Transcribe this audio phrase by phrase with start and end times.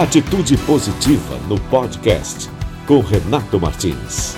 [0.00, 2.48] Atitude Positiva no podcast
[2.86, 4.34] com Renato Martins.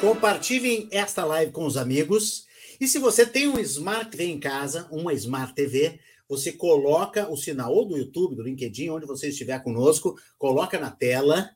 [0.00, 2.44] Compartilhem esta live com os amigos.
[2.80, 7.36] E se você tem um Smart TV em casa, uma Smart TV, você coloca o
[7.36, 11.50] sinal ou do YouTube, do LinkedIn, onde você estiver conosco, coloca na tela,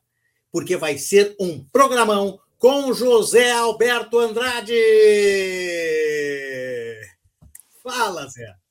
[0.53, 4.79] porque vai ser um programão com José Alberto Andrade.
[7.82, 8.61] Fala, Zé.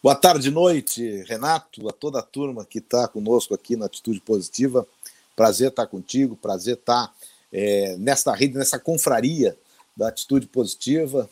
[0.00, 4.86] Boa tarde, noite, Renato, a toda a turma que está conosco aqui na Atitude Positiva.
[5.34, 7.12] Prazer estar contigo, prazer estar
[7.52, 9.58] é, nesta rede, nessa confraria
[9.96, 11.28] da Atitude Positiva.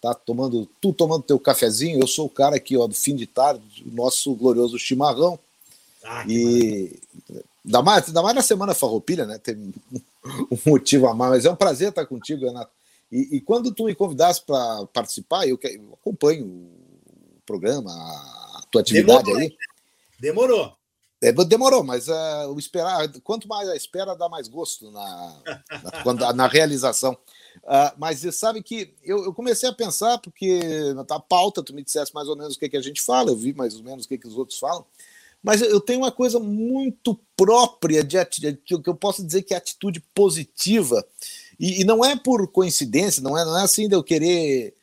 [0.00, 3.26] Tá tomando, tu tomando teu cafezinho, eu sou o cara aqui, ó, do fim de
[3.26, 5.36] tarde, o nosso glorioso chimarrão.
[6.04, 6.96] Ah, e
[7.64, 9.38] ainda mais, ainda mais na semana farroupilha, né?
[9.38, 12.70] Tem um motivo a mais, mas é um prazer estar contigo, Renato.
[13.10, 16.73] E, e quando tu me convidaste para participar, eu, eu acompanho
[17.44, 19.56] programa, a tua atividade Demorou, aí.
[20.20, 20.76] Demorou.
[21.24, 25.42] É, demorou, mas uh, o esperar, quanto mais a espera, dá mais gosto na,
[25.82, 27.16] na, quando, na realização.
[27.62, 30.60] Uh, mas você sabe que eu, eu, comecei a pensar, porque
[30.94, 33.30] na tua pauta tu me dissesse mais ou menos o que, que a gente fala,
[33.30, 34.84] eu vi mais ou menos o que, que os outros falam,
[35.42, 39.56] mas eu tenho uma coisa muito própria de atitude, que eu posso dizer que é
[39.56, 41.06] atitude positiva,
[41.58, 44.74] e, e, não é por coincidência, não é, não é assim de eu querer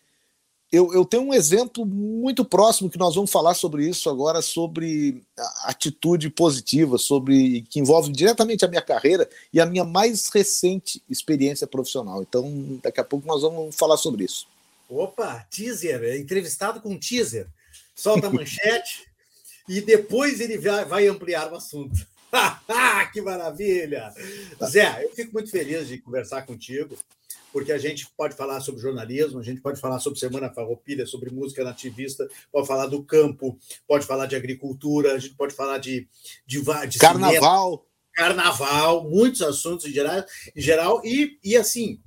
[0.71, 5.21] eu, eu, tenho um exemplo muito próximo que nós vamos falar sobre isso agora, sobre
[5.65, 11.67] atitude positiva, sobre que envolve diretamente a minha carreira e a minha mais recente experiência
[11.67, 12.21] profissional.
[12.21, 14.47] Então, daqui a pouco nós vamos falar sobre isso.
[14.89, 17.47] Opa, teaser, é entrevistado com teaser.
[17.93, 19.05] Solta a manchete
[19.67, 22.07] e depois ele vai, vai ampliar o assunto.
[23.11, 24.13] que maravilha!
[24.63, 26.97] Zé, eu fico muito feliz de conversar contigo
[27.51, 31.29] porque a gente pode falar sobre jornalismo, a gente pode falar sobre Semana Farroupilha, sobre
[31.29, 36.07] música nativista, pode falar do campo, pode falar de agricultura, a gente pode falar de,
[36.45, 40.23] de, de carnaval, cinema, carnaval, muitos assuntos em geral,
[40.55, 41.99] em geral e, e assim,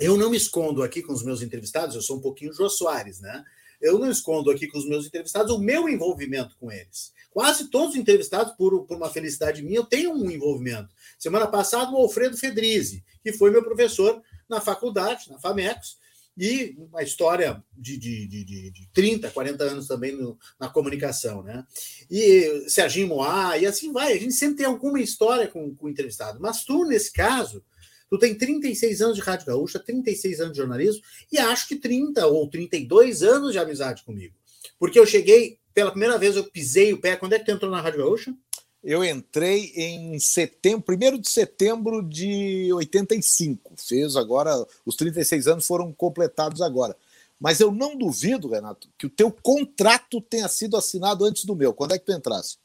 [0.00, 3.20] eu não me escondo aqui com os meus entrevistados, eu sou um pouquinho Jô Soares,
[3.20, 3.44] né?
[3.80, 7.12] Eu não escondo aqui com os meus entrevistados o meu envolvimento com eles.
[7.30, 10.88] Quase todos os entrevistados, por, por uma felicidade minha, eu tenho um envolvimento.
[11.18, 14.22] Semana passada, o Alfredo Fedrizi, que foi meu professor
[14.54, 15.98] na faculdade, na FAMECOS,
[16.36, 21.64] e uma história de, de, de, de 30, 40 anos também no, na comunicação, né?
[22.10, 24.12] E Serginho Moá, e assim vai.
[24.14, 26.40] A gente sempre tem alguma história com, com o entrevistado.
[26.40, 27.64] Mas tu, nesse caso,
[28.10, 32.26] tu tem 36 anos de Rádio Gaúcha, 36 anos de jornalismo, e acho que 30
[32.26, 34.34] ou 32 anos de amizade comigo.
[34.76, 37.16] Porque eu cheguei, pela primeira vez eu pisei o pé.
[37.16, 38.34] Quando é que tu entrou na Rádio Gaúcha?
[38.84, 43.72] Eu entrei em setembro, primeiro de setembro de 85.
[43.78, 44.52] Fez agora,
[44.84, 46.94] os 36 anos foram completados agora.
[47.40, 51.72] Mas eu não duvido, Renato, que o teu contrato tenha sido assinado antes do meu.
[51.72, 52.58] Quando é que tu entrasse?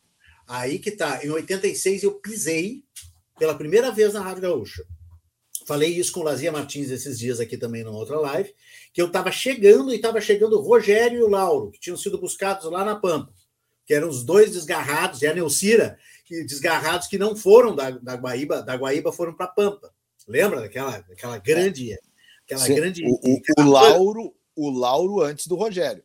[0.46, 1.24] Aí que tá.
[1.24, 2.84] Em 86 eu pisei
[3.38, 4.84] pela primeira vez na Rádio Gaúcha.
[5.66, 8.54] Falei isso com o Lazia Martins esses dias aqui também numa outra live,
[8.94, 12.20] que eu estava chegando e estava chegando o Rogério e o Lauro, que tinham sido
[12.20, 13.32] buscados lá na Pampa
[13.90, 18.14] que eram os dois desgarrados, e a Neucira, que, desgarrados que não foram da, da
[18.14, 19.92] Guaíba, da Guaíba foram para Pampa.
[20.28, 21.98] Lembra daquela, daquela grande.
[22.46, 23.04] Aquela Sim, grande.
[23.04, 26.04] O, o, o, Lauro, o Lauro antes do Rogério.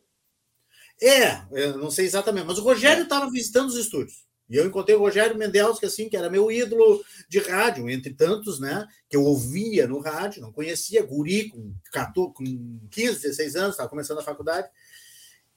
[0.99, 3.29] É, eu não sei exatamente, mas o Rogério estava é.
[3.29, 4.25] visitando os estúdios.
[4.49, 8.15] E eu encontrei o Rogério Mendelski, que assim, que era meu ídolo de rádio, entre
[8.15, 8.87] tantos, né?
[9.07, 13.89] Que eu ouvia no rádio, não conhecia, guri com, 14, com 15, 16 anos, estava
[13.89, 14.67] começando a faculdade.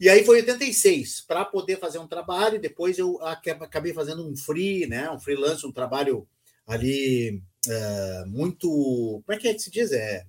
[0.01, 4.37] E aí foi 86, para poder fazer um trabalho, e depois eu acabei fazendo um
[4.37, 5.11] free, né?
[5.11, 6.27] Um freelance, um trabalho
[6.67, 8.69] ali é, muito.
[8.69, 9.91] Como é que, é que se diz?
[9.91, 10.25] É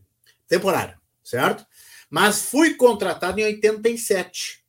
[0.48, 1.66] temporário, certo?
[2.10, 4.64] Mas fui contratado em 87.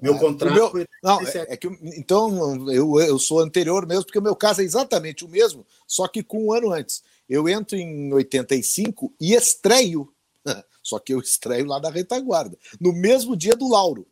[0.00, 0.96] Meu ah, contrato meu, foi 87.
[1.04, 1.68] Não, é, é que,
[1.98, 6.08] então eu, eu sou anterior mesmo, porque o meu caso é exatamente o mesmo, só
[6.08, 7.02] que com um ano antes.
[7.28, 10.12] Eu entro em 85 e estreio,
[10.82, 14.04] só que eu estreio lá da retaguarda, no mesmo dia do Lauro.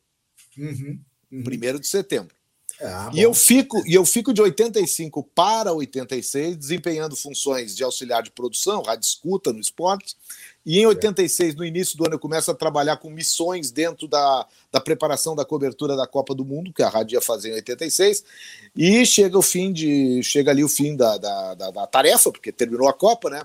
[0.59, 0.99] Uhum,
[1.31, 1.45] uhum.
[1.45, 2.37] Primeiro de setembro.
[2.81, 8.22] Ah, e eu fico e eu fico de 85 para 86 desempenhando funções de auxiliar
[8.22, 10.16] de produção, rádio escuta no esporte.
[10.65, 14.47] E em 86, no início do ano, eu começo a trabalhar com missões dentro da,
[14.71, 18.22] da preparação da cobertura da Copa do Mundo, que a rádio ia fazer em 86.
[18.77, 20.22] E chega o fim de.
[20.22, 23.43] chega ali o fim da, da, da, da tarefa, porque terminou a Copa, né?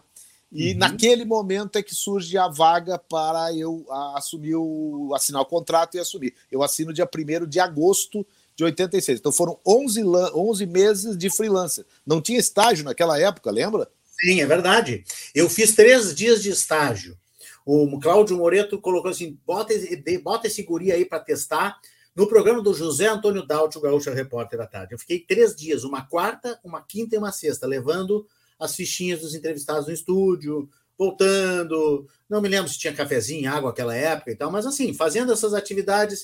[0.54, 0.78] E uhum.
[0.78, 3.86] naquele momento é que surge a vaga para eu
[4.16, 6.36] assumir o assinar o contrato e assumir.
[6.52, 9.20] Eu assino dia 1 de agosto de 86.
[9.20, 11.84] Então foram 11, 11 meses de freelancer.
[12.06, 13.90] Não tinha estágio naquela época, lembra?
[14.22, 15.04] Sim, é verdade.
[15.34, 17.18] Eu fiz três dias de estágio.
[17.66, 19.74] O Cláudio Moreto colocou assim: bota,
[20.22, 21.80] bota esse guri aí para testar.
[22.16, 24.94] no programa do José Antônio Daut, o Gaúcho Repórter da Tarde.
[24.94, 28.28] Eu fiquei três dias, uma quarta, uma quinta e uma sexta, levando
[28.64, 32.08] as fichinhas dos entrevistados no estúdio, voltando.
[32.30, 35.54] Não me lembro se tinha cafezinho, água naquela época e tal, mas assim, fazendo essas
[35.54, 36.24] atividades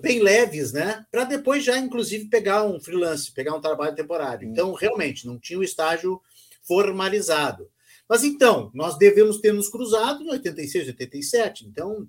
[0.00, 1.04] bem leves, né?
[1.10, 4.48] Para depois já, inclusive, pegar um freelance, pegar um trabalho temporário.
[4.48, 6.20] Então, realmente, não tinha o estágio
[6.62, 7.70] formalizado.
[8.08, 11.66] Mas então, nós devemos ter nos cruzado em 86, 87.
[11.66, 12.06] Então,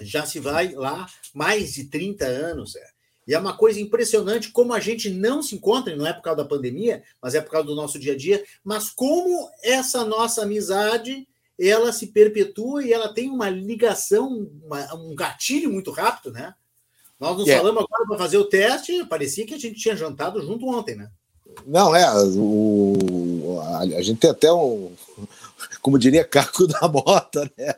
[0.00, 2.76] já se vai lá mais de 30 anos.
[2.76, 2.91] É.
[3.26, 6.42] E é uma coisa impressionante como a gente não se encontra, não é por causa
[6.42, 10.42] da pandemia, mas é por causa do nosso dia a dia, mas como essa nossa
[10.42, 11.26] amizade
[11.58, 16.54] ela se perpetua e ela tem uma ligação, uma, um gatilho muito rápido, né?
[17.20, 17.62] Nós nos yeah.
[17.62, 21.08] falamos agora para fazer o teste, parecia que a gente tinha jantado junto ontem, né?
[21.64, 22.04] Não, é,
[22.36, 24.92] o, a, a gente tem até um,
[25.80, 27.74] como diria, caco da bota, né?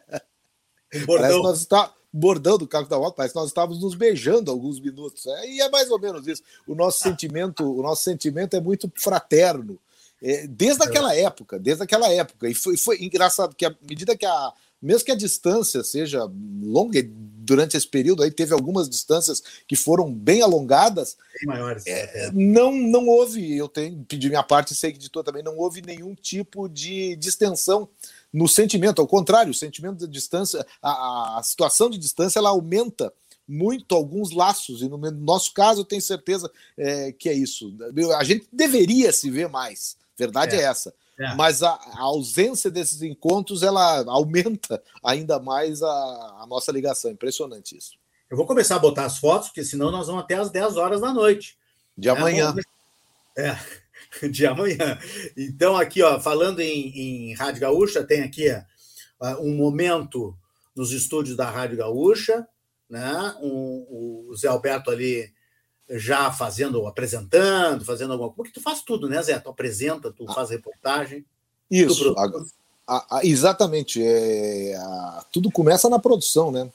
[0.95, 1.29] Um bordão.
[1.29, 4.79] Parece nós está, bordão do caco da moto, parece que nós estávamos nos beijando alguns
[4.79, 5.27] minutos.
[5.27, 6.43] É, e é mais ou menos isso.
[6.65, 9.79] O nosso sentimento, o nosso sentimento é muito fraterno.
[10.23, 12.49] É, desde aquela época, desde aquela época.
[12.49, 14.53] E foi, foi engraçado que à medida que a.
[14.81, 16.31] Mesmo que a distância seja
[16.63, 21.17] longa, durante esse período aí teve algumas distâncias que foram bem alongadas.
[21.41, 21.85] Bem maiores.
[21.87, 25.81] É, não, não houve, eu tenho pedi minha parte, sei que de também, não houve
[25.81, 27.89] nenhum tipo de distensão
[28.35, 33.13] no sentimento, ao contrário, o sentimento de distância, a, a situação de distância, ela aumenta
[33.47, 37.73] muito alguns laços, e no nosso caso eu tenho certeza é, que é isso.
[38.19, 40.93] A gente deveria se ver mais, verdade é, é essa.
[41.17, 41.33] É.
[41.37, 45.87] Mas a, a, ausência desses encontros ela aumenta ainda mais a,
[46.41, 47.13] a, nossa ligação.
[47.13, 47.93] Impressionante isso.
[48.29, 51.01] Eu vou começar a botar as fotos, porque senão nós vamos até às 10 horas
[51.01, 51.57] da noite.
[51.97, 52.53] De amanhã.
[53.39, 53.57] É,
[54.31, 54.99] de amanhã.
[55.37, 58.47] Então, aqui, ó, falando em, em Rádio Gaúcha, tem aqui
[59.21, 60.37] ó, um momento
[60.75, 62.47] nos estúdios da Rádio Gaúcha,
[62.89, 63.35] né?
[63.41, 65.33] Um, o Zé Alberto ali
[65.89, 68.37] já fazendo, apresentando, fazendo alguma coisa.
[68.37, 69.39] Porque tu faz tudo, né, Zé?
[69.39, 71.25] Tu apresenta, tu faz reportagem.
[71.71, 72.15] Isso,
[72.87, 74.03] a, a, exatamente.
[74.03, 74.79] É,
[75.33, 76.69] tudo começa na produção, né?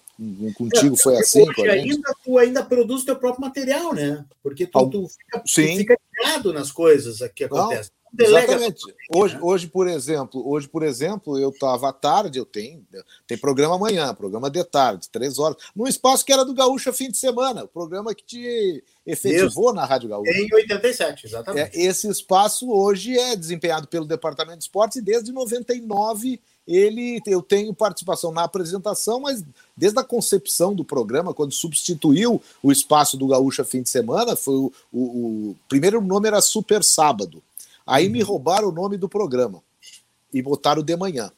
[0.55, 1.45] Contigo foi assim.
[1.69, 4.25] ainda, tu ainda produz teu próprio material, né?
[4.43, 7.93] Porque tu, tu, fica, tu fica ligado nas coisas que acontecem.
[8.17, 8.81] Exatamente.
[9.13, 12.85] Hoje, hoje, por exemplo, hoje, por exemplo, eu estava à tarde, eu tenho,
[13.27, 17.09] tem programa amanhã, programa de tarde, três horas, num espaço que era do Gaúcha fim
[17.09, 19.73] de semana, o programa que te efetivou Isso.
[19.73, 20.31] na Rádio Gaúcha.
[20.31, 21.77] Em 87, exatamente.
[21.77, 27.41] É, esse espaço hoje é desempenhado pelo Departamento de Esportes e desde 99 ele eu
[27.41, 29.43] tenho participação na apresentação, mas
[29.75, 34.53] desde a concepção do programa, quando substituiu o espaço do Gaúcha fim de semana, foi
[34.53, 34.99] o, o,
[35.49, 37.41] o primeiro nome era Super Sábado.
[37.89, 38.27] Aí me uhum.
[38.27, 39.63] roubaram o nome do programa
[40.31, 41.31] e botaram de manhã.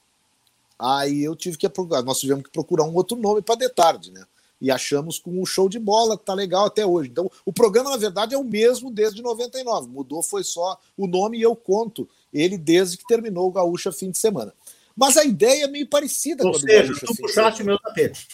[0.78, 4.12] Aí eu tive que procurar, nós tivemos que procurar um outro nome para de tarde,
[4.12, 4.26] né?
[4.60, 7.10] E achamos com um show de bola, tá legal até hoje.
[7.10, 9.88] Então, o programa, na verdade, é o mesmo desde 99.
[9.88, 14.12] Mudou foi só o nome e eu conto ele desde que terminou o Gaúcha fim
[14.12, 14.54] de semana.
[14.94, 17.06] Mas a ideia é meio parecida Ou com a do seja, Gaúcha.
[17.08, 18.28] Tu puxaste o meu tapete.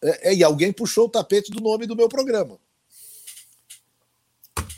[0.00, 2.58] É, é, e alguém puxou o tapete do nome do meu programa.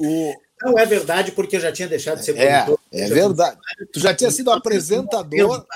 [0.00, 0.34] O,
[0.64, 2.80] não é verdade, porque eu já tinha deixado de ser é, produtor.
[2.92, 3.58] É verdade.
[3.92, 5.66] Tu já tinha sido apresentador.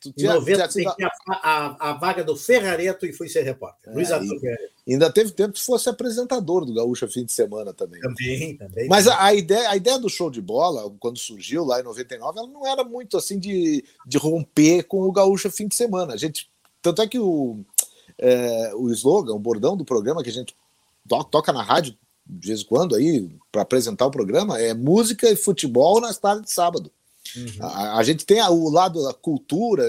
[0.00, 0.88] Tu tinha, em 90 sido...
[0.88, 0.96] a,
[1.28, 3.92] a, a, vaga do Ferrareto e fui ser repórter.
[3.92, 4.38] É, Luiz Arthur
[4.86, 8.00] Ainda teve tempo que fosse apresentador do Gaúcha fim de semana também.
[8.00, 8.88] Também, também.
[8.88, 12.38] Mas a, a, ideia, a ideia do show de bola, quando surgiu lá em 99,
[12.38, 16.14] ela não era muito assim de, de romper com o Gaúcha fim de semana.
[16.14, 16.48] A gente,
[16.80, 17.64] tanto é que o,
[18.16, 20.54] é, o slogan, o bordão do programa que a gente
[21.08, 21.96] to, toca na rádio
[22.28, 26.46] de vez em quando aí para apresentar o programa é música e futebol nas tardes
[26.46, 26.90] de sábado.
[27.36, 27.46] Uhum.
[27.60, 29.84] A, a, gente tem a, o lado da cultura,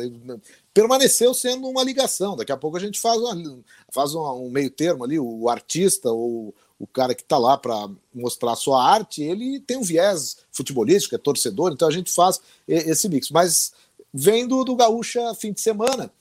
[0.73, 2.35] permaneceu sendo uma ligação.
[2.35, 3.59] Daqui a pouco a gente faz, uma,
[3.91, 7.89] faz um, um meio termo ali, o artista ou o cara que está lá para
[8.13, 12.39] mostrar a sua arte, ele tem um viés futebolístico, é torcedor, então a gente faz
[12.67, 13.31] esse mix.
[13.31, 13.73] Mas
[14.13, 16.11] vem do, do Gaúcha fim de semana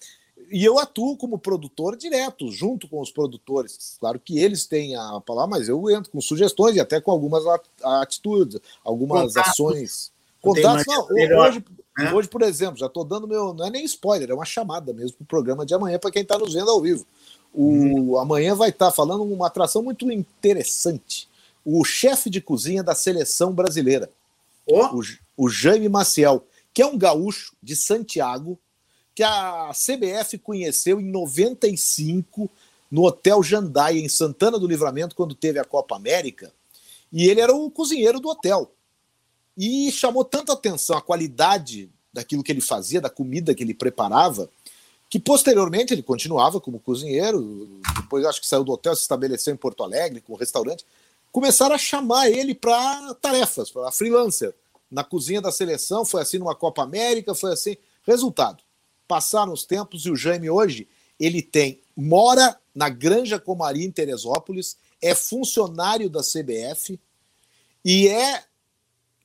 [0.50, 3.96] e eu atuo como produtor direto, junto com os produtores.
[3.98, 7.44] Claro que eles têm a palavra, mas eu entro com sugestões e até com algumas
[7.82, 9.50] atitudes, algumas Contato.
[9.50, 10.12] ações.
[10.40, 11.64] Contatos, não, hoje,
[11.98, 12.12] né?
[12.12, 13.52] hoje, por exemplo, já estou dando meu.
[13.52, 16.22] Não é nem spoiler, é uma chamada mesmo para o programa de amanhã para quem
[16.22, 17.04] está nos vendo ao vivo.
[17.52, 18.18] O, hum.
[18.18, 21.28] Amanhã vai estar tá falando uma atração muito interessante.
[21.64, 24.08] O chefe de cozinha da seleção brasileira,
[24.66, 24.84] oh.
[24.84, 25.02] o,
[25.36, 28.58] o Jaime Maciel, que é um gaúcho de Santiago,
[29.16, 32.50] que a CBF conheceu em 95
[32.90, 36.52] no Hotel Jandaia, em Santana do Livramento, quando teve a Copa América.
[37.11, 38.70] E ele era o cozinheiro do hotel.
[39.56, 44.50] E chamou tanta atenção a qualidade daquilo que ele fazia, da comida que ele preparava,
[45.08, 49.56] que posteriormente ele continuava como cozinheiro, depois acho que saiu do hotel, se estabeleceu em
[49.56, 50.85] Porto Alegre com um restaurante,
[51.32, 54.54] começaram a chamar ele para tarefas, para freelancer.
[54.90, 57.78] Na cozinha da seleção, foi assim numa Copa América, foi assim.
[58.06, 58.65] Resultado:
[59.06, 64.76] passaram os tempos e o Jaime hoje ele tem mora na Granja Comari em Teresópolis,
[65.00, 67.00] é funcionário da CBF
[67.84, 68.44] e é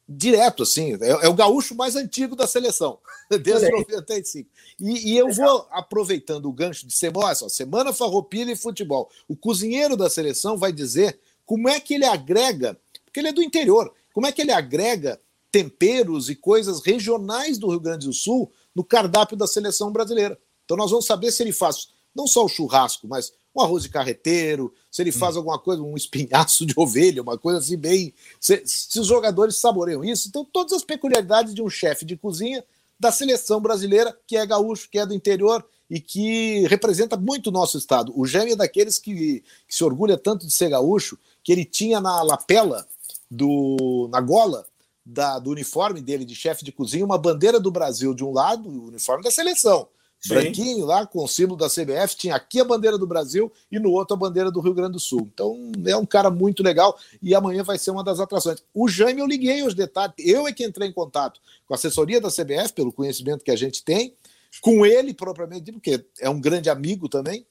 [0.07, 3.71] direto, assim, é, é o gaúcho mais antigo da seleção, desde é.
[3.71, 4.49] 95.
[4.79, 9.09] E, e eu vou aproveitando o gancho de semana, só, semana farroupilha e futebol.
[9.27, 13.43] O cozinheiro da seleção vai dizer como é que ele agrega, porque ele é do
[13.43, 15.19] interior, como é que ele agrega
[15.51, 20.37] temperos e coisas regionais do Rio Grande do Sul no cardápio da seleção brasileira.
[20.65, 23.89] Então nós vamos saber se ele faz não só o churrasco, mas um arroz de
[23.89, 25.39] carreteiro, se ele faz hum.
[25.39, 28.13] alguma coisa, um espinhaço de ovelha, uma coisa assim bem.
[28.39, 32.63] Se, se, os jogadores saboreiam isso, então todas as peculiaridades de um chefe de cozinha
[32.99, 37.51] da seleção brasileira, que é gaúcho, que é do interior e que representa muito o
[37.51, 38.13] nosso estado.
[38.15, 41.99] O Gêmeo é daqueles que, que se orgulha tanto de ser gaúcho, que ele tinha
[41.99, 42.87] na lapela,
[43.29, 44.65] do, na gola
[45.05, 48.69] da, do uniforme dele de chefe de cozinha, uma bandeira do Brasil de um lado,
[48.69, 49.87] o uniforme da seleção
[50.21, 50.35] Sim.
[50.35, 53.89] branquinho lá, com o símbolo da CBF, tinha aqui a bandeira do Brasil e no
[53.89, 55.27] outro a bandeira do Rio Grande do Sul.
[55.33, 58.63] Então é um cara muito legal e amanhã vai ser uma das atrações.
[58.71, 62.21] O Jaime eu liguei os detalhes, eu é que entrei em contato com a assessoria
[62.21, 64.13] da CBF, pelo conhecimento que a gente tem,
[64.61, 67.43] com ele propriamente, porque é um grande amigo também,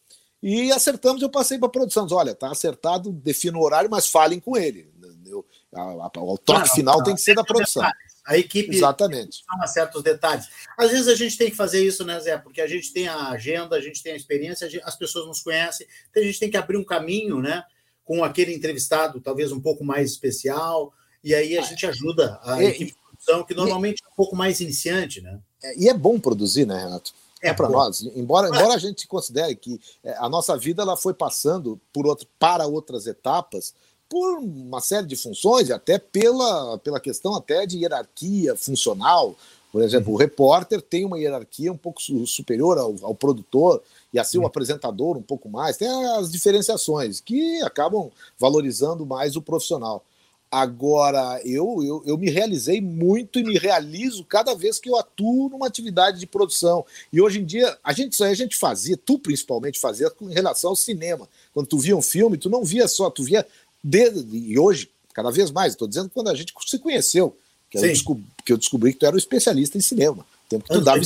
[0.42, 4.40] e acertamos, eu passei para a produção, olha, tá acertado, defino o horário, mas falem
[4.40, 4.90] com ele.
[5.30, 5.44] Eu,
[5.74, 7.82] a, a, o toque não, final não, tem que ser da produção.
[7.82, 8.10] Detalhes.
[8.26, 9.42] A equipe Exatamente.
[9.60, 10.48] a certos detalhes.
[10.76, 12.36] Às vezes a gente tem que fazer isso, né, Zé?
[12.38, 15.26] Porque a gente tem a agenda, a gente tem a experiência, a gente, as pessoas
[15.26, 17.64] nos conhecem, então a gente tem que abrir um caminho, né?
[18.04, 20.92] Com aquele entrevistado, talvez um pouco mais especial,
[21.24, 24.60] e aí a gente ajuda a equipe de produção, que normalmente é um pouco mais
[24.60, 25.40] iniciante, né?
[25.62, 27.12] É, e é bom produzir, né, Renato?
[27.42, 28.02] É, é para nós.
[28.14, 32.26] Embora, embora a gente considere que é, a nossa vida ela foi passando por outro,
[32.38, 33.74] para outras etapas,
[34.10, 39.36] por uma série de funções, até pela, pela questão até de hierarquia funcional.
[39.70, 40.16] Por exemplo, uhum.
[40.16, 43.80] o repórter tem uma hierarquia um pouco superior ao, ao produtor,
[44.12, 44.44] e assim uhum.
[44.44, 45.76] o apresentador um pouco mais.
[45.76, 50.04] Tem as diferenciações que acabam valorizando mais o profissional.
[50.50, 55.48] Agora, eu, eu, eu me realizei muito e me realizo cada vez que eu atuo
[55.48, 56.84] numa atividade de produção.
[57.12, 60.26] E hoje em dia, a gente, isso aí a gente fazia, tu principalmente fazia com
[60.26, 61.28] relação ao cinema.
[61.54, 63.46] Quando tu via um filme, tu não via só, tu via
[63.84, 67.36] e hoje, cada vez mais, estou dizendo quando a gente se conheceu,
[67.70, 70.26] que eu, descobri, que eu, descobri, que tu era um especialista em cinema.
[70.48, 71.00] Tempo que tu dava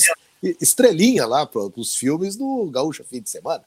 [0.61, 3.65] estrelinha lá para os filmes do Gaúcha Fim de Semana.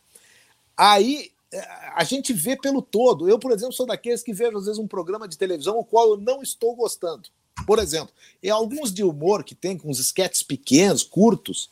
[0.76, 1.60] Aí é,
[1.96, 3.30] a gente vê pelo todo.
[3.30, 6.12] Eu, por exemplo, sou daqueles que vejo às vezes um programa de televisão o qual
[6.12, 7.30] eu não estou gostando.
[7.66, 11.70] Por exemplo, em alguns de humor que tem com uns esquetes pequenos, curtos,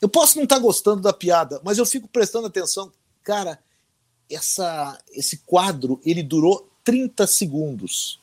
[0.00, 2.90] eu posso não estar tá gostando da piada, mas eu fico prestando atenção.
[3.22, 3.58] Cara,
[4.30, 8.20] essa, esse quadro ele durou 30 segundos.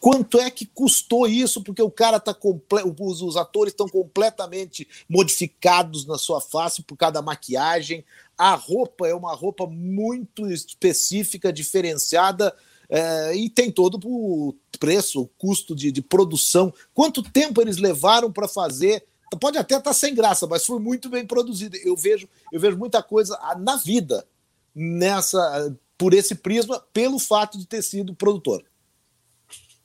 [0.00, 1.62] Quanto é que custou isso?
[1.62, 6.96] Porque o cara tá completo, os, os atores estão completamente modificados na sua face por
[6.96, 8.02] causa da maquiagem.
[8.36, 12.56] A roupa é uma roupa muito específica, diferenciada,
[12.88, 16.72] é, e tem todo o preço, o custo de, de produção.
[16.94, 19.04] Quanto tempo eles levaram para fazer?
[19.38, 21.76] Pode até estar tá sem graça, mas foi muito bem produzido.
[21.76, 24.26] Eu vejo, eu vejo muita coisa na vida
[24.74, 28.64] nessa por esse prisma pelo fato de ter sido produtor.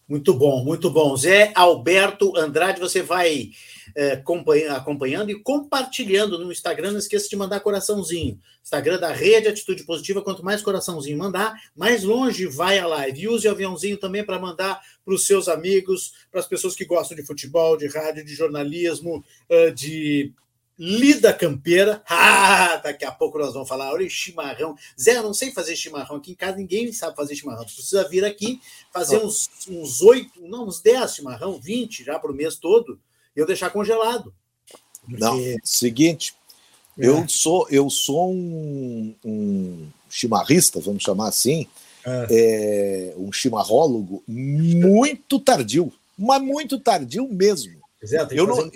[0.07, 1.17] Muito bom, muito bom.
[1.17, 3.49] Zé Alberto Andrade, você vai
[3.95, 4.21] é,
[4.71, 6.91] acompanhando e compartilhando no Instagram.
[6.91, 8.39] Não esqueça de mandar coraçãozinho.
[8.63, 10.21] Instagram da Rede Atitude Positiva.
[10.21, 13.21] Quanto mais coraçãozinho mandar, mais longe vai a live.
[13.21, 16.85] E use o aviãozinho também para mandar para os seus amigos, para as pessoas que
[16.85, 19.23] gostam de futebol, de rádio, de jornalismo,
[19.75, 20.31] de
[20.77, 22.03] Lida Campeira.
[22.09, 23.91] Ah, daqui a pouco nós vamos falar.
[23.93, 24.75] Olha, chimarrão.
[24.99, 26.17] Zé, eu não sei fazer chimarrão.
[26.17, 27.65] Aqui em casa ninguém sabe fazer chimarrão.
[27.65, 32.31] Tu precisa vir aqui fazer uns, uns 8, não, uns 10 chimarrão, 20 já para
[32.31, 32.99] o mês todo,
[33.35, 34.33] e eu deixar congelado.
[35.01, 35.17] Porque...
[35.17, 36.35] Não, seguinte.
[36.97, 37.07] É.
[37.07, 41.67] Eu sou, eu sou um, um chimarrista, vamos chamar assim,
[42.05, 42.27] é.
[42.31, 47.81] É, um chimarrólogo muito tardio, mas muito tardio mesmo.
[48.05, 48.71] Zé, eu não,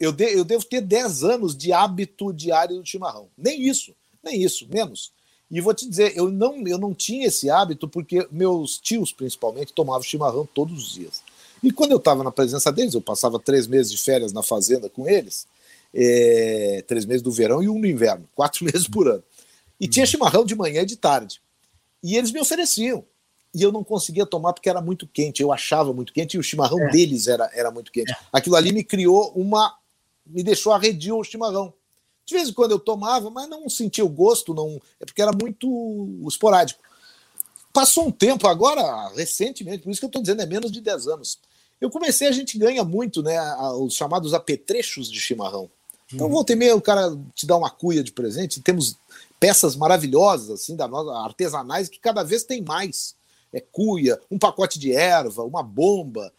[0.00, 3.28] eu, de, eu devo ter 10 anos de hábito diário do chimarrão.
[3.36, 5.12] Nem isso, nem isso, menos.
[5.50, 9.74] E vou te dizer, eu não, eu não tinha esse hábito porque meus tios, principalmente,
[9.74, 11.22] tomavam chimarrão todos os dias.
[11.62, 14.88] E quando eu estava na presença deles, eu passava três meses de férias na fazenda
[14.88, 15.46] com eles,
[15.92, 19.22] é, três meses do verão e um no inverno, quatro meses por ano.
[19.78, 21.42] E tinha chimarrão de manhã e de tarde.
[22.02, 23.04] E eles me ofereciam.
[23.52, 26.42] E eu não conseguia tomar porque era muito quente, eu achava muito quente e o
[26.42, 26.90] chimarrão é.
[26.90, 28.12] deles era, era muito quente.
[28.12, 28.16] É.
[28.32, 29.79] Aquilo ali me criou uma
[30.30, 31.72] me deixou arredio o chimarrão.
[32.24, 35.32] De vez em quando eu tomava, mas não sentia o gosto, não é porque era
[35.32, 36.80] muito esporádico.
[37.72, 41.08] Passou um tempo agora, recentemente, por isso que eu estou dizendo, é menos de 10
[41.08, 41.38] anos.
[41.80, 43.38] Eu comecei, a gente ganha muito, né?
[43.80, 45.70] Os chamados apetrechos de chimarrão.
[46.12, 46.32] Então, uhum.
[46.32, 48.60] volta e meia, o cara te dá uma cuia de presente.
[48.60, 48.96] Temos
[49.38, 53.14] peças maravilhosas, assim, da nossa, artesanais, que cada vez tem mais.
[53.52, 56.32] É cuia, um pacote de erva, uma bomba.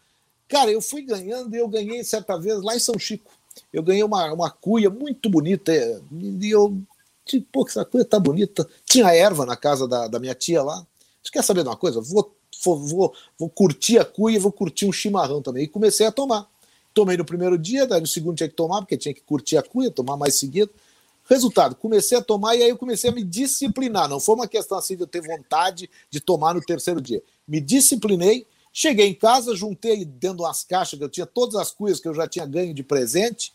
[0.48, 3.30] Cara, eu fui ganhando e eu ganhei certa vez lá em São Chico.
[3.72, 5.72] Eu ganhei uma, uma cuia muito bonita.
[6.12, 6.80] E eu,
[7.24, 8.68] tipo, pô, essa cuia tá bonita.
[8.84, 10.86] Tinha erva na casa da, da minha tia lá.
[11.22, 12.00] Você quer saber de uma coisa?
[12.00, 15.64] Vou, vou, vou, vou curtir a cuia e vou curtir um chimarrão também.
[15.64, 16.46] E comecei a tomar.
[16.94, 19.62] Tomei no primeiro dia, daí no segundo tinha que tomar, porque tinha que curtir a
[19.62, 20.70] cuia, tomar mais seguido.
[21.28, 24.08] Resultado, comecei a tomar e aí eu comecei a me disciplinar.
[24.08, 27.22] Não foi uma questão assim de eu ter vontade de tomar no terceiro dia.
[27.46, 31.70] Me disciplinei, cheguei em casa, juntei dentro de umas caixas que eu tinha todas as
[31.70, 33.52] cuias que eu já tinha ganho de presente.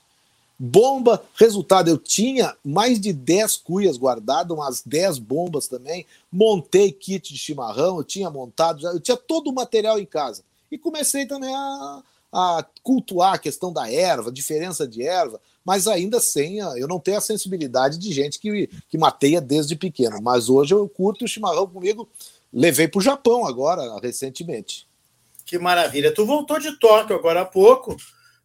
[0.60, 6.06] Bomba, resultado, eu tinha mais de 10 cuias guardadas, umas 10 bombas também.
[6.32, 10.44] Montei kit de chimarrão, eu tinha montado, eu tinha todo o material em casa.
[10.72, 16.20] E comecei também a, a cultuar a questão da erva, diferença de erva, mas ainda
[16.20, 16.60] sem.
[16.60, 20.20] A, eu não tenho a sensibilidade de gente que, que mateia desde pequeno.
[20.24, 22.10] Mas hoje eu curto o chimarrão comigo.
[22.52, 24.87] Levei para o Japão agora, recentemente.
[25.48, 26.14] Que maravilha.
[26.14, 27.96] Tu voltou de Tóquio agora há pouco,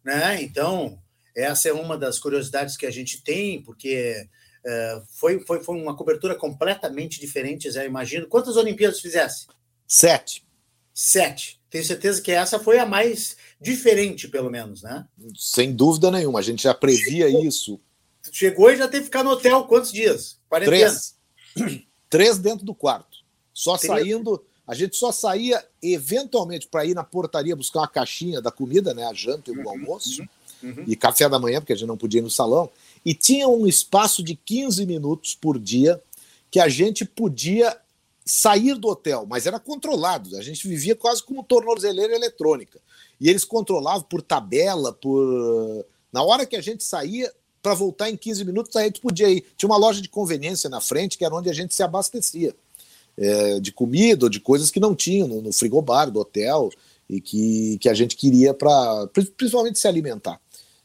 [0.03, 0.41] né?
[0.41, 0.97] Então,
[1.35, 4.25] essa é uma das curiosidades que a gente tem, porque
[4.65, 8.27] é, foi, foi, foi uma cobertura completamente diferente, Zé, imagino.
[8.27, 9.47] Quantas Olimpíadas fizesse?
[9.85, 10.47] Sete.
[10.93, 11.61] Sete.
[11.69, 15.05] Tenho certeza que essa foi a mais diferente, pelo menos, né?
[15.35, 17.81] Sem dúvida nenhuma, a gente já previa chegou, isso.
[18.31, 20.39] Chegou e já teve que ficar no hotel quantos dias?
[20.63, 21.17] Três.
[22.09, 23.17] Três dentro do quarto.
[23.53, 23.97] Só Teria...
[23.97, 24.45] saindo.
[24.67, 29.05] A gente só saía eventualmente para ir na portaria buscar uma caixinha da comida, né?
[29.05, 30.21] A janta e o uhum, almoço.
[30.61, 30.83] Uhum, uhum.
[30.87, 32.69] E café da manhã, porque a gente não podia ir no salão.
[33.05, 36.01] E tinha um espaço de 15 minutos por dia
[36.49, 37.77] que a gente podia
[38.25, 40.37] sair do hotel, mas era controlado.
[40.37, 42.79] A gente vivia quase como tornozeleira eletrônica.
[43.19, 45.85] E eles controlavam por tabela, por.
[46.11, 49.45] Na hora que a gente saía, para voltar em 15 minutos, a gente podia ir.
[49.57, 52.55] Tinha uma loja de conveniência na frente, que era onde a gente se abastecia.
[53.15, 56.71] É, de comida ou de coisas que não tinham no, no frigobar do hotel
[57.07, 60.39] e que, que a gente queria para principalmente se alimentar.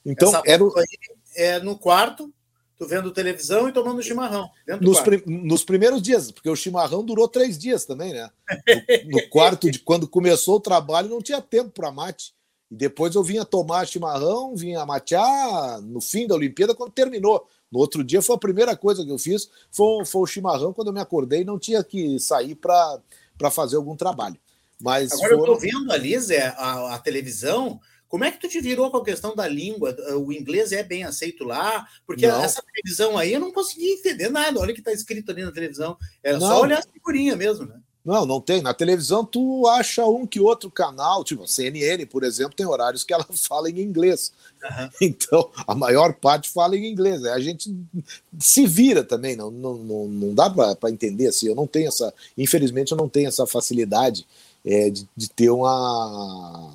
[0.04, 0.64] Então, Essa era.
[1.36, 2.32] É no quarto,
[2.76, 4.50] tu vendo televisão e tomando chimarrão.
[4.80, 8.28] Nos, nos, primeiros dias, porque o chimarrão durou três dias também, né?
[9.06, 12.34] No, no quarto de quando começou o trabalho, não tinha tempo para mate.
[12.70, 17.46] E depois eu vinha tomar chimarrão, vinha matear no fim da Olimpíada, quando terminou.
[17.70, 20.88] No outro dia foi a primeira coisa que eu fiz, foi, foi o chimarrão quando
[20.88, 24.38] eu me acordei não tinha que sair para fazer algum trabalho.
[24.80, 25.46] Mas Agora foram...
[25.46, 28.96] eu estou vendo ali, Zé, a, a televisão, como é que tu te virou com
[28.96, 29.94] a questão da língua?
[30.16, 31.86] O inglês é bem aceito lá?
[32.06, 32.42] Porque não.
[32.42, 34.58] essa televisão aí eu não conseguia entender nada.
[34.58, 35.96] Olha o que está escrito ali na televisão.
[36.22, 36.46] Era não.
[36.46, 37.78] só olhar a figurinha mesmo, né?
[38.08, 38.62] Não, não tem.
[38.62, 43.04] Na televisão tu acha um que outro canal, tipo a CNN, por exemplo, tem horários
[43.04, 44.32] que ela fala em inglês.
[44.64, 44.88] Uhum.
[45.02, 47.22] Então, a maior parte fala em inglês.
[47.26, 47.70] A gente
[48.40, 51.48] se vira também, não, não, não, não dá para entender assim.
[51.48, 54.26] Eu não tenho essa, infelizmente, eu não tenho essa facilidade
[54.64, 56.72] é, de, de, ter uma,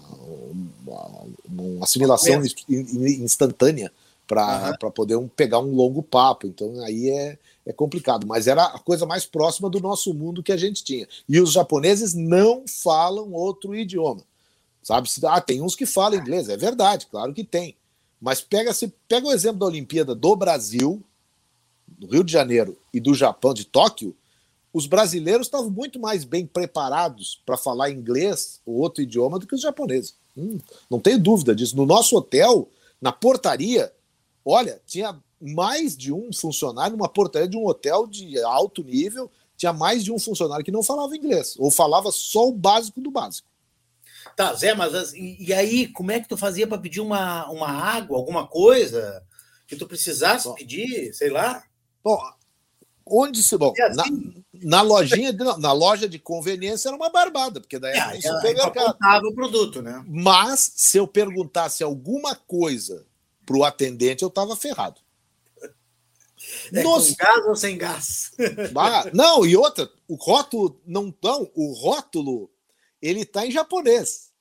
[0.86, 1.10] uma,
[1.50, 3.92] uma assimilação instantânea
[4.28, 4.92] para uhum.
[4.92, 6.46] poder um, pegar um longo papo.
[6.46, 10.52] Então aí é, é complicado, mas era a coisa mais próxima do nosso mundo que
[10.52, 11.08] a gente tinha.
[11.28, 14.24] E os japoneses não falam outro idioma.
[14.82, 15.10] Sabe?
[15.26, 17.76] Ah, tem uns que falam inglês, é verdade, claro que tem.
[18.20, 21.02] Mas pega, se pega o exemplo da Olimpíada do Brasil,
[21.88, 24.16] do Rio de Janeiro e do Japão, de Tóquio,
[24.74, 29.56] os brasileiros estavam muito mais bem preparados para falar inglês ou outro idioma do que
[29.56, 30.16] os japoneses.
[30.36, 30.58] Hum,
[30.90, 31.78] não tenho dúvida disso.
[31.78, 32.68] No nosso hotel,
[33.00, 33.94] na portaria,
[34.44, 39.74] olha, tinha mais de um funcionário numa portaria de um hotel de alto nível, tinha
[39.74, 43.48] mais de um funcionário que não falava inglês, ou falava só o básico do básico.
[44.38, 48.18] Tá, Zé, mas e aí, como é que tu fazia para pedir uma, uma água,
[48.18, 49.22] alguma coisa
[49.68, 51.64] que tu precisasse Bom, pedir, sei lá?
[52.04, 52.20] Bom,
[53.06, 53.58] onde se.
[53.58, 58.20] Bom, assim, na, na, lojinha, na loja de conveniência era uma barbada, porque daí é,
[58.26, 60.04] era o produto, né?
[60.08, 63.06] Mas se eu perguntasse alguma coisa
[63.46, 65.03] para o atendente, eu estava ferrado.
[66.74, 67.10] É Nos...
[67.10, 68.32] Com gás ou sem gás?
[68.76, 72.50] Ah, não, e outra, o rótulo não não, o rótulo
[73.02, 74.32] ele está em japonês.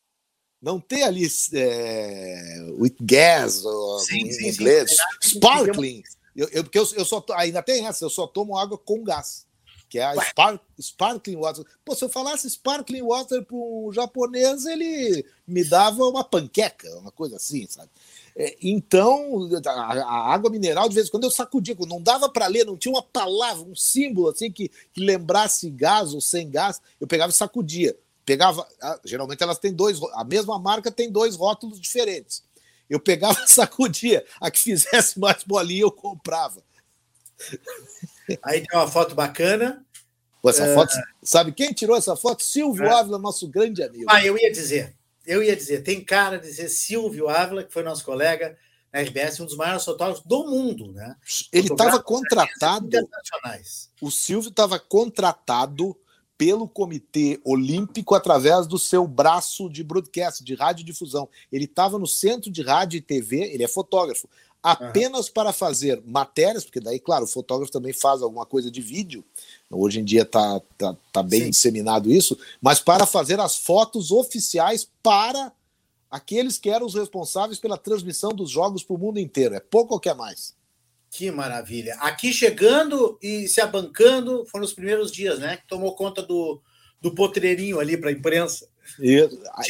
[0.61, 5.39] Não tem ali é, with gas ou sim, em sim, inglês, sim.
[5.39, 6.03] sparkling.
[6.37, 9.45] Eu, eu, porque eu, eu só ainda tem essa, eu só tomo água com gás.
[9.89, 11.65] que é a Spark, Sparkling Water.
[11.85, 17.11] Pô, se eu falasse Sparkling Water para um japonês, ele me dava uma panqueca, uma
[17.11, 17.91] coisa assim, sabe?
[18.37, 22.65] É, então, a, água mineral, de vez em quando eu sacudia, não dava para ler,
[22.65, 27.07] não tinha uma palavra, um símbolo assim que, que lembrasse gás ou sem gás, eu
[27.07, 27.97] pegava e sacudia.
[28.25, 28.67] Pegava,
[29.05, 32.43] geralmente elas têm dois, a mesma marca tem dois rótulos diferentes.
[32.89, 36.63] Eu pegava e sacudia, a que fizesse mais bolinha eu comprava.
[38.43, 39.85] Aí tem uma foto bacana.
[40.41, 40.75] Pô, essa é...
[40.75, 40.93] foto,
[41.23, 42.43] sabe quem tirou essa foto?
[42.43, 42.91] Silvio é.
[42.91, 44.07] Ávila, nosso grande amigo.
[44.09, 44.95] Ah, eu ia dizer,
[45.27, 48.57] eu ia dizer, tem cara de ser Silvio Ávila, que foi nosso colega
[48.93, 51.17] na RBS, um dos maiores fotógrafos do mundo, né?
[51.53, 52.89] Ele estava contratado.
[54.01, 55.97] O Silvio estava contratado
[56.37, 61.29] pelo Comitê Olímpico através do seu braço de broadcast, de radiodifusão.
[61.51, 64.29] Ele estava no centro de rádio e TV, ele é fotógrafo,
[64.63, 65.33] apenas uhum.
[65.33, 69.25] para fazer matérias, porque daí, claro, o fotógrafo também faz alguma coisa de vídeo,
[69.73, 71.51] hoje em dia está tá, tá bem Sim.
[71.51, 75.53] disseminado isso, mas para fazer as fotos oficiais para
[76.11, 79.55] aqueles que eram os responsáveis pela transmissão dos jogos para o mundo inteiro.
[79.55, 80.55] É pouco ou quer mais?
[81.11, 81.95] Que maravilha.
[82.01, 85.57] Aqui chegando e se abancando foram os primeiros dias, né?
[85.57, 86.61] Que tomou conta do,
[87.01, 88.69] do potreirinho ali para a imprensa.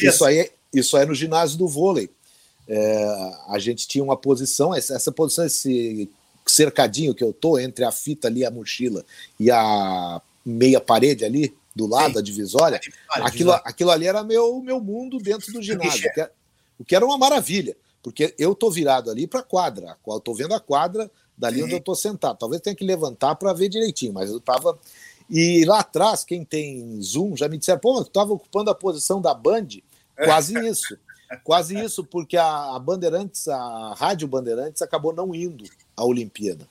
[0.07, 2.09] isso, aí, isso aí no ginásio do vôlei.
[2.67, 6.09] É, a gente tinha uma posição, essa, essa posição, esse
[6.53, 9.05] cercadinho que eu tô entre a fita ali, a mochila
[9.39, 12.19] e a meia parede ali, do lado, Sim.
[12.19, 16.29] a divisória, aquilo, aquilo ali era meu, meu mundo dentro do ginásio, que,
[16.79, 20.33] o que era uma maravilha, porque eu tô virado ali para a quadra, eu tô
[20.33, 21.63] vendo a quadra dali Sim.
[21.63, 22.37] onde eu estou sentado.
[22.37, 24.77] Talvez tenha que levantar para ver direitinho, mas eu estava.
[25.29, 29.21] E lá atrás, quem tem Zoom já me disseram, pô, tu estava ocupando a posição
[29.21, 29.67] da Band.
[30.15, 30.97] Quase isso.
[31.43, 36.67] Quase isso, porque a, Bandeirantes, a Rádio Bandeirantes, acabou não indo à Olimpíada.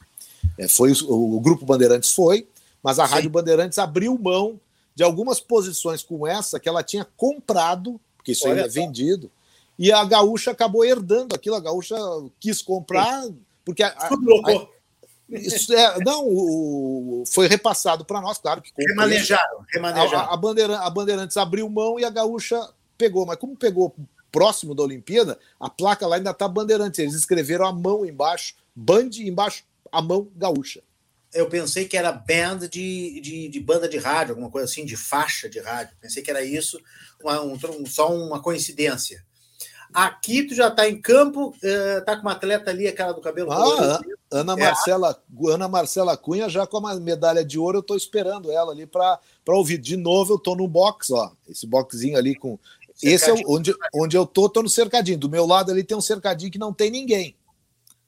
[0.58, 2.46] É, foi o, o, Grupo Bandeirantes foi,
[2.82, 3.14] mas a Sim.
[3.14, 4.60] Rádio Bandeirantes abriu mão
[4.94, 9.30] de algumas posições como essa que ela tinha comprado, porque isso Olha aí é vendido,
[9.78, 11.56] e a Gaúcha acabou herdando aquilo.
[11.56, 11.96] A Gaúcha
[12.38, 13.26] quis comprar.
[13.64, 14.66] Porque a, a, a,
[15.30, 20.30] isso é, não, o, foi repassado para nós, claro que remanejaram, remanejaram.
[20.30, 22.60] A, a, Bandeira, a Bandeirantes abriu mão e a Gaúcha
[22.98, 23.94] pegou, mas como pegou
[24.32, 26.98] próximo da Olimpíada, a placa lá ainda está Bandeirantes.
[26.98, 30.82] Eles escreveram a mão embaixo, Band embaixo, a mão Gaúcha.
[31.34, 34.96] Eu pensei que era band de, de, de, banda de rádio, alguma coisa assim, de
[34.96, 35.96] faixa de rádio.
[35.98, 36.78] Pensei que era isso,
[37.22, 39.24] uma, um, só uma coincidência.
[39.92, 43.52] Aqui tu já está em campo, está com uma atleta ali, a cara do cabelo.
[43.52, 45.52] Ah, Ana Marcela, é.
[45.52, 49.20] Ana Marcela Cunha já com a medalha de ouro, eu estou esperando ela ali para
[49.48, 49.76] ouvir.
[49.76, 51.32] De novo, eu estou no box, ó.
[51.46, 52.58] Esse boxzinho ali com.
[53.02, 55.18] Esse é onde, onde eu tô, tô no cercadinho.
[55.18, 57.34] Do meu lado ali tem um cercadinho que não tem ninguém.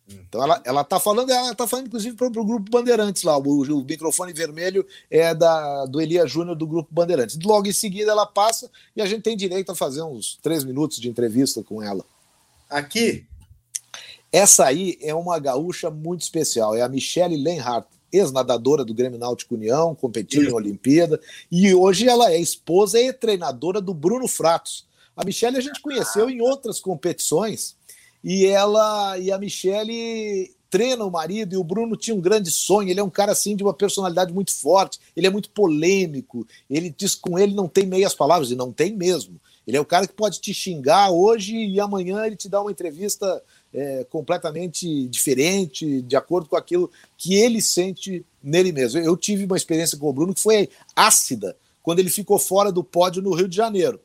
[0.06, 3.38] Então ela, ela tá falando, ela tá falando inclusive para o grupo Bandeirantes lá.
[3.38, 7.38] O, o, microfone vermelho é da do Elia Júnior do grupo Bandeirantes.
[7.42, 10.98] Logo em seguida ela passa e a gente tem direito a fazer uns três minutos
[10.98, 12.04] de entrevista com ela.
[12.68, 13.24] Aqui.
[14.30, 16.74] Essa aí é uma gaúcha muito especial.
[16.74, 20.50] É a Michele Lenhardt, ex-nadadora do Grêmio Náutico União, competiu Isso.
[20.50, 24.86] em Olimpíada, e hoje ela é esposa e treinadora do Bruno Fratos.
[25.16, 27.76] A Michele a gente conheceu em outras competições
[28.22, 32.88] e ela e a Michelle treina o marido e o Bruno tinha um grande sonho.
[32.88, 36.44] Ele é um cara assim de uma personalidade muito forte, ele é muito polêmico.
[36.68, 39.40] Ele diz com ele não tem meias palavras e não tem mesmo.
[39.66, 42.72] Ele é o cara que pode te xingar hoje e amanhã ele te dá uma
[42.72, 43.40] entrevista
[43.74, 49.00] é, completamente diferente, de acordo com aquilo que ele sente nele mesmo.
[49.00, 52.84] Eu tive uma experiência com o Bruno que foi ácida quando ele ficou fora do
[52.84, 54.00] pódio no Rio de Janeiro.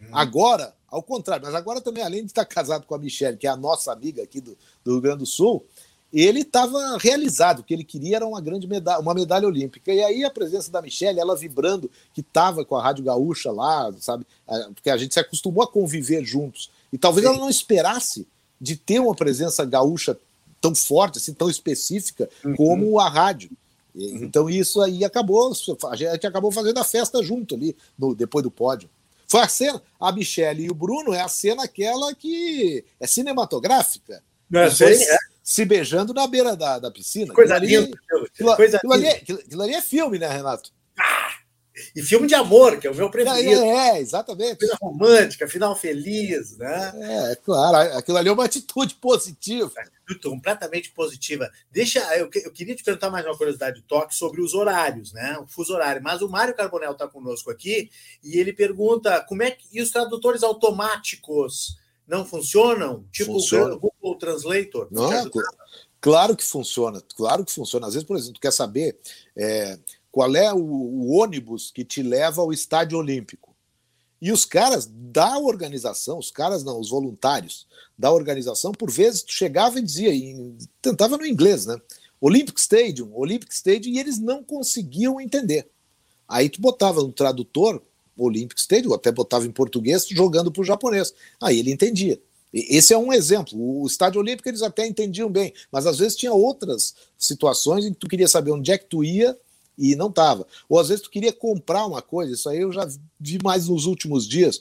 [0.00, 0.06] Hum.
[0.10, 3.50] Agora, ao contrário, mas agora também, além de estar casado com a Michelle, que é
[3.50, 5.64] a nossa amiga aqui do, do Rio Grande do Sul,
[6.12, 9.92] ele estava realizado, o que ele queria era uma grande medalha, uma medalha olímpica.
[9.92, 13.92] E aí a presença da Michelle, ela vibrando, que estava com a Rádio Gaúcha lá,
[14.00, 14.26] sabe?
[14.74, 16.70] Porque a gente se acostumou a conviver juntos.
[16.92, 17.32] E talvez Sim.
[17.32, 18.26] ela não esperasse
[18.60, 20.16] de ter uma presença gaúcha
[20.60, 22.54] tão forte, assim, tão específica, uhum.
[22.54, 23.50] como a rádio.
[23.94, 24.20] Uhum.
[24.22, 25.52] Então isso aí acabou,
[25.90, 28.88] a gente acabou fazendo a festa junto ali, no, depois do pódio.
[29.26, 34.22] Foi a cena, a Michelle e o Bruno é a cena aquela que é cinematográfica.
[34.50, 35.16] Não, sei, é.
[35.42, 37.32] Se beijando na beira da, da piscina.
[37.32, 37.96] Coisa linda.
[38.34, 40.72] Aquilo, coisa aquilo, ali, é, aquilo, aquilo ali é filme, né, Renato?
[40.98, 41.30] Ah,
[41.94, 43.62] e filme de amor, que é o meu preferido.
[43.62, 44.58] É, é exatamente.
[44.58, 46.92] Coisa romântica, final feliz, né?
[47.30, 47.96] É, claro.
[47.96, 49.72] Aquilo ali é uma atitude positiva
[50.18, 51.50] completamente positiva.
[51.70, 55.38] Deixa, eu, eu, queria te perguntar mais uma curiosidade toque sobre os horários, né?
[55.38, 56.02] O fuso horário.
[56.02, 57.90] Mas o Mário Carbonel está conosco aqui
[58.22, 63.04] e ele pergunta como é que e os tradutores automáticos não funcionam?
[63.12, 63.74] Tipo Funciona.
[63.74, 64.88] o Google Translator?
[64.90, 65.30] Não,
[66.00, 67.86] claro que funciona, claro que funciona.
[67.86, 68.98] Às vezes, por exemplo, tu quer saber
[69.36, 69.78] é,
[70.10, 73.54] qual é o, o ônibus que te leva ao estádio olímpico.
[74.20, 77.66] E os caras da organização, os caras não, os voluntários
[77.98, 81.80] da organização, por vezes tu chegava e dizia, e tentava no inglês, né?
[82.20, 85.70] Olympic Stadium, Olympic Stadium, e eles não conseguiam entender.
[86.28, 87.82] Aí tu botava no tradutor
[88.16, 91.14] Olympic Stadium, até botava em português, jogando para o japonês.
[91.40, 92.20] Aí ele entendia.
[92.52, 93.58] Esse é um exemplo.
[93.58, 97.98] O estádio olímpico eles até entendiam bem, mas às vezes tinha outras situações em que
[97.98, 99.38] tu queria saber onde é que tu ia
[99.80, 100.46] e não estava.
[100.68, 102.86] Ou às vezes tu queria comprar uma coisa, isso aí eu já
[103.18, 104.60] vi mais nos últimos dias,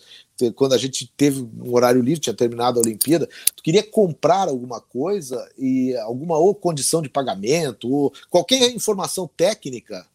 [0.55, 4.79] quando a gente teve um horário livre, tinha terminado a Olimpíada, tu queria comprar alguma
[4.79, 10.07] coisa e alguma ou condição de pagamento, ou qualquer informação técnica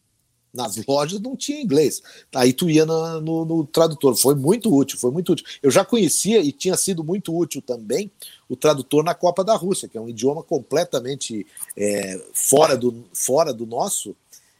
[0.55, 2.01] nas lojas não tinha inglês.
[2.33, 4.15] Aí tu ia no, no, tradutor.
[4.15, 5.45] Foi muito útil, foi muito útil.
[5.61, 8.09] Eu já conhecia e tinha sido muito útil também
[8.47, 13.53] o tradutor na Copa da Rússia, que é um idioma completamente é, fora, do, fora
[13.53, 14.15] do nosso,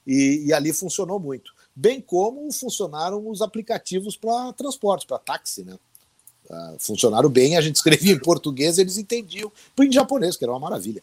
[0.05, 1.53] e, e, ali funcionou muito.
[1.75, 5.77] Bem como funcionaram os aplicativos para transporte, para táxi, né?
[6.49, 10.59] Uh, funcionaram bem, a gente escrevia em português, eles entendiam, em japonês, que era uma
[10.59, 11.01] maravilha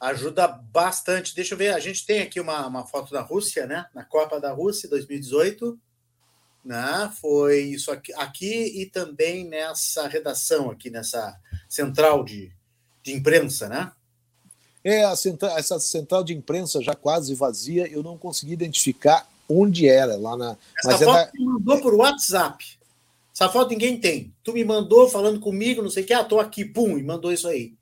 [0.00, 1.34] ajuda bastante.
[1.34, 3.86] Deixa eu ver, a gente tem aqui uma, uma foto da Rússia, né?
[3.94, 5.78] Na Copa da Rússia 2018.
[6.64, 7.12] Né?
[7.20, 11.38] Foi isso aqui, aqui e também nessa redação aqui, nessa
[11.68, 12.52] central de,
[13.02, 13.92] de imprensa, né?
[14.82, 20.16] É, central, essa central de imprensa já quase vazia, eu não consegui identificar onde era,
[20.16, 20.56] lá na.
[20.78, 21.52] Essa mas foto na...
[21.52, 22.64] mandou por WhatsApp.
[23.34, 24.32] Essa foto ninguém tem.
[24.42, 27.32] Tu me mandou falando comigo, não sei o que, ah, tô aqui, pum, e mandou
[27.32, 27.72] isso aí.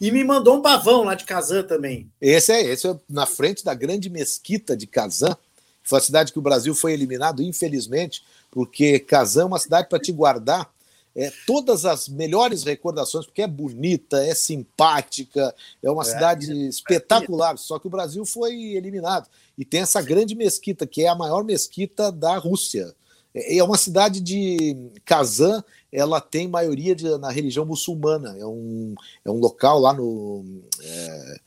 [0.00, 2.10] E me mandou um pavão lá de Kazan também.
[2.20, 5.36] Esse é, esse é na frente da grande mesquita de Kazan.
[5.82, 9.98] Foi a cidade que o Brasil foi eliminado, infelizmente, porque Kazan é uma cidade para
[9.98, 10.70] te guardar
[11.18, 15.52] é, todas as melhores recordações, porque é bonita, é simpática,
[15.82, 17.58] é uma é, cidade é, espetacular.
[17.58, 19.28] Só que o Brasil foi eliminado.
[19.58, 22.94] E tem essa grande mesquita, que é a maior mesquita da Rússia.
[23.34, 28.36] É, é uma cidade de Kazan, ela tem maioria de, na religião muçulmana.
[28.38, 30.44] É um, é um local lá no
[30.80, 31.40] é,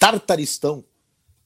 [0.00, 0.82] Tartaristão,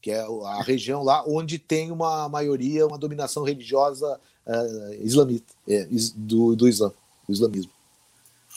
[0.01, 5.87] que é a região lá onde tem uma maioria, uma dominação religiosa é, islamita, é,
[6.17, 6.91] do, do Islã,
[7.27, 7.73] do islamismo.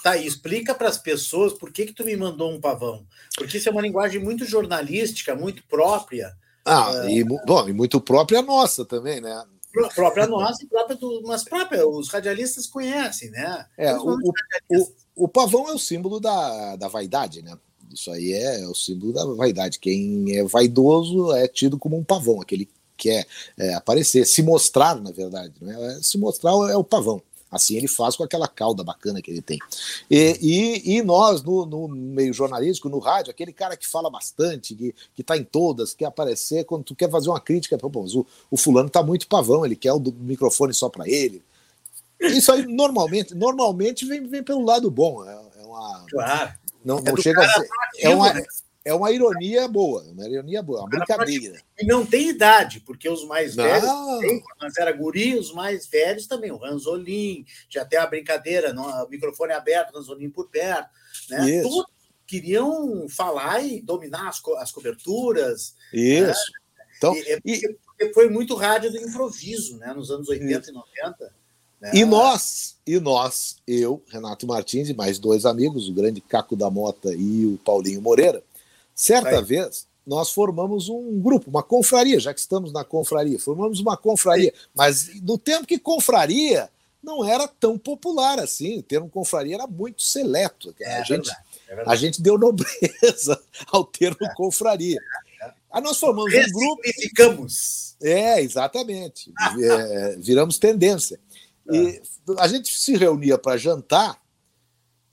[0.03, 3.05] Tá, e explica para as pessoas por que, que tu me mandou um pavão.
[3.35, 6.37] Porque isso é uma linguagem muito jornalística, muito própria.
[6.63, 7.11] Ah, é...
[7.11, 9.43] e, bom, e muito própria nossa também, né?
[9.93, 13.65] própria nossa e própria do, mas própria, os radialistas conhecem, né?
[13.77, 14.33] É, o, o,
[14.69, 17.55] o, o, pavão é o símbolo da, da vaidade, né?
[17.93, 19.79] Isso aí é o símbolo da vaidade.
[19.79, 23.27] Quem é vaidoso é tido como um pavão, aquele que quer
[23.57, 25.53] é, aparecer, se mostrar, na verdade.
[25.61, 25.99] Né?
[26.01, 27.21] Se mostrar é o pavão.
[27.51, 29.57] Assim ele faz com aquela cauda bacana que ele tem.
[30.09, 34.75] E, e, e nós, no, no, meio jornalístico, no rádio, aquele cara que fala bastante,
[34.75, 38.25] que, que tá em todas, quer aparecer, quando tu quer fazer uma crítica, pô, o,
[38.51, 41.41] o fulano tá muito pavão, ele quer o microfone só para ele.
[42.19, 45.23] Isso aí normalmente, normalmente vem, vem pelo lado bom.
[45.23, 46.05] É, é uma.
[46.09, 46.53] Claro.
[46.83, 47.67] Não, não é chega a ser.
[47.99, 48.43] É uma, né?
[48.87, 51.61] É uma ironia boa, uma ironia boa, uma brincadeira.
[51.77, 53.65] E não tem idade, porque os mais não.
[53.65, 58.85] velhos, mas era guri, os mais velhos também, o Ranzolin, já tem a brincadeira, não,
[59.03, 60.89] o microfone aberto, Ranzolin por perto,
[61.29, 61.61] né?
[61.61, 61.85] Todos
[62.25, 65.75] queriam falar e dominar as, co as coberturas.
[65.91, 66.51] Isso.
[66.77, 66.85] Né?
[66.97, 67.13] Então,
[67.45, 69.93] e, e, foi muito rádio do improviso, né?
[69.93, 70.71] Nos anos 80 isso.
[70.71, 71.33] e 90.
[71.79, 71.91] Né?
[71.93, 76.69] E nós, e nós, eu, Renato Martins e mais dois amigos, o grande Caco da
[76.69, 78.43] Mota e o Paulinho Moreira,
[78.97, 79.43] Certa Aí.
[79.43, 84.51] vez, nós formamos um grupo, uma confraria, já que estamos na confraria, formamos uma confraria,
[84.73, 86.67] mas no tempo que confraria
[87.03, 90.73] não era tão popular assim, o termo confraria era muito seleto.
[90.81, 91.29] É, a, gente,
[91.69, 94.33] é a gente deu nobreza ao termo é.
[94.33, 94.99] confraria.
[95.71, 96.81] Aí nós formamos um grupo.
[96.83, 97.95] E ficamos.
[98.01, 99.31] É, exatamente.
[99.61, 101.19] é, viramos tendência.
[101.71, 102.01] E
[102.39, 104.19] a gente se reunia para jantar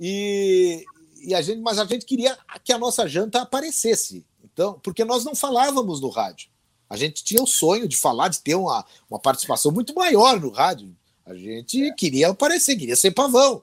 [0.01, 0.85] e,
[1.25, 4.25] e a gente, mas a gente queria que a nossa janta aparecesse.
[4.43, 6.49] Então, porque nós não falávamos no rádio.
[6.89, 10.51] A gente tinha o sonho de falar, de ter uma, uma participação muito maior no
[10.51, 10.95] rádio.
[11.25, 11.93] A gente é.
[11.93, 13.63] queria aparecer, queria ser pavão.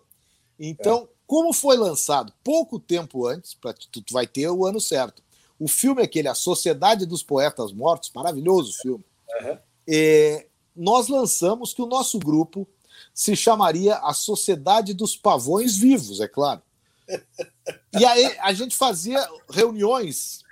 [0.60, 1.08] Então, é.
[1.28, 5.24] como foi lançado pouco tempo antes, para tu, tu vai ter o ano certo.
[5.60, 9.06] O filme é aquele, A Sociedade dos Poetas Mortos, maravilhoso filme.
[9.42, 9.58] Uhum.
[9.88, 12.68] É, nós lançamos que o nosso grupo
[13.14, 16.62] se chamaria A Sociedade dos Pavões Vivos, é claro.
[17.98, 20.44] E aí a gente fazia reuniões,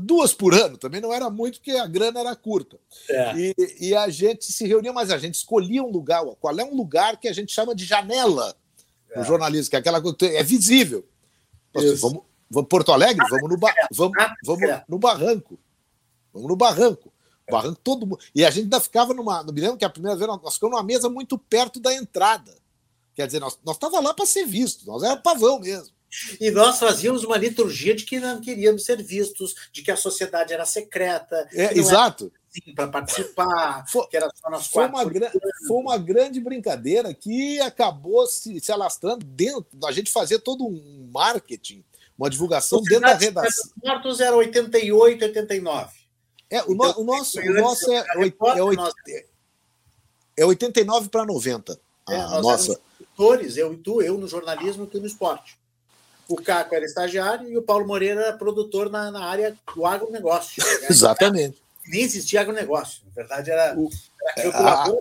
[0.00, 2.78] duas por ano, também não era muito, porque a grana era curta.
[3.08, 3.34] É.
[3.36, 6.24] E, e, a gente se reunia, mas a gente escolhia um lugar.
[6.40, 8.56] Qual é um lugar que a gente chama de janela
[9.10, 9.18] é.
[9.18, 11.06] no jornalismo, que é aquela coisa é visível.
[11.74, 15.58] Nossa, vamos, vamos Porto Alegre, vamos no, ba, vamos, vamos no barranco.
[16.32, 17.12] Vamos no barranco.
[17.50, 18.20] Barranco, todo mundo.
[18.34, 19.42] E a gente ainda ficava numa.
[19.44, 22.61] Me lembro que a primeira vez nós ficamos numa mesa muito perto da entrada.
[23.14, 25.92] Quer dizer, nós estávamos lá para ser vistos, nós era pavão mesmo.
[26.38, 30.52] E nós fazíamos uma liturgia de que não queríamos ser vistos, de que a sociedade
[30.52, 31.48] era secreta.
[31.52, 32.30] É, exato.
[32.74, 38.26] Para participar, foi, que era só nós foi uma, foi uma grande brincadeira que acabou
[38.26, 39.66] se, se alastrando dentro.
[39.86, 41.82] A gente fazia todo um marketing,
[42.16, 43.72] uma divulgação dentro da redação.
[43.74, 45.90] Os mortos era 88, 89.
[46.50, 48.04] É, o, então, no, o nosso, o nosso é,
[49.08, 49.26] é,
[50.36, 51.80] é 89 para 90.
[52.08, 52.80] É, a nossa.
[53.56, 55.58] eu e tu, eu no jornalismo, tu no esporte.
[56.28, 60.62] O Caco era estagiário e o Paulo Moreira era produtor na, na área do agronegócio.
[60.82, 60.88] Né?
[60.88, 61.62] Exatamente.
[61.86, 63.02] Nem existia agronegócio.
[63.06, 63.76] Na verdade, era,
[64.36, 64.92] era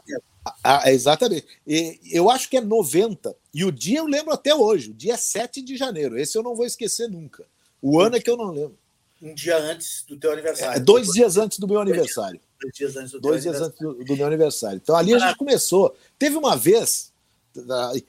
[0.63, 1.45] a, a, exatamente.
[1.65, 3.35] E, eu acho que é 90.
[3.53, 4.89] E o dia eu lembro até hoje.
[4.89, 6.17] O dia é 7 de janeiro.
[6.17, 7.45] Esse eu não vou esquecer nunca.
[7.81, 8.77] O ano é que eu não lembro
[9.21, 10.77] um dia antes do teu aniversário.
[10.77, 12.41] É, dois dias antes do meu aniversário.
[12.61, 14.79] Dois dias antes do, dois dias antes do, do, meu aniversário.
[14.81, 15.95] Então ali a gente começou.
[16.17, 17.11] Teve uma vez.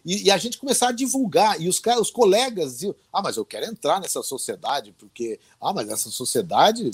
[0.04, 3.44] E, e, a gente começava a divulgar, e os, os colegas diziam: Ah, mas eu
[3.44, 6.88] quero entrar nessa sociedade, porque, ah, mas essa sociedade.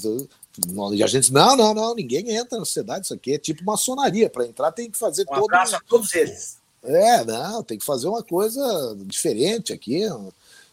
[0.92, 4.30] E a gente não, não, não, ninguém entra na sociedade, isso aqui é tipo maçonaria.
[4.30, 5.54] Para entrar tem que fazer um todo.
[5.54, 6.56] a todos eles.
[6.82, 10.08] É, não, tem que fazer uma coisa diferente aqui.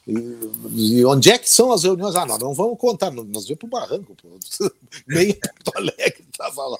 [0.07, 2.15] E, e, onde é que são as reuniões?
[2.15, 4.37] Ah, nós não vamos contar, nós vamos para o barranco, pô.
[5.07, 6.79] nem Porto Alegre estava lá.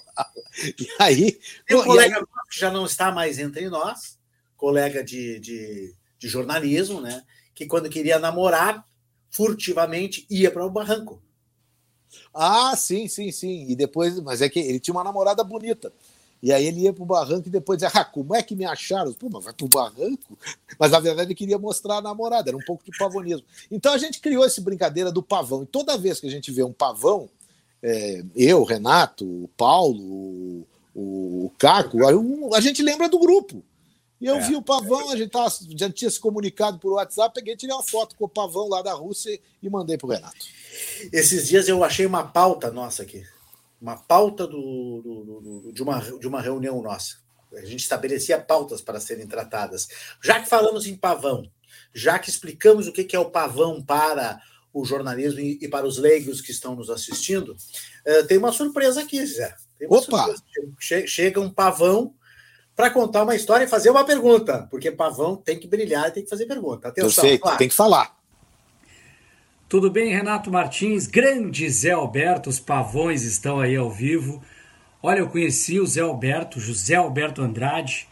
[0.64, 1.40] E aí.
[1.68, 2.24] Tem um colega aí...
[2.50, 4.20] que já não está mais entre nós,
[4.56, 7.24] colega de, de, de jornalismo, né?
[7.56, 8.86] Que quando queria namorar,
[9.32, 11.22] furtivamente ia para o barranco.
[12.34, 13.66] Ah, sim, sim, sim.
[13.70, 15.92] E depois, mas é que ele tinha uma namorada bonita.
[16.42, 18.66] E aí ele ia para o barranco e depois dizia, ah, como é que me
[18.66, 19.12] acharam?
[19.14, 20.38] Pô, mas vai para o barranco?
[20.78, 23.46] Mas na verdade ele queria mostrar a namorada, era um pouco de pavonismo.
[23.72, 25.64] Então a gente criou essa brincadeira do pavão.
[25.64, 27.30] E toda vez que a gente vê um pavão,
[27.82, 32.00] é, eu, Renato, o Paulo, o, o Caco,
[32.54, 33.64] a, gente lembra do grupo.
[34.20, 37.34] E eu é, vi o pavão, a gente tava, já tinha se comunicado por WhatsApp,
[37.34, 40.46] peguei, tirei uma foto com o pavão lá da Rússia e mandei para o Renato.
[41.12, 43.24] Esses dias eu achei uma pauta nossa aqui
[43.82, 47.18] uma pauta do, do, do, de, uma, de uma reunião nossa.
[47.54, 49.88] A gente estabelecia pautas para serem tratadas.
[50.22, 51.50] Já que falamos em pavão,
[51.94, 54.42] já que explicamos o que é o pavão para
[54.74, 57.56] o jornalismo e para os leigos que estão nos assistindo,
[58.06, 59.56] uh, tem uma surpresa aqui, Zé.
[59.88, 60.26] Opa!
[60.26, 61.08] Surpresa.
[61.08, 62.14] Chega um pavão
[62.76, 66.24] para contar uma história e fazer uma pergunta, porque pavão tem que brilhar e tem
[66.24, 66.90] que fazer pergunta.
[66.90, 67.58] Atenção, Eu sei, claro.
[67.58, 68.15] tem que falar.
[69.76, 71.06] Tudo bem, Renato Martins?
[71.06, 74.42] Grande Zé Alberto, os pavões estão aí ao vivo.
[75.04, 78.08] Olha, eu conheci o Zé Alberto, José Alberto Andrade,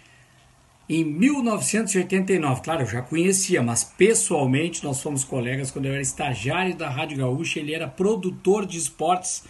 [0.89, 2.61] em 1989.
[2.61, 7.19] Claro, eu já conhecia, mas pessoalmente nós fomos colegas quando eu era estagiário da Rádio
[7.19, 7.61] Gaúcha.
[7.61, 9.45] Ele era produtor de esportes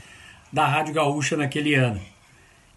[0.52, 2.00] da Rádio Gaúcha naquele ano.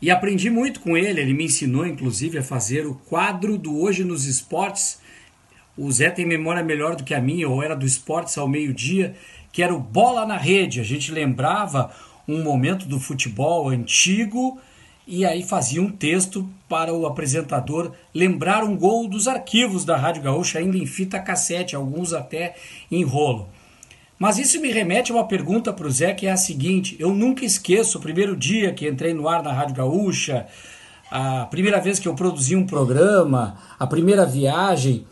[0.00, 1.20] E aprendi muito com ele.
[1.20, 4.98] Ele me ensinou, inclusive, a fazer o quadro do Hoje nos Esportes
[5.76, 9.14] o Zé tem memória melhor do que a minha, ou era do Esportes ao meio-dia,
[9.52, 10.80] que era o Bola na Rede.
[10.80, 11.90] A gente lembrava
[12.26, 14.58] um momento do futebol antigo
[15.06, 20.22] e aí fazia um texto para o apresentador lembrar um gol dos arquivos da Rádio
[20.22, 22.56] Gaúcha, ainda em fita cassete, alguns até
[22.90, 23.48] em rolo.
[24.18, 27.14] Mas isso me remete a uma pergunta para o Zé, que é a seguinte: eu
[27.14, 30.46] nunca esqueço o primeiro dia que entrei no ar na Rádio Gaúcha,
[31.10, 35.06] a primeira vez que eu produzi um programa, a primeira viagem.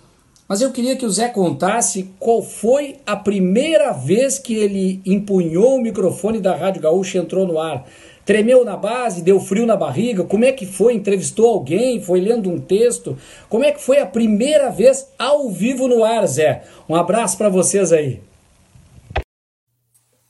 [0.47, 5.77] Mas eu queria que o Zé contasse qual foi a primeira vez que ele empunhou
[5.77, 7.87] o microfone da Rádio Gaúcha e entrou no ar.
[8.27, 10.25] Tremeu na base, deu frio na barriga?
[10.25, 10.95] Como é que foi?
[10.95, 12.03] Entrevistou alguém?
[12.03, 13.19] Foi lendo um texto?
[13.49, 16.67] Como é que foi a primeira vez ao vivo no ar, Zé?
[16.89, 18.23] Um abraço para vocês aí.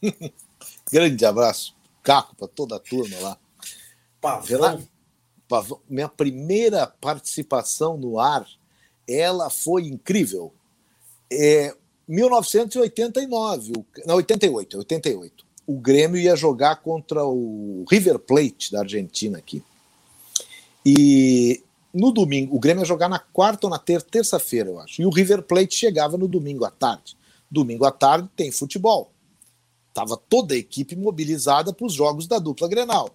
[0.92, 3.36] Grande abraço, Caco, para toda a turma lá.
[4.20, 4.82] Pavão.
[5.48, 5.80] Pavão.
[5.88, 8.46] Minha primeira participação no ar
[9.08, 10.52] ela foi incrível.
[11.32, 11.74] É,
[12.08, 13.72] 1989,
[14.06, 15.44] não, 88, 88.
[15.66, 19.62] O Grêmio ia jogar contra o River Plate da Argentina aqui.
[20.84, 21.62] E
[21.92, 25.00] no domingo, o Grêmio ia jogar na quarta ou na ter terça-feira, eu acho.
[25.00, 27.16] E o River Plate chegava no domingo à tarde.
[27.50, 29.10] Domingo à tarde tem futebol.
[29.94, 33.14] Tava toda a equipe mobilizada para os jogos da dupla Grenal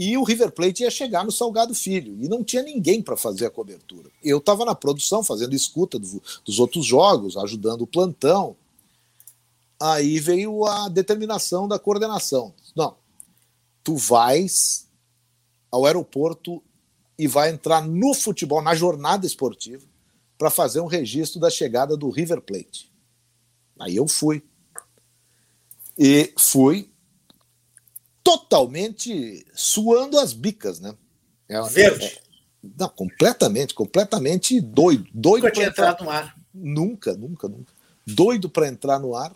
[0.00, 3.46] e o River Plate ia chegar no Salgado Filho e não tinha ninguém para fazer
[3.46, 4.08] a cobertura.
[4.22, 8.56] Eu estava na produção, fazendo escuta do, dos outros jogos, ajudando o plantão.
[9.80, 12.54] Aí veio a determinação da coordenação.
[12.76, 12.94] Não,
[13.82, 14.86] tu vais
[15.68, 16.62] ao aeroporto
[17.18, 19.84] e vai entrar no futebol, na jornada esportiva,
[20.38, 22.88] para fazer um registro da chegada do River Plate.
[23.80, 24.44] Aí eu fui.
[25.98, 26.88] E fui
[28.28, 30.94] totalmente suando as bicas, né?
[31.48, 32.04] É, Verde.
[32.04, 32.20] É,
[32.78, 35.08] não, completamente, completamente doido.
[35.14, 35.92] doido nunca tinha entrar...
[35.92, 36.36] entrado no ar.
[36.52, 37.72] Nunca, nunca, nunca.
[38.06, 39.34] Doido para entrar no ar,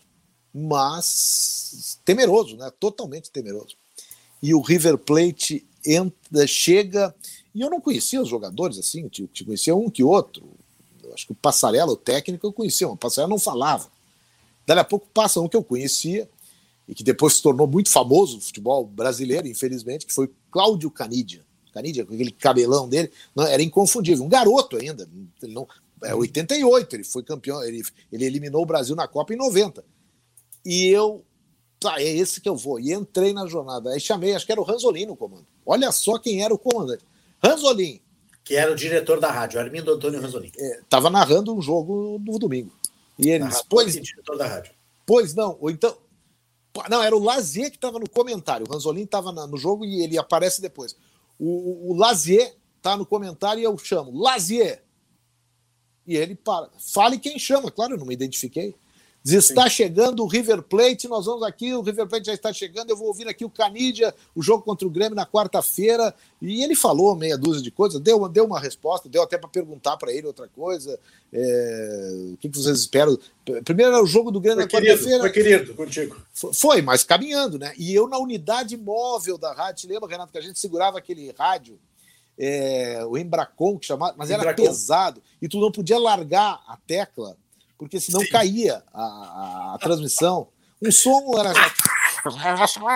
[0.53, 2.71] mas temeroso, né?
[2.79, 3.77] Totalmente temeroso.
[4.43, 7.15] E o River Plate entra, chega.
[7.55, 10.51] E eu não conhecia os jogadores assim, te, te conhecia um que outro.
[11.03, 13.89] Eu acho que o Passarela, o técnico, eu conhecia, o Passarela não falava.
[14.67, 16.29] Daí a pouco passa um que eu conhecia
[16.93, 21.43] e que depois se tornou muito famoso no futebol brasileiro, infelizmente, que foi Cláudio Canidia.
[21.73, 24.23] Canidia, com aquele cabelão dele, não, era inconfundível.
[24.23, 25.09] Um garoto ainda,
[25.43, 25.67] ele não,
[26.03, 27.83] é 88, ele foi campeão, ele,
[28.13, 29.83] ele eliminou o Brasil na Copa em 90.
[30.67, 31.25] E eu,
[31.81, 32.79] tá, é esse que eu vou.
[32.79, 33.89] E entrei na jornada.
[33.89, 35.47] Aí chamei, acho que era o Ranzolin no comando.
[35.65, 37.07] Olha só quem era o comandante.
[37.43, 38.03] Ranzolin.
[38.45, 40.53] Que era o diretor da rádio, Armindo Antônio Ranzolin.
[40.55, 42.71] Estava é, narrando um jogo no domingo.
[43.19, 44.75] E ele disse, pois, diretor da rádio.
[45.07, 45.97] pois não, ou então.
[46.89, 48.67] Não, era o Lazier que estava no comentário.
[48.67, 50.97] O Ranzolin estava no jogo e ele aparece depois.
[51.39, 54.83] O, o Lazier tá no comentário e eu chamo, Lazier.
[56.07, 56.71] E ele para.
[56.79, 58.75] Fale quem chama, claro, eu não me identifiquei.
[59.25, 62.91] Diz, está chegando o River Plate, nós vamos aqui, o River Plate já está chegando,
[62.91, 66.13] eu vou ouvir aqui o Canidia, o jogo contra o Grêmio na quarta-feira.
[66.41, 69.97] E ele falou meia dúzia de coisas, deu, deu uma resposta, deu até para perguntar
[69.97, 70.99] para ele outra coisa.
[71.33, 73.17] É, o que, que, vocês esperam?
[73.65, 75.21] Primeiro era o jogo do Grêmio foi na quarta-feira.
[75.21, 76.17] Foi querido contigo.
[76.33, 77.73] Foi, mas caminhando, né?
[77.79, 81.79] E eu na unidade móvel da rádio, lembra, Renato, que a gente segurava aquele rádio
[82.37, 84.65] é, o Embracon, que chamava, mas era Embracon.
[84.65, 87.37] pesado, e tu não podia largar a tecla
[87.83, 88.29] porque senão Sim.
[88.29, 90.47] caía a, a, a, transmissão.
[90.81, 91.53] Um som era.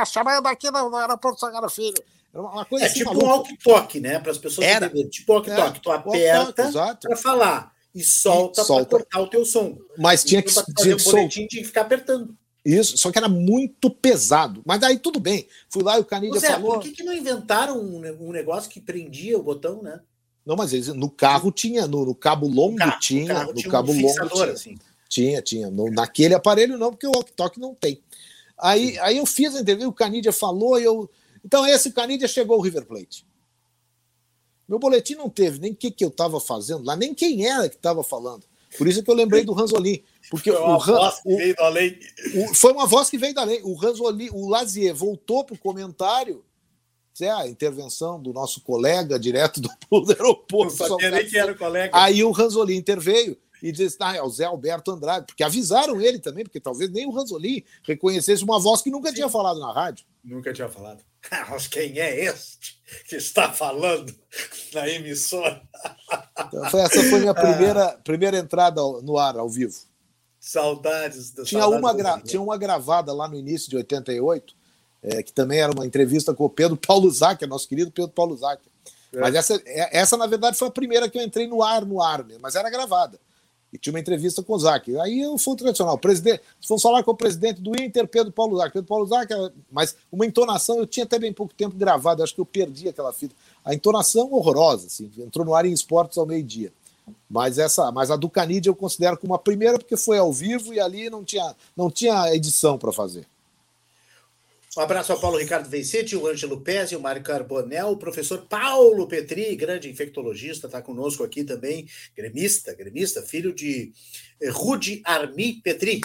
[0.06, 2.00] Chamando aqui no aeroporto Sagrada Filho.
[2.32, 3.26] Era uma coisa é assim, tipo maluca.
[3.26, 4.20] um walkie-talkie, né?
[4.20, 4.86] Para as pessoas era.
[4.86, 5.10] entenderem.
[5.10, 5.80] Tipo walkie-talkie.
[5.80, 6.70] Tu aperta
[7.00, 8.84] para falar e solta, solta.
[8.84, 9.76] para cortar o teu som.
[9.98, 12.36] Mas tinha que, fazer um boletim, tinha que ficar apertando.
[12.64, 14.62] Isso, só que era muito pesado.
[14.64, 15.48] Mas daí tudo bem.
[15.68, 16.74] Fui lá e o Canidia falou.
[16.74, 20.00] Por que, que não inventaram um, um negócio que prendia o botão, né?
[20.46, 23.92] Não, mas eles, no carro tinha, no, no cabo longo carro, tinha, no, no cabo
[23.92, 24.44] um longo tinha.
[24.52, 24.78] Assim.
[25.08, 25.70] Tinha, tinha.
[25.70, 28.00] No, naquele aparelho não, porque o walkie-talkie não tem.
[28.56, 31.10] Aí, aí eu fiz a entrevista, o Canidia falou, eu.
[31.44, 33.26] Então, esse Canidia chegou ao River Plate.
[34.68, 37.68] Meu boletim não teve nem o que, que eu estava fazendo lá, nem quem era
[37.68, 38.44] que estava falando.
[38.78, 40.02] Por isso que eu lembrei do Ranzolin.
[40.30, 42.00] Porque foi uma o, voz que veio da lei.
[42.34, 43.60] O, foi uma voz que veio da lei.
[43.62, 46.44] O Ranzolin, o Lazier voltou para o comentário
[47.24, 49.70] é a intervenção do nosso colega direto do,
[50.02, 50.76] do aeroporto.
[50.78, 51.90] Não sabia nem que era o colega.
[51.94, 56.18] Aí o Ranzolin interveio e disse: ah, é o Zé Alberto Andrade, porque avisaram ele
[56.18, 59.16] também, porque talvez nem o Ranzolin reconhecesse uma voz que nunca Sim.
[59.16, 60.04] tinha falado na rádio.
[60.22, 61.02] Nunca tinha falado.
[61.50, 64.14] Mas quem é este que está falando
[64.72, 65.62] na emissora?
[66.38, 67.98] Então, foi, essa foi minha primeira, ah.
[68.04, 69.76] primeira entrada no ar, ao vivo.
[70.38, 71.32] Saudades.
[71.44, 72.20] Tinha, saudades uma gra...
[72.20, 74.54] tinha uma gravada lá no início de 88,
[75.06, 78.36] é, que também era uma entrevista com o Pedro Paulo Zac, nosso querido Pedro Paulo
[78.36, 78.60] Zac.
[79.12, 79.20] É.
[79.20, 82.02] Mas essa, é, essa, na verdade, foi a primeira que eu entrei no ar, no
[82.02, 83.18] ar, mesmo, mas era gravada.
[83.72, 84.96] E tinha uma entrevista com o Zac.
[84.98, 85.98] Aí eu fui tradicional.
[85.98, 88.72] Presidente, for falar com o presidente do Inter, Pedro Paulo Zac.
[88.72, 89.32] Pedro Paulo Zac,
[89.70, 93.12] mas uma entonação, eu tinha até bem pouco tempo gravado, acho que eu perdi aquela
[93.12, 93.34] fita.
[93.64, 96.72] A entonação horrorosa, assim, entrou no ar em esportes ao meio-dia.
[97.30, 100.74] Mas essa, mas a do Canidia eu considero como a primeira porque foi ao vivo
[100.74, 103.26] e ali não tinha, não tinha edição para fazer.
[104.76, 109.08] Um abraço ao Paulo Ricardo Vencete, o Ângelo Pezzi, o Mário Carbonel, o professor Paulo
[109.08, 113.90] Petri, grande infectologista, está conosco aqui também, gremista, gremista, filho de
[114.38, 116.02] eh, Rudi Armi Petri.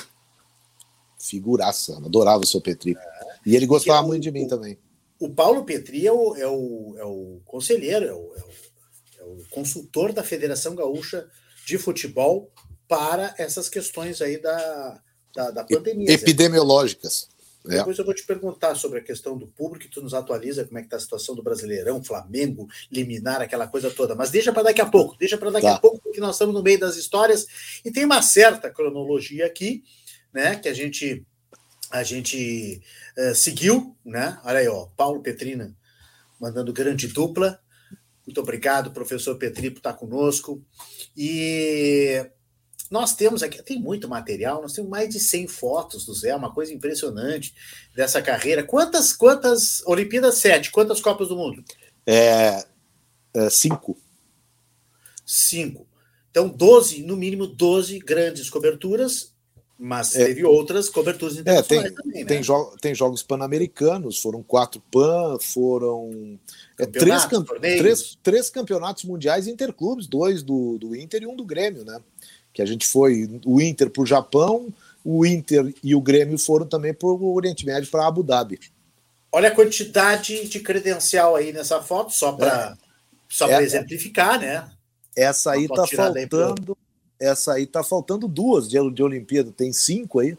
[1.20, 2.96] Figuraça, adorava o seu Petri.
[2.96, 3.26] É.
[3.46, 4.80] E ele gostava é o, muito de mim o, também.
[5.20, 9.44] O Paulo Petri é o, é o, é o conselheiro, é o, é, o, é
[9.50, 11.28] consultor da Federação Gaúcha
[11.66, 12.50] de Futebol
[12.88, 15.02] para essas questões aí da,
[15.36, 16.10] da, da pandemia.
[16.10, 17.28] Epidemiológicas.
[17.68, 17.78] É.
[17.78, 20.82] Depois eu vou te perguntar sobre a questão do público, tu nos atualiza como é
[20.82, 24.16] que está a situação do Brasileirão, Flamengo, liminar, aquela coisa toda.
[24.16, 25.76] Mas deixa para daqui a pouco, deixa para daqui tá.
[25.76, 27.46] a pouco, porque nós estamos no meio das histórias
[27.86, 29.84] e tem uma certa cronologia aqui,
[30.34, 31.26] né, que a gente
[31.92, 32.82] a gente
[33.18, 34.40] uh, seguiu, né?
[34.46, 35.76] Olha aí, ó, Paulo Petrina
[36.40, 37.60] mandando grande dupla.
[38.26, 40.64] Muito obrigado, professor Petri, por estar conosco.
[41.16, 42.26] E
[42.92, 46.54] nós temos aqui, tem muito material, nós temos mais de 100 fotos do Zé, uma
[46.54, 47.56] coisa impressionante
[47.96, 48.64] dessa carreira.
[48.64, 50.40] Quantas, quantas Olimpíadas?
[50.40, 50.70] Sete.
[50.72, 51.64] Quantas Copas do Mundo?
[52.06, 52.66] É,
[53.34, 53.98] é, cinco.
[55.26, 55.88] Cinco.
[56.30, 59.32] Então, 12, no mínimo 12 grandes coberturas,
[59.80, 62.28] mas é, teve outras coberturas internacionais é, tem, também, né?
[62.28, 66.40] Tem, jo tem jogos pan-americanos, foram quatro pan, foram
[66.78, 67.26] é, três,
[67.60, 72.00] três, três campeonatos mundiais interclubes, dois do, do Inter e um do Grêmio, né?
[72.54, 74.74] Que a gente foi o Inter para o Japão,
[75.04, 78.60] o Inter e o Grêmio foram também para o Oriente Médio, para Abu Dhabi.
[79.32, 82.86] Olha a quantidade de credencial aí nessa foto, só para é.
[83.30, 84.70] só é, exemplificar, né?
[85.16, 86.78] Essa aí tá faltando.
[87.20, 90.38] Essa aí tá faltando duas de, de Olimpíada, tem cinco aí.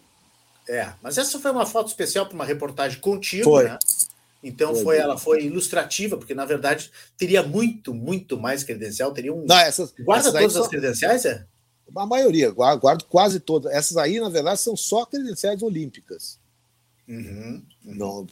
[0.69, 3.65] É, mas essa foi uma foto especial para uma reportagem contigo, foi.
[3.65, 3.79] né?
[4.43, 9.33] Então foi, foi, ela foi ilustrativa, porque na verdade teria muito, muito mais credencial, teria
[9.33, 9.47] um.
[9.47, 9.57] Não,
[10.01, 11.47] Guarda todas as credenciais, é?
[11.97, 13.72] A maioria, guardo quase todas.
[13.72, 16.38] Essas aí, na verdade, são só credenciais olímpicas.
[17.09, 17.95] Uhum, uhum.
[17.95, 18.26] Não,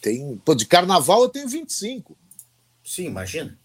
[0.00, 0.36] tem.
[0.44, 2.16] Pô, de carnaval eu tenho 25.
[2.84, 3.58] Sim, imagina.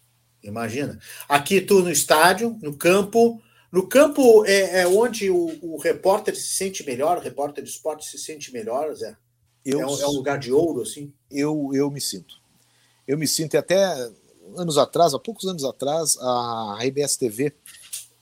[0.43, 0.99] Imagina.
[1.27, 3.41] Aqui tu no estádio, no campo.
[3.71, 8.05] No campo é, é onde o, o, repórter se sente melhor, o repórter de esporte
[8.05, 9.15] se sente melhor, Zé?
[9.63, 11.13] Eu, é, um, é um lugar de ouro, assim?
[11.29, 12.41] Eu, eu me sinto.
[13.07, 13.81] Eu me sinto, até
[14.57, 17.53] anos atrás, há poucos anos atrás, a RBS TV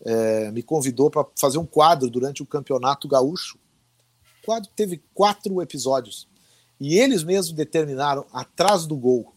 [0.06, 3.58] é, me convidou para fazer um quadro durante o Campeonato Gaúcho.
[4.42, 6.28] O quadro teve quatro episódios.
[6.80, 9.34] E eles mesmos determinaram atrás do gol.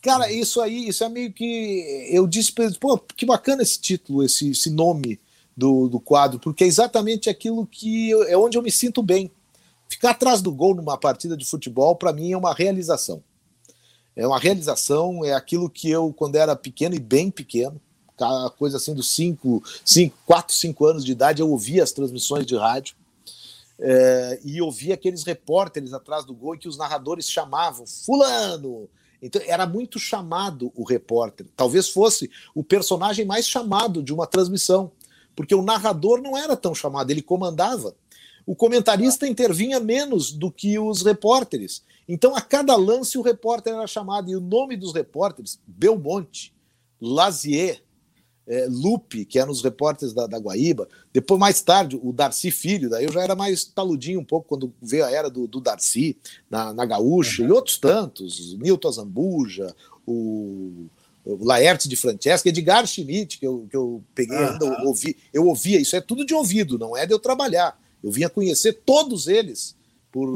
[0.00, 0.30] Cara, uhum.
[0.30, 2.08] isso aí, isso é meio que.
[2.10, 5.20] Eu disse para eles, pô, que bacana esse título, esse, esse nome
[5.54, 9.30] do, do quadro, porque é exatamente aquilo que eu, é onde eu me sinto bem.
[9.88, 13.22] Ficar atrás do gol numa partida de futebol, para mim, é uma realização.
[14.16, 17.80] É uma realização, é aquilo que eu, quando era pequeno e bem pequeno,
[18.56, 19.62] coisa assim dos 5,
[20.26, 22.94] 4, 5 anos de idade, eu ouvia as transmissões de rádio
[23.78, 28.88] é, e ouvia aqueles repórteres atrás do gol que os narradores chamavam Fulano.
[29.22, 31.46] Então era muito chamado o repórter.
[31.56, 34.92] Talvez fosse o personagem mais chamado de uma transmissão,
[35.34, 37.94] porque o narrador não era tão chamado, ele comandava.
[38.46, 41.82] O comentarista intervinha menos do que os repórteres.
[42.08, 44.30] Então, a cada lance, o repórter era chamado.
[44.30, 46.52] E o nome dos repórteres, Belmonte,
[47.00, 47.80] Lazier,
[48.50, 50.88] é, Lupe, que eram os repórteres da, da Guaíba.
[51.12, 54.74] Depois, mais tarde, o Darcy Filho, daí eu já era mais taludinho um pouco quando
[54.82, 56.16] veio a era do, do Darcy
[56.50, 57.48] na, na Gaúcha, uhum.
[57.48, 59.72] e outros tantos, Milton Zambuja,
[60.04, 60.86] o,
[61.24, 64.48] o Laertes de Francesca, Edgar Schmidt, que eu, que eu peguei uhum.
[64.48, 67.80] ainda, ouvi, eu ouvia, isso é tudo de ouvido, não é de eu trabalhar.
[68.02, 69.76] Eu vinha conhecer todos eles,
[70.10, 70.28] por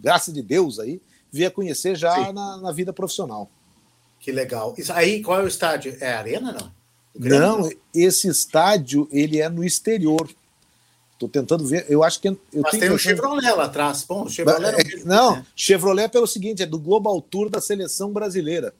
[0.00, 3.50] graça de Deus aí, vinha conhecer já na, na vida profissional.
[4.18, 4.74] Que legal.
[4.78, 5.94] Isso aí, qual é o estádio?
[6.00, 6.85] É arena, não?
[7.18, 10.28] Não, esse estádio ele é no exterior.
[11.12, 11.86] Estou tentando ver.
[11.88, 12.28] Eu acho que.
[12.28, 14.04] Eu Mas tem um Chevrolet lá atrás.
[14.04, 15.46] Bom, Chevrolet é, não, né?
[15.56, 18.74] Chevrolet é pelo seguinte: é do Global Tour da seleção brasileira.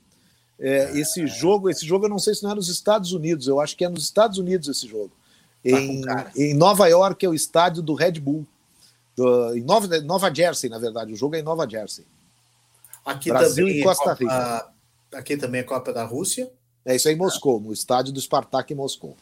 [0.58, 3.46] É, esse jogo, esse jogo eu não sei se não é nos Estados Unidos.
[3.46, 5.10] Eu acho que é nos Estados Unidos esse jogo.
[5.62, 6.02] Tá em,
[6.36, 8.46] em, Nova York é o estádio do Red Bull.
[9.16, 11.12] Do, em Nova, Nova Jersey, na verdade.
[11.12, 12.04] O jogo é em Nova Jersey.
[13.04, 14.68] Aqui Brasil e é Costa Rica.
[15.12, 16.50] aqui também é Copa da Rússia.
[16.86, 19.16] É isso aí em Moscou, no estádio do Spartak em Moscou.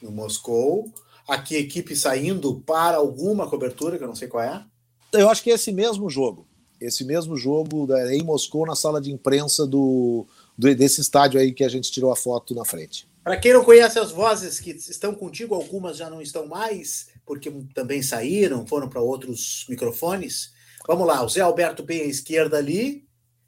[0.00, 0.88] No Moscou.
[1.26, 4.64] Aqui, equipe saindo para alguma cobertura, que eu não sei qual é.
[5.12, 6.46] Eu acho que é esse mesmo jogo.
[6.80, 10.24] Esse mesmo jogo em Moscou, na sala de imprensa do,
[10.56, 13.08] do desse estádio aí que a gente tirou a foto na frente.
[13.24, 17.52] Para quem não conhece as vozes que estão contigo, algumas já não estão mais, porque
[17.74, 20.52] também saíram, foram para outros microfones.
[20.86, 23.04] Vamos lá, o Zé Alberto bem à esquerda ali,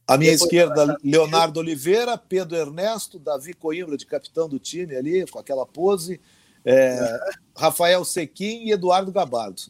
[0.06, 5.26] à minha Depois esquerda, Leonardo Oliveira, Pedro Ernesto, Davi Coimbra, de capitão do time ali,
[5.26, 6.20] com aquela pose,
[6.64, 7.20] é,
[7.56, 9.62] Rafael Sequim e Eduardo Gabardo.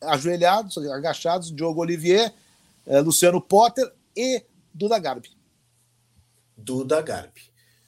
[0.00, 2.32] Ajoelhados, agachados, Diogo Olivier,
[2.86, 5.30] é, Luciano Potter e Duda Garbi.
[6.56, 7.42] Duda Garbi.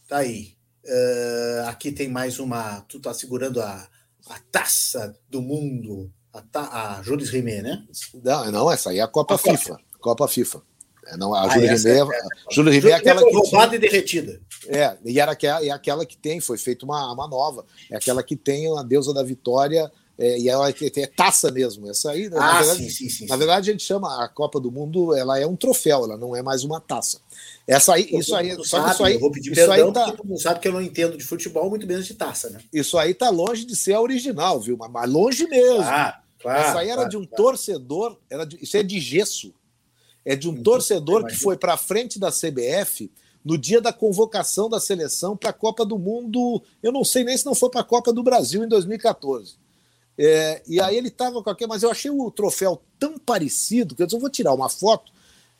[0.08, 0.54] Tá aí.
[0.84, 2.80] Uh, aqui tem mais uma.
[2.82, 3.88] Tu tá segurando a,
[4.28, 7.86] a taça do mundo, a, ta, a Jules Rimet, né?
[8.22, 9.70] Não, não, essa aí é a Copa a FIFA.
[9.70, 9.82] Copa.
[10.00, 10.62] Copa FIFA.
[11.06, 13.34] É, não, a ah, Júlia Rimet, é, é, Júlia Rimet é aquela que.
[13.34, 14.40] Roubada e derretida.
[14.68, 17.64] É, e era aquela, é aquela que tem, foi feita uma, uma nova.
[17.90, 21.90] É aquela que tem a deusa da vitória, é, e ela é taça mesmo.
[21.90, 24.60] Essa aí, ah, na, verdade, sim, sim, sim, na verdade, a gente chama a Copa
[24.60, 27.20] do Mundo, ela é um troféu, ela não é mais uma taça.
[27.66, 29.92] Essa aí, isso aí, só sabe, que isso aí, eu vou pedir isso perdão, aí
[29.92, 32.60] tá, todo mundo sabe que eu não entendo de futebol, muito menos de taça, né?
[32.72, 34.76] Isso aí tá longe de ser a original, viu?
[34.76, 35.82] Mas, mas longe mesmo.
[35.82, 37.36] Ah, claro, Essa aí era claro, de um claro.
[37.42, 39.52] torcedor, era de, isso é de gesso
[40.24, 43.10] é de um torcedor que foi para frente da CBF
[43.44, 46.62] no dia da convocação da seleção para a Copa do Mundo.
[46.82, 49.56] Eu não sei nem se não foi para a Copa do Brasil em 2014.
[50.16, 54.02] É, e aí ele estava com aquele, mas eu achei o troféu tão parecido que
[54.02, 55.12] eu disse, eu vou tirar uma foto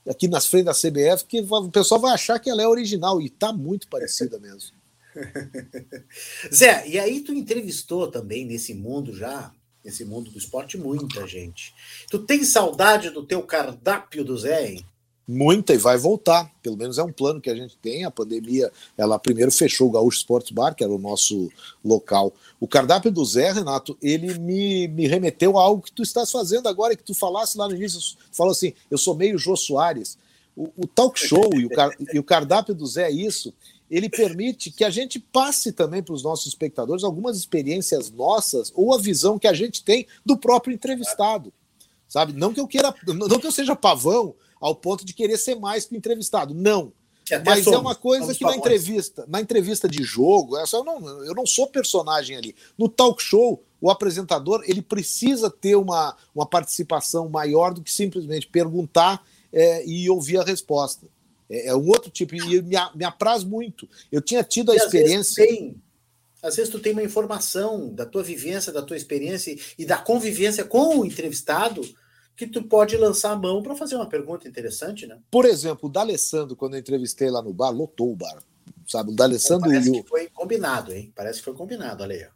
[0.06, 3.26] aqui nas frentes da CBF que o pessoal vai achar que ela é original e
[3.26, 4.76] está muito parecida mesmo.
[6.52, 9.52] Zé, e aí tu entrevistou também nesse mundo já
[9.84, 11.74] nesse mundo do esporte, muita gente.
[12.10, 14.86] Tu tem saudade do teu cardápio do Zé, hein?
[15.26, 16.50] Muita e vai voltar.
[16.62, 18.04] Pelo menos é um plano que a gente tem.
[18.04, 21.48] A pandemia, ela primeiro fechou o Gaúcho Sports Bar, que era o nosso
[21.84, 22.32] local.
[22.58, 26.68] O cardápio do Zé, Renato, ele me, me remeteu a algo que tu estás fazendo
[26.68, 28.00] agora, que tu falasse lá no início.
[28.00, 30.18] Tu falou assim: eu sou meio Jô Soares.
[30.56, 31.70] o, o talk show e o,
[32.12, 33.54] e o cardápio do Zé é isso
[33.92, 38.94] ele permite que a gente passe também para os nossos espectadores algumas experiências nossas ou
[38.94, 41.52] a visão que a gente tem do próprio entrevistado.
[42.08, 42.32] Sabe?
[42.32, 45.84] Não que eu queira, não que eu seja pavão ao ponto de querer ser mais
[45.84, 46.54] que o entrevistado.
[46.54, 46.90] Não.
[47.44, 51.24] Mas somos, é uma coisa que na entrevista, na entrevista de jogo, essa eu não,
[51.24, 52.56] eu não sou personagem ali.
[52.78, 58.46] No talk show, o apresentador ele precisa ter uma, uma participação maior do que simplesmente
[58.46, 59.22] perguntar
[59.52, 61.06] é, e ouvir a resposta.
[61.52, 63.86] É, é um outro tipo, e me, me apraz muito.
[64.10, 65.44] Eu tinha tido a e experiência.
[65.44, 65.82] Às vezes, tem,
[66.42, 70.64] às vezes tu tem uma informação da tua vivência, da tua experiência e da convivência
[70.64, 71.82] com o entrevistado
[72.34, 75.18] que tu pode lançar a mão para fazer uma pergunta interessante, né?
[75.30, 78.42] Por exemplo, o D'Alessandro, quando eu entrevistei lá no bar, lotou o bar.
[78.86, 79.68] Sabe, o D'Alessandro.
[79.70, 81.12] Parece que foi combinado, hein?
[81.14, 82.26] Parece que foi combinado, olha aí.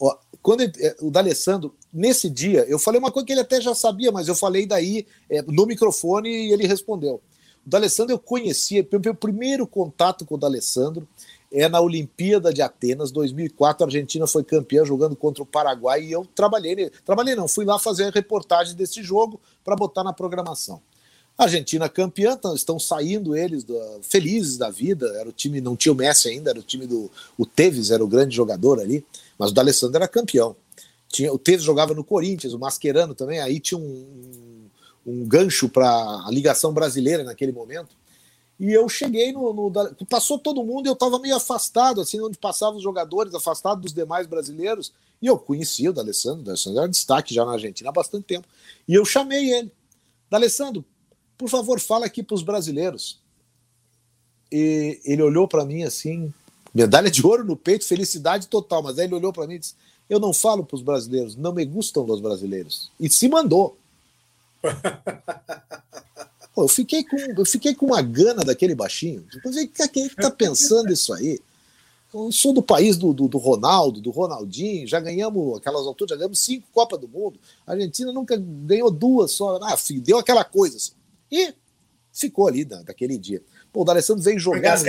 [0.00, 3.74] Ó, quando é, o D'Alessandro, nesse dia, eu falei uma coisa que ele até já
[3.74, 7.22] sabia, mas eu falei daí é, no microfone e ele respondeu.
[7.64, 11.06] O D'Alessandro eu conhecia, meu primeiro contato com o D'Alessandro
[11.52, 16.12] é na Olimpíada de Atenas, 2004, a Argentina foi campeã jogando contra o Paraguai e
[16.12, 20.80] eu trabalhei, trabalhei não, fui lá fazer a reportagem desse jogo para botar na programação.
[21.36, 23.66] A Argentina campeã, estão saindo eles
[24.02, 25.06] felizes da vida.
[25.18, 28.04] Era o time, não tinha o Messi ainda, era o time do o Tevez, era
[28.04, 29.04] o grande jogador ali,
[29.38, 30.54] mas o D'Alessandro era campeão.
[31.08, 34.61] Tinha, o Tevez jogava no Corinthians, o Mascherano também, aí tinha um,
[35.06, 35.88] um gancho para
[36.26, 37.96] a ligação brasileira naquele momento.
[38.58, 39.52] E eu cheguei no.
[39.52, 43.80] no passou todo mundo e eu estava meio afastado, assim, onde passavam os jogadores, afastado
[43.80, 44.92] dos demais brasileiros.
[45.20, 48.46] E eu conhecia o D'Alessandro, o D'Alessandro era destaque já na Argentina há bastante tempo.
[48.86, 49.72] E eu chamei ele.
[50.30, 50.84] D'Alessandro,
[51.36, 53.20] por favor, fala aqui para os brasileiros.
[54.50, 56.32] E ele olhou para mim assim,
[56.72, 58.82] medalha de ouro no peito, felicidade total.
[58.82, 59.74] Mas aí ele olhou para mim e disse:
[60.08, 62.92] Eu não falo para os brasileiros, não me gustam os brasileiros.
[63.00, 63.76] E se mandou.
[66.54, 69.26] Pô, eu, fiquei com, eu fiquei com uma gana daquele baixinho.
[69.92, 71.40] Quem está pensando isso aí?
[72.12, 76.16] Eu sou do país do, do, do, Ronaldo, do Ronaldinho, já ganhamos, aquelas alturas, já
[76.16, 77.40] ganhamos cinco Copas do Mundo.
[77.66, 79.58] A Argentina nunca ganhou duas só.
[79.62, 80.92] Ah, deu aquela coisa assim.
[81.30, 81.54] E
[82.12, 83.42] ficou ali da, daquele dia.
[83.72, 84.78] Pô, o D'Alessandro veio jogar.
[84.78, 84.86] Ficou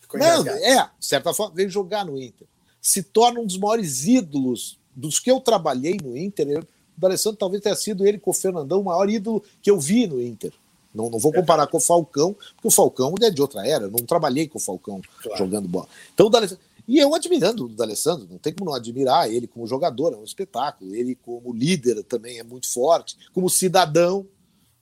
[0.00, 2.46] Ficou Não, é, de certa forma, veio jogar no Inter.
[2.80, 6.64] Se torna um dos maiores ídolos dos que eu trabalhei no Inter.
[6.96, 10.06] O D'Alessandro talvez tenha sido ele com o Fernandão o maior ídolo que eu vi
[10.06, 10.52] no Inter.
[10.94, 13.84] Não, não vou comparar com o Falcão, porque o Falcão é de outra era.
[13.84, 15.38] Eu não trabalhei com o Falcão claro.
[15.38, 15.88] jogando bola.
[16.12, 16.30] Então.
[16.86, 20.24] E eu admirando o D'Alessandro, não tem como não admirar ele como jogador, é um
[20.24, 20.94] espetáculo.
[20.94, 24.26] Ele como líder também é muito forte, como cidadão.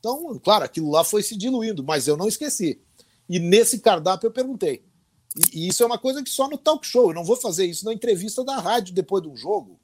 [0.01, 2.81] Então, claro, aquilo lá foi se diluindo, mas eu não esqueci.
[3.29, 4.83] E nesse cardápio eu perguntei.
[5.37, 7.11] E, e isso é uma coisa que só no talk show.
[7.11, 9.79] Eu não vou fazer isso na entrevista da rádio depois de um jogo.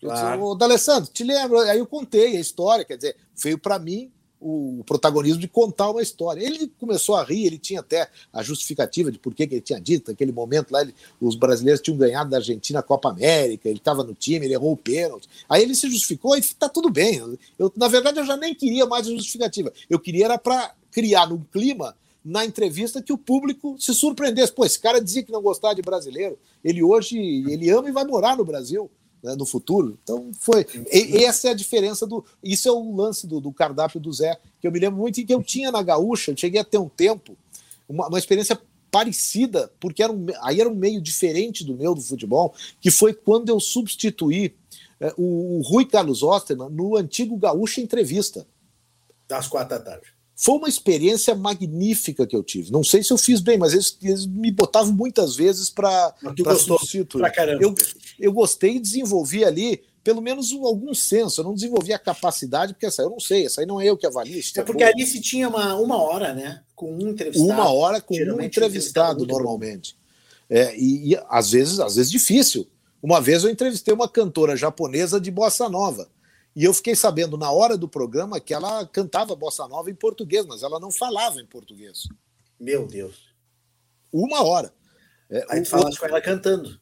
[0.00, 0.42] Claro.
[0.42, 1.58] Ô, D'Alessandro, te lembro?
[1.60, 6.00] Aí eu contei a história, quer dizer, veio para mim o protagonismo de contar uma
[6.00, 6.42] história.
[6.42, 10.10] Ele começou a rir, ele tinha até a justificativa de por que, ele tinha dito,
[10.10, 14.02] naquele momento lá, ele, os brasileiros tinham ganhado da Argentina a Copa América, ele estava
[14.02, 15.28] no time, ele errou o pênalti.
[15.46, 17.18] Aí ele se justificou e tá tudo bem.
[17.58, 19.70] Eu, na verdade, eu já nem queria mais a justificativa.
[19.90, 21.94] Eu queria era para criar um clima
[22.24, 24.52] na entrevista que o público se surpreendesse.
[24.52, 26.38] Pô, esse cara dizia que não gostava de brasileiro.
[26.62, 28.90] Ele hoje, ele ama e vai morar no Brasil
[29.22, 29.98] né, no futuro.
[30.02, 30.66] Então foi.
[30.92, 32.24] E, essa é a diferença do.
[32.42, 35.24] Isso é o lance do, do, cardápio do Zé, que eu me lembro muito e
[35.24, 36.30] que eu tinha na Gaúcha.
[36.30, 37.36] Eu cheguei a ter um tempo,
[37.88, 38.60] uma, uma experiência
[38.90, 43.14] parecida, porque era um, aí era um meio diferente do meu do futebol, que foi
[43.14, 44.54] quando eu substituí
[44.98, 48.46] é, o, o Rui Carlos Osterman no antigo Gaúcha Entrevista.
[49.28, 50.19] Das quatro da tarde.
[50.42, 52.72] Foi uma experiência magnífica que eu tive.
[52.72, 56.14] Não sei se eu fiz bem, mas eles, eles me botavam muitas vezes para
[56.58, 57.20] substituir.
[57.20, 57.62] Pra caramba.
[57.62, 57.74] Eu,
[58.18, 61.42] eu gostei e desenvolvi ali pelo menos algum senso.
[61.42, 63.98] Eu não desenvolvi a capacidade, porque essa eu não sei, essa aí não é eu
[63.98, 64.40] que avalio.
[64.56, 66.62] É, é porque ali se tinha uma, uma hora, né?
[66.74, 67.50] Com um entrevistado.
[67.50, 69.94] Uma hora com um entrevistado, normalmente.
[70.48, 72.66] É, e, e às vezes, às vezes difícil.
[73.02, 76.08] Uma vez eu entrevistei uma cantora japonesa de bossa nova.
[76.54, 80.44] E eu fiquei sabendo na hora do programa que ela cantava bossa nova em português,
[80.46, 82.08] mas ela não falava em português.
[82.58, 83.30] Meu Deus.
[84.12, 84.72] Uma hora.
[85.30, 86.78] É, Aí tu o, falaste com ela cantando.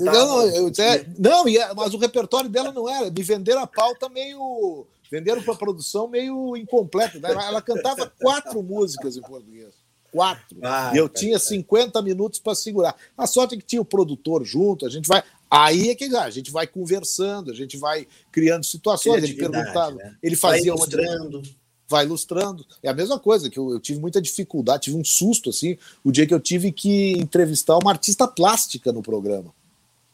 [0.00, 3.10] não, eu, é, não é, mas o repertório dela não era.
[3.10, 4.86] Me venderam a pauta meio.
[5.10, 7.18] Venderam para a produção meio incompleta.
[7.18, 7.30] Né?
[7.30, 9.74] Ela, ela cantava quatro músicas em português.
[10.10, 10.58] Quatro.
[10.62, 12.94] Ah, e eu tinha 50 minutos para segurar.
[13.16, 15.22] A sorte é que tinha o produtor junto, a gente vai.
[15.54, 19.22] Aí é que a gente vai conversando, a gente vai criando situações.
[19.22, 20.16] Ele perguntava, né?
[20.22, 21.38] ele fazia vai ilustrando.
[21.40, 21.48] Uma...
[21.86, 22.66] Vai ilustrando.
[22.82, 26.10] É a mesma coisa, que eu, eu, tive muita dificuldade, tive um susto assim, o
[26.10, 29.52] dia que eu tive que entrevistar uma artista plástica no programa.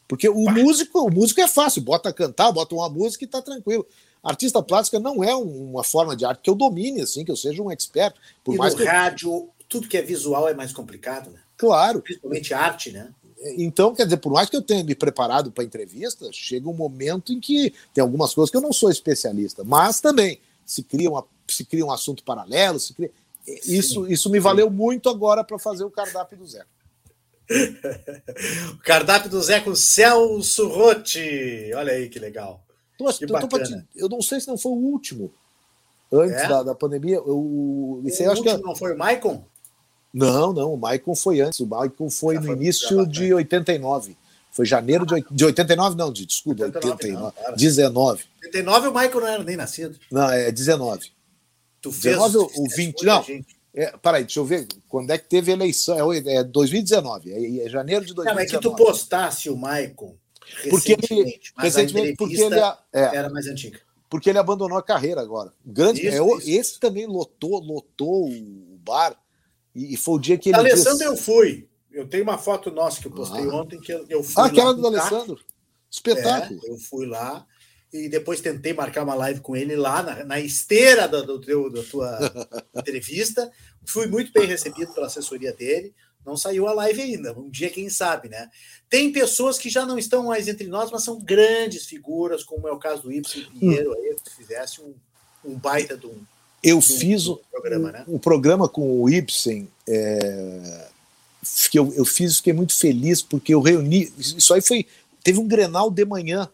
[0.09, 3.41] Porque o músico, o músico é fácil, bota a cantar, bota uma música e tá
[3.41, 3.87] tranquilo.
[4.21, 7.63] Artista plástica não é uma forma de arte que eu domine, assim, que eu seja
[7.63, 8.17] um expert.
[8.43, 11.39] Por e mais no que rádio, tudo que é visual é mais complicado, né?
[11.57, 12.03] Claro.
[12.03, 13.11] Principalmente arte, né?
[13.57, 17.33] Então, quer dizer, por mais que eu tenha me preparado para entrevista, chega um momento
[17.33, 21.25] em que tem algumas coisas que eu não sou especialista, mas também se cria, uma,
[21.47, 23.11] se cria um assunto paralelo, se cria...
[23.47, 26.65] isso, isso me valeu muito agora para fazer o cardápio do Zé.
[28.73, 31.71] o cardápio do Zé com Celso Rotti.
[31.75, 32.63] Olha aí que legal.
[32.99, 35.33] Tô, que eu, te, eu, não sei se não foi o último.
[36.13, 36.49] Antes é?
[36.49, 37.17] da, da, pandemia.
[37.17, 38.59] Eu, esse o acho que é...
[38.59, 39.45] não foi o Maicon?
[40.13, 41.61] Não, não, o Maicon foi antes.
[41.61, 44.17] O Maicon foi Já no foi início de 89.
[44.51, 46.95] Foi janeiro de, de 89, não, de, desculpa, 89.
[46.95, 48.25] 89 não, 19.
[48.45, 49.99] 89 o Maicon não era nem nascido.
[50.11, 51.13] Não, é 19.
[51.81, 53.03] Tu fez 19 ou 20?
[53.05, 53.25] Não.
[53.75, 56.13] É, peraí, deixa eu ver quando é que teve eleição.
[56.13, 58.35] É, é 2019, é, é, janeiro de 2019.
[58.35, 60.17] Não, é que tu postasse o Maicon
[60.71, 63.81] porque ele, recentemente, porque ele é, era mais antiga.
[64.09, 65.53] Porque ele abandonou a carreira agora.
[65.65, 66.51] Grande, isso, é, isso.
[66.51, 69.17] Esse também lotou, lotou o bar.
[69.75, 70.59] E, e foi o dia que ele.
[70.59, 71.05] Alessandro, disse...
[71.05, 71.69] eu fui.
[71.91, 73.55] Eu tenho uma foto nossa que eu postei ah.
[73.55, 74.43] ontem que eu fui.
[74.43, 75.41] Ah, aquela do Alessandro.
[75.91, 76.61] Espetáculo.
[76.65, 77.47] É, eu fui lá
[77.93, 81.71] e depois tentei marcar uma live com ele lá na, na esteira do, do teu,
[81.71, 82.19] da tua
[82.77, 83.51] entrevista.
[83.87, 85.95] Fui muito bem recebido pela assessoria dele.
[86.25, 87.33] Não saiu a live ainda.
[87.33, 88.51] Um dia, quem sabe, né?
[88.91, 92.73] Tem pessoas que já não estão mais entre nós, mas são grandes figuras, como é
[92.73, 94.95] o caso do Ibsen Pinheiro, aí, que fizesse um,
[95.43, 96.21] um baita de um.
[96.63, 98.05] Eu fiz um, programa, né?
[98.09, 99.69] um programa com o Ibsen.
[99.87, 100.89] É,
[101.71, 104.13] que eu, eu fiz, fiquei muito feliz, porque eu reuni.
[104.19, 104.87] Isso aí foi.
[105.23, 106.49] Teve um Grenal de manhã.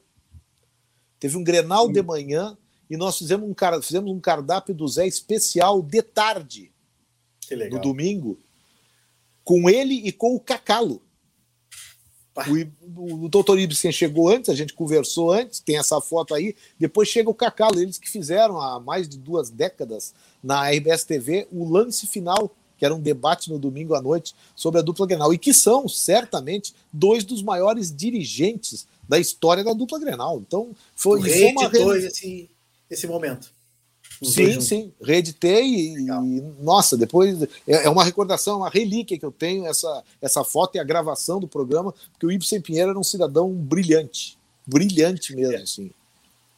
[1.18, 1.92] Teve um Grenal Sim.
[1.92, 2.56] de manhã
[2.88, 6.70] e nós fizemos um, fizemos um cardápio do Zé especial de tarde.
[7.70, 8.38] No domingo
[9.44, 11.02] com ele e com o Cacalo.
[12.96, 16.56] O, o doutor Ibsen chegou antes, a gente conversou antes, tem essa foto aí.
[16.78, 20.12] Depois chega o Cacalo, eles que fizeram há mais de duas décadas
[20.42, 24.80] na RBS TV o lance final, que era um debate no domingo à noite sobre
[24.80, 30.00] a dupla Grenal, e que são, certamente, dois dos maiores dirigentes da história da dupla
[30.00, 30.40] Grenal.
[30.40, 31.70] Então, foi, foi uma.
[31.98, 32.50] Esse,
[32.90, 33.53] esse momento.
[34.24, 39.32] Sim, sim, reeditei e, e, nossa, depois é, é, uma recordação, uma relíquia que eu
[39.32, 43.04] tenho essa, essa foto e a gravação do programa, porque o Ibsen Pinheiro era um
[43.04, 45.62] cidadão brilhante, brilhante mesmo, é.
[45.62, 45.90] assim.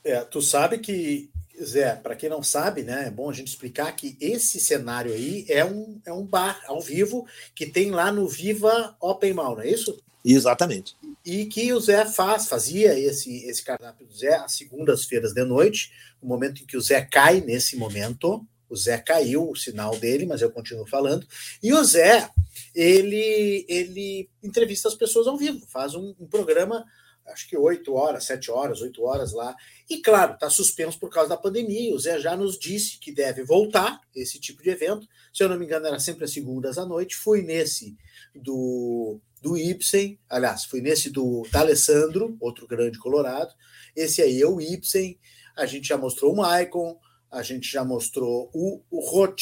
[0.04, 1.28] É, tu sabe que,
[1.62, 5.44] Zé, para quem não sabe, né, é bom a gente explicar que esse cenário aí
[5.48, 9.62] é um, é um bar ao vivo que tem lá no Viva Open Mall, não
[9.62, 9.98] é isso?
[10.26, 10.96] Exatamente.
[11.24, 15.92] E que o Zé faz, fazia esse, esse cardápio do Zé às segundas-feiras de noite,
[16.20, 18.44] o momento em que o Zé cai nesse momento.
[18.68, 21.24] O Zé caiu o sinal dele, mas eu continuo falando.
[21.62, 22.28] E o Zé,
[22.74, 26.84] ele, ele entrevista as pessoas ao vivo, faz um, um programa,
[27.28, 29.54] acho que oito horas, sete horas, oito horas lá.
[29.88, 31.94] E claro, está suspenso por causa da pandemia.
[31.94, 35.06] O Zé já nos disse que deve voltar esse tipo de evento.
[35.32, 37.14] Se eu não me engano, era sempre às segundas à noite.
[37.14, 37.96] Fui nesse
[38.34, 43.54] do do Ibsen, aliás, fui nesse do D'Alessandro, outro grande colorado.
[43.94, 45.16] Esse aí é o Ibsen,
[45.56, 46.98] a gente já mostrou o Maicon,
[47.30, 49.34] a gente já mostrou o, o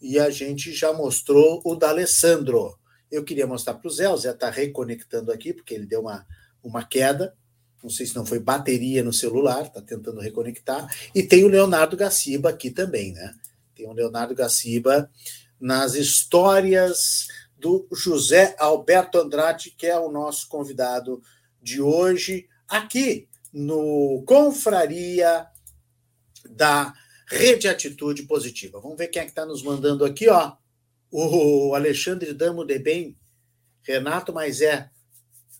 [0.00, 2.76] e a gente já mostrou o D'Alessandro.
[3.08, 6.26] Eu queria mostrar para o Zé, o Zé está reconectando aqui, porque ele deu uma,
[6.60, 7.32] uma queda.
[7.80, 10.92] Não sei se não foi bateria no celular, está tentando reconectar.
[11.14, 13.32] E tem o Leonardo Gaciba aqui também, né?
[13.72, 15.08] Tem o Leonardo Gaciba
[15.60, 17.28] nas histórias
[17.62, 21.22] do José Alberto Andrade, que é o nosso convidado
[21.62, 25.46] de hoje, aqui no Confraria
[26.50, 26.92] da
[27.28, 28.80] Rede Atitude Positiva.
[28.80, 30.56] Vamos ver quem é que está nos mandando aqui, ó.
[31.08, 33.16] O Alexandre Damo de Bem,
[33.82, 34.90] Renato, mas é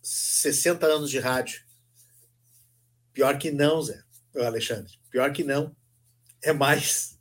[0.02, 1.62] 60 anos de rádio.
[3.12, 4.02] Pior que não, Zé,
[4.34, 4.92] Alexandre.
[5.08, 5.76] Pior que não.
[6.42, 7.16] É mais.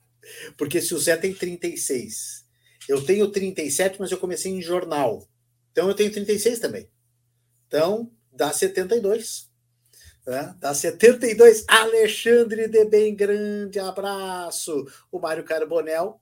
[0.57, 2.49] Porque se o Zé tem 36
[2.87, 5.27] eu tenho 37, mas eu comecei em jornal.
[5.71, 6.89] Então eu tenho 36 também.
[7.67, 9.49] Então dá 72.
[10.25, 10.55] Né?
[10.59, 11.65] Dá 72.
[11.67, 14.85] Alexandre de Bem, grande abraço.
[15.11, 16.19] O Mário Carbonel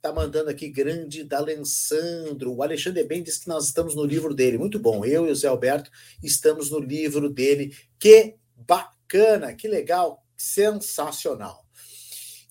[0.00, 2.54] tá mandando aqui grande da Alessandro.
[2.54, 4.58] O Alexandre Bem diz que nós estamos no livro dele.
[4.58, 5.04] Muito bom.
[5.04, 5.90] Eu e o Zé Alberto
[6.22, 7.76] estamos no livro dele.
[7.98, 11.66] Que bacana, que legal, sensacional.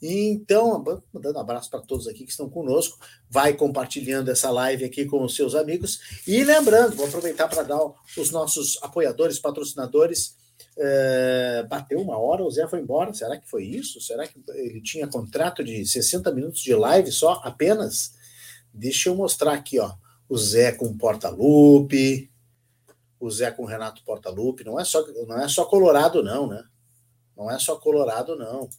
[0.02, 0.84] Então,
[1.14, 2.98] mandando um abraço para todos aqui que estão conosco,
[3.30, 6.22] vai compartilhando essa live aqui com os seus amigos.
[6.26, 7.80] E lembrando, vou aproveitar para dar
[8.18, 10.38] os nossos apoiadores, patrocinadores.
[10.78, 13.14] É, bateu uma hora, o Zé foi embora.
[13.14, 14.00] Será que foi isso?
[14.00, 18.14] Será que ele tinha contrato de 60 minutos de live só apenas?
[18.74, 19.94] Deixa eu mostrar aqui, ó.
[20.30, 22.30] O Zé com porta-lupe,
[23.20, 24.64] o Zé com Renato Portaluppi.
[24.64, 26.64] Não é só, não é só Colorado, não, né?
[27.36, 28.70] Não é só Colorado, não.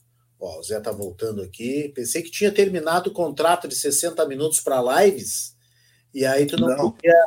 [0.40, 1.92] Ó, o Zé tá voltando aqui.
[1.94, 5.54] Pensei que tinha terminado o contrato de 60 minutos para lives,
[6.14, 6.90] e aí tu não, não.
[6.90, 7.26] podia.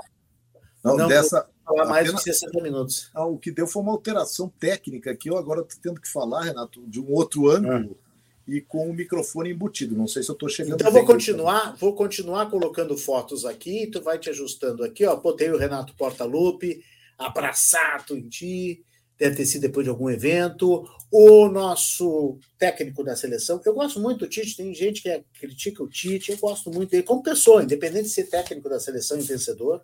[0.83, 1.47] Não, não dessa.
[1.63, 3.09] Falar mais apenas, de 60 minutos.
[3.15, 5.29] Não, o que deu foi uma alteração técnica aqui.
[5.29, 7.97] Eu agora estou tendo que falar, Renato, de um outro ângulo.
[7.97, 8.03] Ah
[8.47, 9.95] e com o microfone embutido.
[9.95, 10.75] Não sei se eu estou chegando.
[10.75, 15.15] Então vou continuar, vou continuar colocando fotos aqui, tu vai te ajustando aqui, ó.
[15.15, 16.83] Botei o Renato Portaluppi,
[17.17, 18.83] abraçado em ti,
[19.17, 20.87] deve ter sido depois de algum evento.
[21.11, 25.87] O nosso técnico da seleção, eu gosto muito do Tite, tem gente que critica o
[25.87, 29.83] Tite, eu gosto muito dele como pessoa, independente de ser técnico da seleção e vencedor.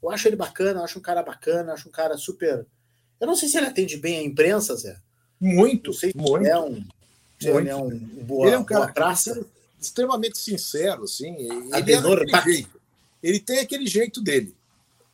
[0.00, 2.64] Eu acho ele bacana, eu acho um cara bacana, acho um cara super.
[3.20, 4.96] Eu não sei se ele atende bem a imprensa, Zé.
[5.40, 6.46] Muito, sei se muito.
[6.46, 6.84] é um
[7.40, 9.46] ele é um, boa, ele é um cara praça.
[9.80, 11.34] extremamente sincero, assim.
[11.36, 11.80] Ele, é
[13.22, 14.54] ele tem aquele jeito dele.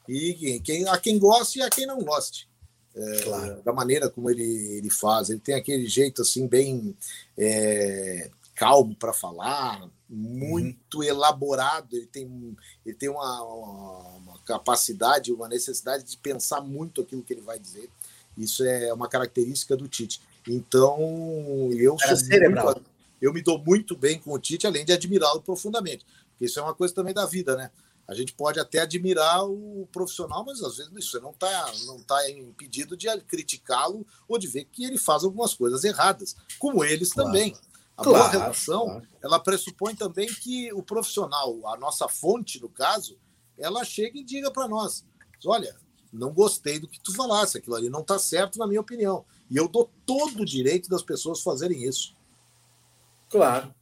[0.08, 2.48] E quem, a quem goste e a quem não goste.
[2.94, 3.62] É, claro.
[3.62, 5.30] Da maneira como ele, ele faz.
[5.30, 6.96] Ele tem aquele jeito assim, bem
[7.36, 11.04] é, calmo para falar, muito uhum.
[11.04, 11.96] elaborado.
[11.96, 17.40] Ele tem, ele tem uma, uma, capacidade, uma necessidade de pensar muito aquilo que ele
[17.40, 17.90] vai dizer.
[18.36, 20.20] Isso é uma característica do Tite.
[20.46, 20.98] Então,
[21.72, 22.82] eu sou muito,
[23.20, 26.04] eu me dou muito bem com o Tite, além de admirá-lo profundamente.
[26.30, 27.70] Porque isso é uma coisa também da vida, né?
[28.06, 32.30] A gente pode até admirar o profissional, mas às vezes isso não está não tá
[32.30, 37.30] impedido de criticá-lo ou de ver que ele faz algumas coisas erradas, como eles claro.
[37.30, 37.56] também.
[37.96, 39.08] A claro, boa relação, claro.
[39.22, 43.16] ela pressupõe também que o profissional, a nossa fonte, no caso,
[43.56, 45.04] ela chega e diga para nós:
[45.46, 45.76] olha,
[46.12, 49.24] não gostei do que tu falasse, aquilo ali não está certo, na minha opinião.
[49.50, 52.16] E eu dou todo o direito das pessoas fazerem isso.
[53.30, 53.74] Claro,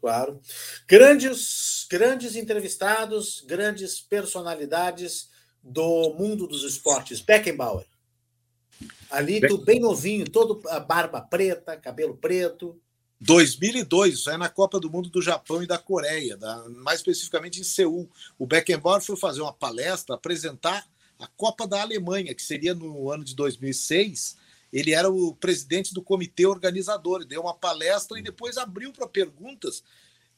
[0.00, 0.40] claro.
[0.88, 5.28] Grandes, grandes entrevistados, grandes personalidades
[5.62, 7.20] do mundo dos esportes.
[7.20, 7.86] Beckenbauer.
[9.10, 12.80] Ali, tu bem novinho, todo a barba preta, cabelo preto.
[13.20, 17.60] 2002, isso é na Copa do Mundo do Japão e da Coreia, da, mais especificamente
[17.60, 18.08] em Seul.
[18.38, 20.86] O Beckenbauer foi fazer uma palestra, apresentar
[21.18, 24.38] a Copa da Alemanha, que seria no ano de 2006,
[24.72, 29.82] ele era o presidente do comitê organizador, deu uma palestra e depois abriu para perguntas.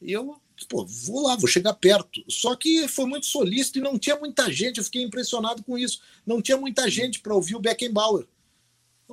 [0.00, 0.36] E eu,
[0.68, 2.22] pô, vou lá, vou chegar perto.
[2.28, 6.00] Só que foi muito solícito e não tinha muita gente, eu fiquei impressionado com isso.
[6.26, 8.26] Não tinha muita gente para ouvir o Beckenbauer.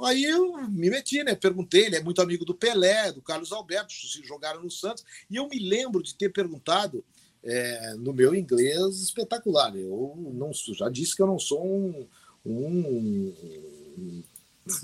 [0.03, 1.35] Aí eu me meti, né?
[1.35, 5.03] Perguntei, ele é muito amigo do Pelé, do Carlos Alberto, se jogaram no Santos.
[5.29, 7.03] E eu me lembro de ter perguntado
[7.43, 9.75] é, no meu inglês espetacular.
[9.75, 12.07] Eu não já disse que eu não sou um,
[12.45, 14.23] um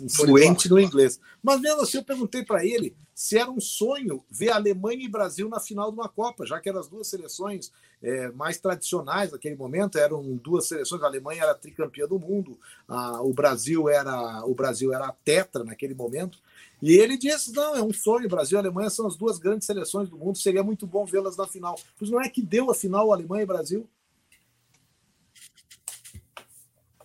[0.10, 1.20] fluente no inglês.
[1.42, 5.48] Mas mesmo assim, eu perguntei para ele se era um sonho ver Alemanha e Brasil
[5.48, 7.72] na final de uma Copa, já que eram as duas seleções
[8.04, 11.02] é, mais tradicionais naquele momento, eram duas seleções.
[11.02, 15.64] A Alemanha era tricampeã do mundo, a, o Brasil era o Brasil era a tetra
[15.64, 16.40] naquele momento.
[16.82, 18.28] E ele disse: não, é um sonho.
[18.28, 20.38] Brasil e Alemanha são as duas grandes seleções do mundo.
[20.38, 21.80] Seria muito bom vê-las na final.
[21.98, 23.90] Pois não é que deu a final Alemanha e Brasil?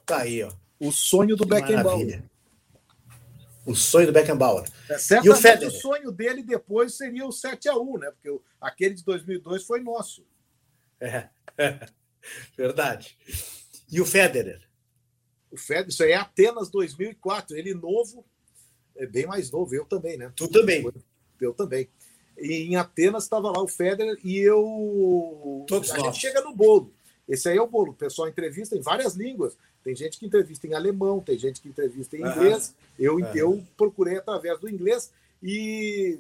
[0.04, 0.50] Tá aí, ó.
[0.80, 2.24] O sonho do Beckenbauer.
[3.66, 4.64] O sonho do Beckenbauer.
[4.88, 5.68] É, e o, Federer?
[5.68, 8.10] o sonho dele depois seria o 7 a 1 né?
[8.10, 10.24] Porque aquele de 2002 foi nosso.
[11.00, 11.86] É, é.
[12.56, 13.18] verdade.
[13.90, 14.62] E o Federer?
[15.50, 17.56] O Federer, isso aí é Atenas 2004.
[17.56, 18.24] Ele novo,
[18.96, 20.32] é bem mais novo, eu também, né?
[20.36, 20.86] Tu também.
[21.40, 21.88] Eu também.
[22.38, 25.64] E em Atenas estava lá o Federer e eu.
[25.68, 26.06] Todos a nós.
[26.06, 26.94] gente chega no bolo.
[27.28, 27.92] Esse aí é o bolo.
[27.92, 29.56] O pessoal entrevista em várias línguas.
[29.82, 32.74] Tem gente que entrevista em alemão, tem gente que entrevista em inglês.
[32.98, 33.34] Eu, uhum.
[33.34, 35.10] eu procurei através do inglês
[35.42, 36.18] e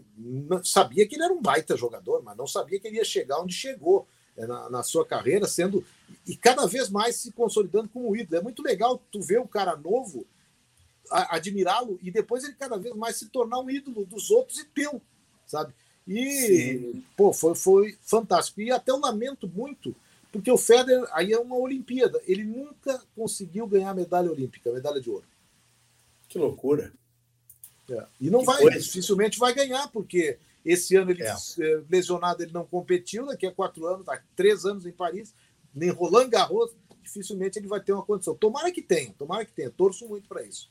[0.64, 3.52] sabia que ele era um baita jogador, mas não sabia que ele ia chegar onde
[3.52, 5.84] chegou é, na, na, sua carreira, sendo
[6.26, 8.40] e cada vez mais se consolidando como ídolo.
[8.40, 10.26] É muito legal tu ver um cara novo,
[11.10, 15.02] admirá-lo e depois ele cada vez mais se tornar um ídolo dos outros e teu,
[15.46, 15.74] sabe?
[16.08, 17.04] E, Sim.
[17.14, 18.60] pô, foi, foi fantástico.
[18.62, 19.94] E até eu lamento muito
[20.32, 25.10] porque o Federer, aí é uma Olimpíada, ele nunca conseguiu ganhar medalha olímpica, medalha de
[25.10, 25.26] ouro.
[26.28, 26.92] Que loucura.
[27.88, 28.06] É.
[28.20, 28.78] E não que vai, coisa.
[28.78, 31.30] dificilmente vai ganhar, porque esse ano ele é.
[31.30, 31.82] é.
[31.88, 35.34] lesionado, ele não competiu, daqui a quatro anos, tá três anos em Paris,
[35.74, 36.70] nem Roland Garros,
[37.02, 38.34] dificilmente ele vai ter uma condição.
[38.34, 40.70] Tomara que tenha, tomara que tenha, torço muito para isso.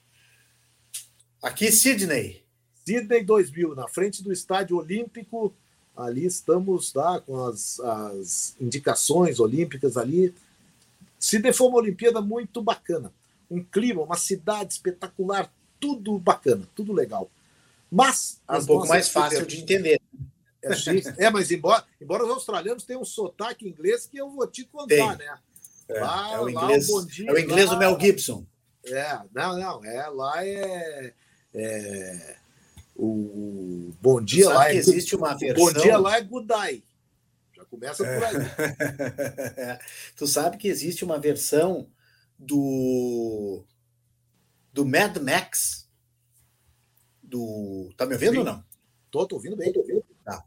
[1.42, 2.44] Aqui, Sydney.
[2.86, 5.54] Sydney 2000, na frente do Estádio Olímpico
[6.00, 10.34] ali estamos tá, com as, as indicações olímpicas ali.
[11.18, 13.12] Se for uma Olimpíada muito bacana.
[13.52, 17.30] Um clima, uma cidade espetacular, tudo bacana, tudo legal.
[17.92, 18.40] Mas.
[18.48, 20.00] É um pouco mais fácil de entender.
[20.62, 24.66] É, é, mas embora, embora os australianos tenham um sotaque inglês que eu vou te
[24.66, 25.18] contar, Tem.
[25.18, 25.40] né?
[25.88, 28.46] É, lá, é o inglês, lá, dia, é o inglês lá, do Mel Gibson.
[28.86, 31.14] É, não, não, é, lá é,
[31.54, 32.36] é
[33.02, 35.66] o bom dia lá é existe uma versão.
[35.66, 36.84] Bom dia lá é Gudai.
[37.56, 38.36] Já começa por aí.
[40.18, 41.90] tu sabe que existe uma versão
[42.38, 43.64] do
[44.74, 45.88] do Mad Max
[47.24, 48.40] do tá me ouvindo Sim.
[48.40, 48.64] ou não?
[49.10, 50.04] Tô, tô ouvindo bem, tô ouvindo.
[50.26, 50.44] Tá.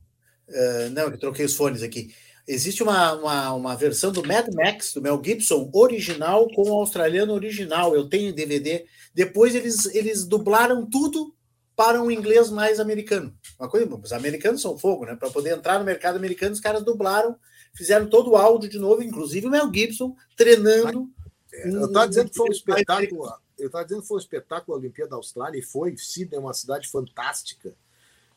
[0.47, 2.15] Uh, não, eu troquei os fones aqui.
[2.47, 7.33] Existe uma, uma, uma, versão do Mad Max, do Mel Gibson, original com o australiano
[7.33, 7.95] original.
[7.95, 8.85] Eu tenho DVD.
[9.15, 11.35] Depois eles, eles dublaram tudo
[11.83, 13.37] para um inglês mais americano.
[13.59, 15.17] Uma coisa, os americanos são fogo, né?
[15.17, 17.37] Para poder entrar no mercado americano, os caras dublaram,
[17.75, 21.11] fizeram todo o áudio de novo, inclusive o Mel Gibson treinando.
[21.53, 23.33] É, eu estava dizendo que foi um espetáculo.
[23.59, 25.97] Eu estava dizendo que foi um espetáculo a Olimpíada da Austrália e foi.
[25.97, 27.75] Sydney é uma cidade fantástica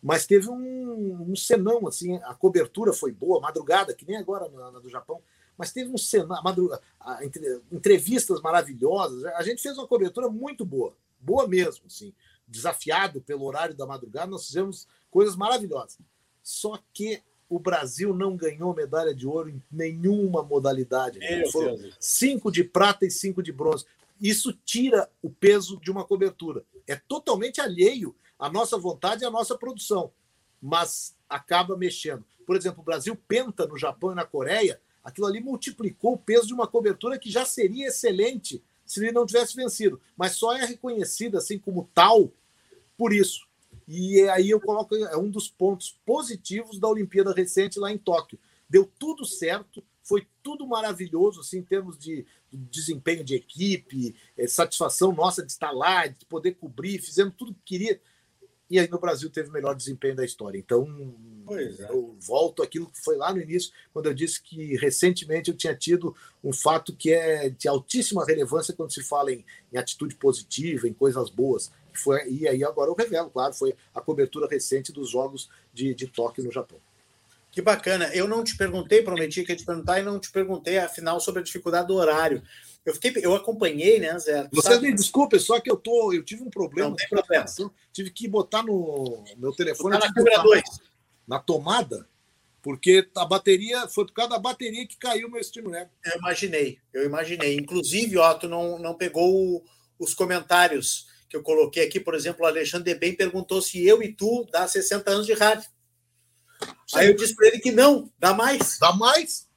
[0.02, 4.70] mas teve um, um senão, assim, a cobertura foi boa, madrugada, que nem agora na,
[4.70, 5.20] na do Japão,
[5.58, 5.96] mas teve um
[7.24, 12.14] entre, entrevistas maravilhosas, a gente fez uma cobertura muito boa, boa mesmo, assim,
[12.48, 15.98] desafiado pelo horário da madrugada, nós fizemos coisas maravilhosas.
[16.44, 21.20] Só que o Brasil não ganhou medalha de ouro em nenhuma modalidade.
[21.20, 21.46] Né?
[21.52, 23.86] Foram cinco de prata e cinco de bronze.
[24.20, 26.64] Isso tira o peso de uma cobertura.
[26.88, 30.12] É totalmente alheio a nossa vontade e a nossa produção,
[30.62, 32.26] mas acaba mexendo.
[32.46, 36.48] Por exemplo, o Brasil penta no Japão e na Coreia, aquilo ali multiplicou o peso
[36.48, 40.66] de uma cobertura que já seria excelente se ele não tivesse vencido, mas só é
[40.66, 42.32] reconhecida assim como tal
[42.98, 43.48] por isso.
[43.88, 48.40] E aí eu coloco é um dos pontos positivos da Olimpíada recente lá em Tóquio.
[48.70, 55.14] Deu tudo certo, foi tudo maravilhoso assim, em termos de desempenho de equipe, é, satisfação
[55.14, 58.02] nossa de estar lá, de poder cobrir, fizemos tudo que queria
[58.70, 60.58] e aí no Brasil teve o melhor desempenho da história.
[60.58, 61.14] Então,
[61.52, 61.92] é.
[61.92, 65.76] eu volto àquilo que foi lá no início, quando eu disse que recentemente eu tinha
[65.76, 70.88] tido um fato que é de altíssima relevância quando se fala em, em atitude positiva,
[70.88, 71.72] em coisas boas.
[71.94, 75.94] Que foi, e aí agora eu revelo, claro, foi a cobertura recente dos Jogos de,
[75.94, 76.80] de Tóquio no Japão.
[77.52, 78.14] Que bacana.
[78.14, 81.40] Eu não te perguntei, prometi que ia te perguntar, e não te perguntei, afinal, sobre
[81.40, 82.44] a dificuldade do horário.
[82.86, 84.48] Eu fiquei, eu acompanhei, né, Zé?
[84.52, 86.90] Você me desculpe, só que eu tô, eu tive um problema.
[86.90, 87.46] Não tem problema.
[87.92, 89.98] Tive que botar no meu telefone.
[89.98, 90.64] na câmera 2.
[91.28, 92.08] Na tomada,
[92.62, 95.90] porque a bateria foi por causa da bateria que caiu meu stream né?
[96.06, 97.58] Eu imaginei, eu imaginei.
[97.58, 99.66] Inclusive, ó, tu não, não pegou
[99.98, 104.14] os comentários que eu coloquei aqui, por exemplo, o Alexandre Bem perguntou se eu e
[104.14, 105.68] tu dá 60 anos de rádio.
[106.88, 107.00] Sim.
[107.00, 108.78] Aí eu disse para ele que não, dá mais.
[108.80, 109.48] Dá mais?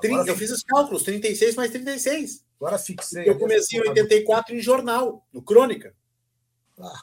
[0.00, 2.44] 30, eu fiz os cálculos, 36 mais 36.
[2.60, 3.28] Agora fixei.
[3.28, 5.94] Eu comecei em 84 em jornal, no Crônica.
[6.78, 7.02] Ah.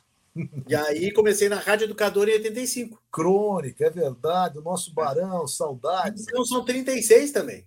[0.68, 3.02] E aí comecei na Rádio Educadora em 85.
[3.12, 4.60] Crônica, é verdade.
[4.60, 6.24] O nosso Barão, saudades.
[6.28, 7.66] Então são 36 também.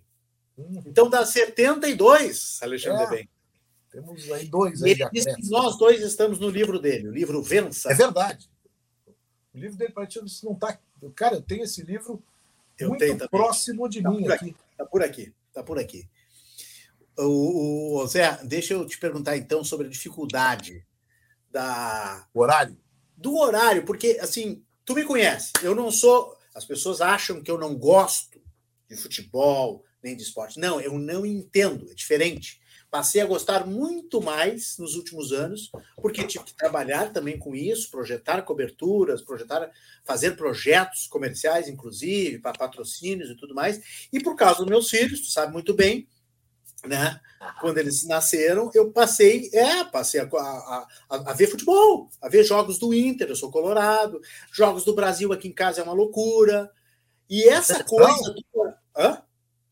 [0.57, 0.81] Hum.
[0.85, 3.09] Então dá 72, Alexandre é.
[3.09, 3.29] Bem.
[3.91, 4.81] Temos aí dois.
[4.81, 7.91] Aí ele disse que nós dois estamos no livro dele, o livro Vença.
[7.91, 8.49] É verdade.
[9.53, 10.79] O livro dele, para ti, não está.
[11.13, 12.23] Cara, eu tenho esse livro
[12.79, 14.31] eu muito próximo de tá mim aqui.
[14.31, 14.55] aqui.
[14.81, 16.09] Tá por aqui, tá por aqui.
[17.15, 20.83] O, o, Zé, deixa eu te perguntar então sobre a dificuldade
[21.51, 22.75] da o horário.
[23.15, 26.35] Do horário, porque assim, tu me conhece, eu não sou.
[26.55, 28.41] As pessoas acham que eu não gosto
[28.89, 30.59] de futebol nem de esporte.
[30.59, 32.59] Não, eu não entendo, é diferente.
[32.91, 37.89] Passei a gostar muito mais nos últimos anos, porque tive que trabalhar também com isso,
[37.89, 39.71] projetar coberturas, projetar,
[40.03, 44.07] fazer projetos comerciais, inclusive, para patrocínios e tudo mais.
[44.11, 46.05] E por causa dos meus filhos, tu sabe muito bem,
[46.85, 47.17] né?
[47.61, 52.43] Quando eles nasceram, eu passei, é, passei a, a, a, a, ver futebol, a ver
[52.43, 54.19] jogos do Inter, eu sou colorado,
[54.51, 56.69] jogos do Brasil aqui em casa é uma loucura.
[57.29, 58.35] E essa coisa.
[58.97, 59.23] Hã?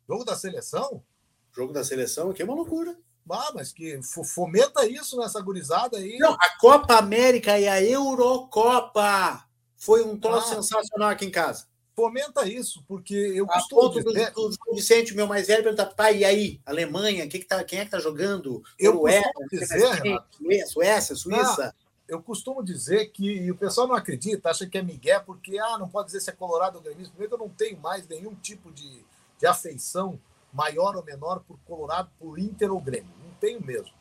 [0.07, 1.03] Jogo da seleção?
[1.51, 2.97] Jogo da seleção aqui é uma loucura.
[3.31, 6.17] Ah, mas que fomenta isso nessa gurizada aí.
[6.17, 9.45] Não, a Copa América e a Eurocopa
[9.77, 11.67] foi um troço ah, sensacional aqui em casa.
[11.95, 14.31] Fomenta isso, porque eu a ponto dizer...
[14.31, 16.61] do, do, Vicente, meu mais velho, perguntar, pai, e aí?
[16.65, 18.63] Alemanha, que que tá, quem é que tá jogando?
[18.79, 21.65] Eu Noruega, dizer, Suécia, Suíça.
[21.65, 25.59] Não, eu costumo dizer que e o pessoal não acredita, acha que é Miguel, porque
[25.59, 27.11] ah, não pode dizer se é colorado ou gremista.
[27.11, 29.03] Primeiro, eu não tenho mais nenhum tipo de,
[29.37, 30.19] de afeição
[30.53, 33.18] maior ou menor por Colorado, por Inter ou Grêmio.
[33.39, 33.93] Tenho mesmo.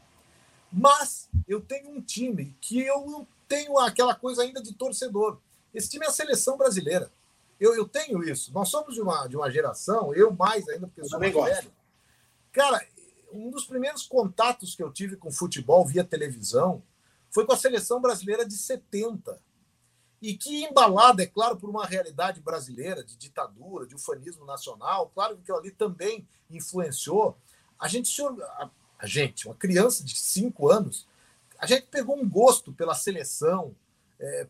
[0.72, 5.38] Mas eu tenho um time que eu não tenho aquela coisa ainda de torcedor.
[5.72, 7.10] Esse time é a seleção brasileira.
[7.58, 8.52] Eu, eu tenho isso.
[8.52, 11.72] Nós somos de uma, de uma geração, eu mais ainda, porque eu sou mais velho.
[12.52, 12.86] Cara,
[13.32, 16.82] um dos primeiros contatos que eu tive com futebol via televisão
[17.30, 19.38] foi com a seleção brasileira de 70
[20.20, 25.38] e que embalada, é claro, por uma realidade brasileira de ditadura, de ufanismo nacional, claro
[25.38, 27.36] que ali também influenciou.
[27.78, 28.68] A gente se, a
[29.06, 31.06] gente, uma criança de cinco anos,
[31.58, 33.74] a gente pegou um gosto pela seleção,
[34.18, 34.46] é,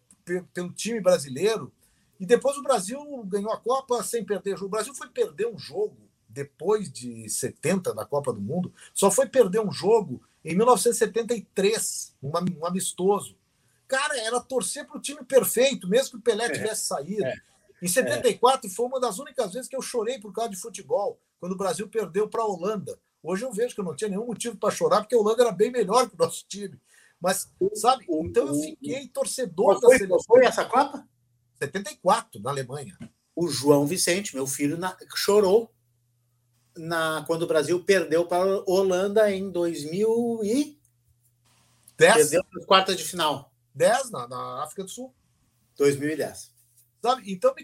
[0.52, 1.72] pelo time brasileiro,
[2.20, 4.66] e depois o Brasil ganhou a Copa sem perder jogo.
[4.66, 5.96] O Brasil foi perder um jogo
[6.28, 12.30] depois de 70 da Copa do Mundo, só foi perder um jogo em 1973, um,
[12.60, 13.36] um amistoso.
[13.86, 17.24] Cara, era torcer para o time perfeito, mesmo que o Pelé é, tivesse saído.
[17.24, 17.34] É,
[17.80, 18.70] em 74 é.
[18.70, 21.88] foi uma das únicas vezes que eu chorei por causa de futebol, quando o Brasil
[21.88, 22.98] perdeu para a Holanda.
[23.22, 25.52] Hoje eu vejo que eu não tinha nenhum motivo para chorar, porque a Holanda era
[25.52, 26.80] bem melhor que o nosso time.
[27.20, 30.18] Mas, sabe, então eu fiquei torcedor da seleção.
[30.26, 31.06] Foi essa Copa?
[31.58, 32.96] 74, na Alemanha.
[33.34, 35.72] O João Vicente, meu filho, na, chorou
[36.76, 40.76] na, quando o Brasil perdeu para a Holanda em 2010.
[41.96, 43.52] Perdeu nas quartas de final.
[43.74, 45.12] 10 na, na África do Sul.
[45.76, 46.52] 2010.
[47.02, 47.32] Sabe?
[47.32, 47.54] Então,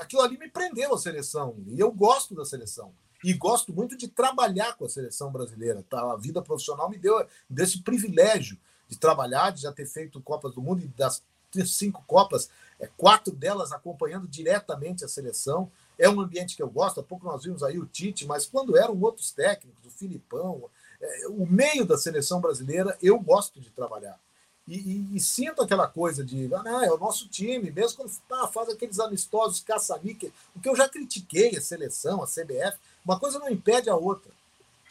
[0.00, 1.62] aquilo ali me prendeu a seleção.
[1.68, 2.94] E eu gosto da seleção.
[3.26, 5.84] E gosto muito de trabalhar com a seleção brasileira.
[5.90, 6.12] Tá?
[6.12, 8.56] A vida profissional me deu desse privilégio
[8.88, 11.24] de trabalhar, de já ter feito Copas do Mundo e das
[11.64, 12.48] cinco Copas,
[12.78, 15.68] é, quatro delas acompanhando diretamente a seleção.
[15.98, 17.00] É um ambiente que eu gosto.
[17.00, 20.70] Há pouco nós vimos aí o Tite, mas quando eram outros técnicos, o Filipão,
[21.00, 24.20] é, o meio da seleção brasileira, eu gosto de trabalhar.
[24.68, 28.48] E, e, e, sinto aquela coisa de, ah, é o nosso time, mesmo quando ah,
[28.48, 33.38] faz aqueles amistosos caça-níquel, o que eu já critiquei a seleção, a CBF, uma coisa
[33.38, 34.30] não impede a outra.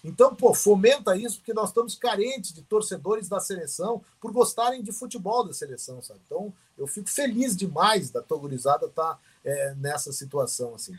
[0.03, 4.91] Então, pô, fomenta isso, porque nós estamos carentes de torcedores da seleção por gostarem de
[4.91, 6.19] futebol da seleção, sabe?
[6.25, 10.95] Então, eu fico feliz demais da Togurizada estar tá, é, nessa situação, assim.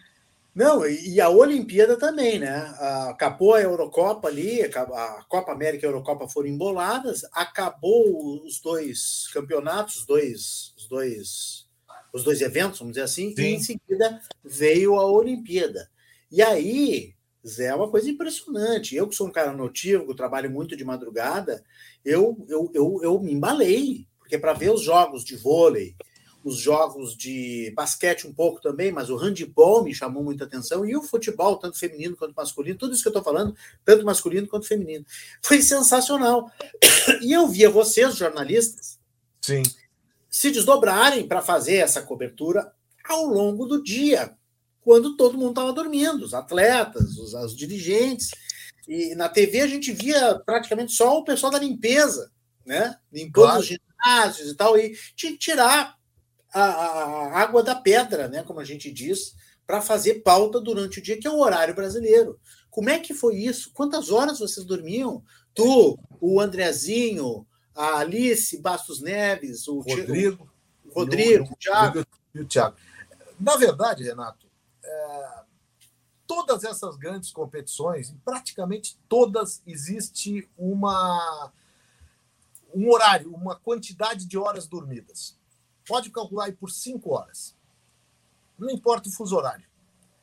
[0.52, 2.74] Não, e a Olimpíada também, né?
[3.10, 9.28] Acabou a Eurocopa ali, a Copa América e a Eurocopa foram emboladas, acabou os dois
[9.32, 11.66] campeonatos, os dois, os dois,
[12.12, 13.42] os dois eventos, vamos dizer assim, Sim.
[13.42, 15.90] e em seguida veio a Olimpíada.
[16.30, 17.14] E aí,
[17.46, 18.96] Zé, é uma coisa impressionante.
[18.96, 21.62] Eu que sou um cara notívago, trabalho muito de madrugada,
[22.04, 25.94] eu, eu, eu, eu me embalei, porque para ver os jogos de vôlei,
[26.46, 30.96] os jogos de basquete um pouco também, mas o handball me chamou muita atenção, e
[30.96, 34.68] o futebol, tanto feminino quanto masculino, tudo isso que eu estou falando, tanto masculino quanto
[34.68, 35.04] feminino.
[35.42, 36.50] Foi sensacional.
[37.22, 38.98] E eu via vocês, jornalistas,
[39.40, 39.62] Sim.
[40.28, 42.72] se desdobrarem para fazer essa cobertura
[43.08, 44.36] ao longo do dia,
[44.86, 48.30] quando todo mundo estava dormindo, os atletas, os, os dirigentes.
[48.86, 52.30] E na TV a gente via praticamente só o pessoal da limpeza,
[52.64, 52.96] né?
[53.12, 53.58] Limpando claro.
[53.58, 55.96] os ginásios e tal, e tirar
[56.54, 59.34] a, a, água da pedra, né, como a gente diz,
[59.66, 62.38] para fazer pauta durante o dia, que é o horário brasileiro.
[62.70, 63.72] Como é que foi isso?
[63.74, 65.20] Quantas horas vocês dormiam?
[65.52, 70.48] Tu, o Andrezinho, a Alice Bastos Neves, o Rodrigo,
[70.84, 72.06] o Rodrigo, o, o Thiago.
[72.32, 72.76] E o Thiago.
[73.40, 74.45] Na verdade, Renato,
[74.86, 75.42] é,
[76.26, 81.52] todas essas grandes competições, praticamente todas, existe uma
[82.74, 85.38] um horário, uma quantidade de horas dormidas.
[85.86, 87.56] Pode calcular aí por cinco horas.
[88.58, 89.64] Não importa o fuso horário.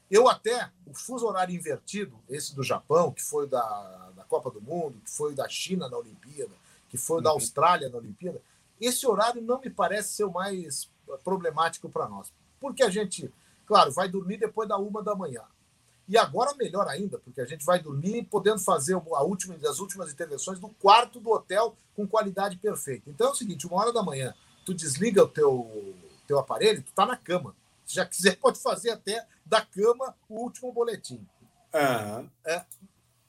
[0.09, 4.61] Eu até, o fuso horário invertido, esse do Japão, que foi da, da Copa do
[4.61, 6.53] Mundo, que foi da China na Olimpíada,
[6.89, 7.37] que foi da uhum.
[7.37, 8.39] Austrália na Olimpíada,
[8.79, 10.87] esse horário não me parece ser o mais
[11.23, 12.31] problemático para nós.
[12.59, 13.33] Porque a gente,
[13.65, 15.41] claro, vai dormir depois da uma da manhã.
[16.07, 20.11] E agora melhor ainda, porque a gente vai dormir podendo fazer a última, as últimas
[20.11, 23.09] intervenções do quarto do hotel com qualidade perfeita.
[23.09, 24.33] Então é o seguinte, uma hora da manhã,
[24.65, 25.95] tu desliga o teu,
[26.27, 27.55] teu aparelho, tu tá na cama.
[27.85, 31.25] Se já quiser, pode fazer até da cama o último boletim.
[31.73, 32.29] Uhum.
[32.45, 32.65] É,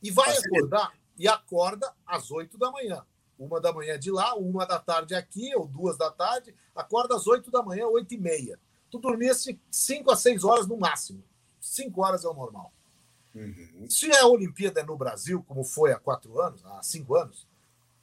[0.03, 3.05] e vai acordar, e acorda às 8 da manhã.
[3.39, 7.26] Uma da manhã de lá, uma da tarde aqui, ou duas da tarde, acorda às
[7.26, 8.59] 8 da manhã, 8 e meia.
[8.95, 11.20] Tu dormia 5 a 6 horas no máximo.
[11.60, 12.73] 5 horas é o normal.
[13.35, 13.90] Uhum.
[13.90, 17.44] Se a Olimpíada é no Brasil, como foi há quatro anos, há cinco anos,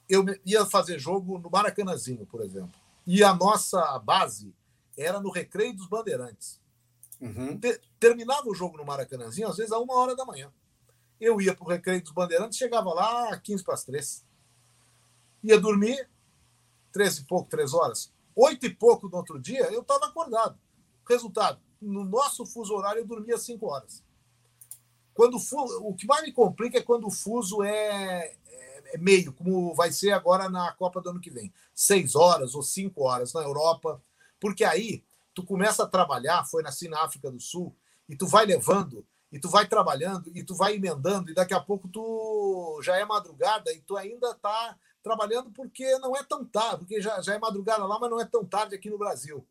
[0.06, 2.78] eu ia fazer jogo no Maracanãzinho, por exemplo.
[3.06, 4.54] E a nossa base
[4.94, 6.60] era no Recreio dos Bandeirantes.
[7.18, 7.58] Uhum.
[7.98, 10.52] terminava o jogo no Maracanãzinho, às vezes, a uma hora da manhã.
[11.18, 14.26] Eu ia para o Recreio dos Bandeirantes, chegava lá às 15 para as 3.
[15.42, 16.06] Ia dormir,
[16.92, 18.12] 13 e pouco, 3 horas.
[18.36, 20.58] Oito e pouco do outro dia, eu estava acordado.
[21.08, 24.04] Resultado, no nosso fuso horário, eu dormia 5 horas.
[25.14, 28.34] Quando o, o que mais me complica é quando o fuso é,
[28.92, 31.52] é meio, como vai ser agora na Copa do ano que vem.
[31.74, 34.02] Seis horas ou cinco horas na Europa,
[34.38, 35.02] porque aí
[35.34, 37.74] tu começa a trabalhar, foi assim na África do Sul,
[38.08, 41.60] e tu vai levando, e tu vai trabalhando, e tu vai emendando, e daqui a
[41.60, 46.80] pouco tu já é madrugada e tu ainda está trabalhando porque não é tão tarde,
[46.80, 49.46] porque já, já é madrugada lá, mas não é tão tarde aqui no Brasil.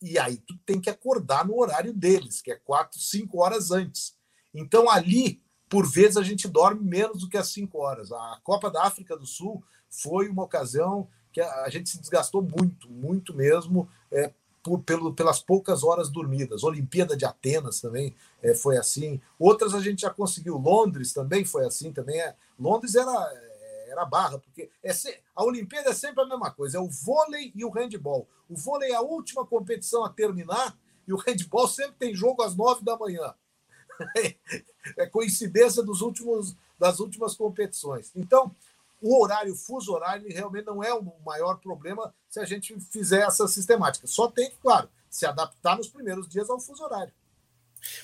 [0.00, 4.16] E aí tu tem que acordar no horário deles, que é quatro, cinco horas antes.
[4.54, 8.10] Então ali por vezes a gente dorme menos do que as cinco horas.
[8.10, 12.90] A Copa da África do Sul foi uma ocasião que a gente se desgastou muito,
[12.90, 16.64] muito mesmo, é, por, pelo, pelas poucas horas dormidas.
[16.64, 19.20] Olimpíada de Atenas também é, foi assim.
[19.38, 20.56] Outras a gente já conseguiu.
[20.56, 21.92] Londres também foi assim.
[21.92, 23.12] também é, Londres era,
[23.98, 26.78] era barra, porque é se, a Olimpíada é sempre a mesma coisa.
[26.78, 28.28] É o vôlei e o handball.
[28.48, 32.54] O vôlei é a última competição a terminar e o handball sempre tem jogo às
[32.54, 33.34] nove da manhã.
[34.96, 38.12] é coincidência dos últimos, das últimas competições.
[38.14, 38.54] Então,
[39.00, 43.26] o horário, o fuso horário, realmente não é o maior problema se a gente fizer
[43.26, 44.06] essa sistemática.
[44.06, 47.12] Só tem que, claro, se adaptar nos primeiros dias ao fuso horário.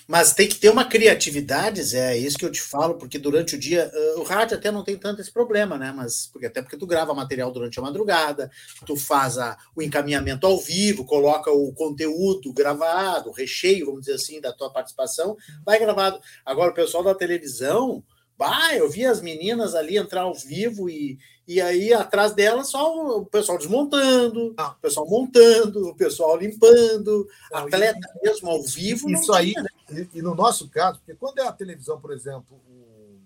[0.06, 3.56] Mas tem que ter uma criatividade, Zé, é isso que eu te falo, porque durante
[3.56, 5.92] o dia, o rádio até não tem tanto esse problema, né?
[5.94, 8.50] Mas porque até porque tu grava material durante a madrugada,
[8.86, 14.14] tu faz a, o encaminhamento ao vivo, coloca o conteúdo gravado, o recheio, vamos dizer
[14.14, 16.20] assim, da tua participação, vai gravado.
[16.44, 18.02] Agora, o pessoal da televisão,
[18.36, 23.18] Bah, eu vi as meninas ali entrar ao vivo e, e aí atrás delas só
[23.18, 24.70] o pessoal desmontando, ah.
[24.70, 29.08] o pessoal montando, o pessoal limpando, não, atleta e, mesmo ao vivo.
[29.08, 29.70] Isso aí, tinha, né?
[30.12, 33.20] e, e, no nosso caso, porque quando é a televisão, por exemplo, o,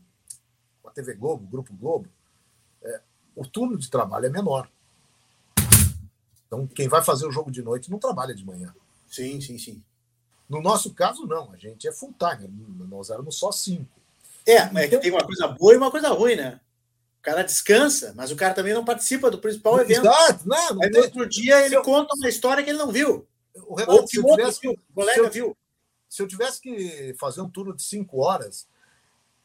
[0.87, 2.09] a TV Globo, o Grupo Globo,
[2.83, 3.01] é,
[3.35, 4.69] o turno de trabalho é menor.
[6.47, 8.75] Então, quem vai fazer o jogo de noite não trabalha de manhã.
[9.07, 9.83] Sim, sim, sim.
[10.49, 11.53] No nosso caso, não.
[11.53, 12.49] A gente é full time.
[12.89, 13.98] Nós éramos só cinco.
[14.49, 16.59] É, mas é que tem uma coisa boa e uma coisa ruim, né?
[17.19, 20.01] O cara descansa, mas o cara também não participa do principal evento.
[20.01, 21.83] Exato, não, não Aí no outro dia ele eu...
[21.83, 23.29] conta uma história que ele não viu.
[23.55, 25.57] O Renato, Ou que o outro tivesse, viu, o colega se viu.
[26.09, 28.66] Se eu tivesse que fazer um turno de cinco horas,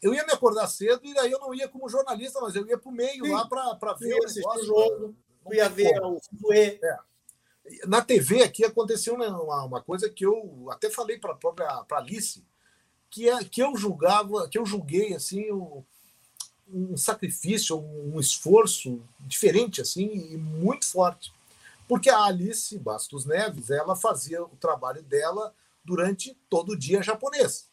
[0.01, 2.77] eu ia me acordar cedo e aí eu não ia como jornalista, mas eu ia
[2.77, 3.31] para o meio Sim.
[3.31, 4.61] lá para ver o negócio.
[4.61, 5.15] O jogo,
[5.45, 6.79] eu ia ver o fuê.
[6.81, 6.97] É.
[7.87, 11.97] Na TV aqui aconteceu uma, uma coisa que eu até falei para a própria pra
[11.97, 12.45] Alice
[13.13, 15.83] que, é, que eu julgava, que eu julguei assim um,
[16.67, 21.31] um sacrifício, um esforço diferente assim e muito forte.
[21.87, 25.53] Porque a Alice Bastos Neves, ela fazia o trabalho dela
[25.85, 27.69] durante todo o dia japonês.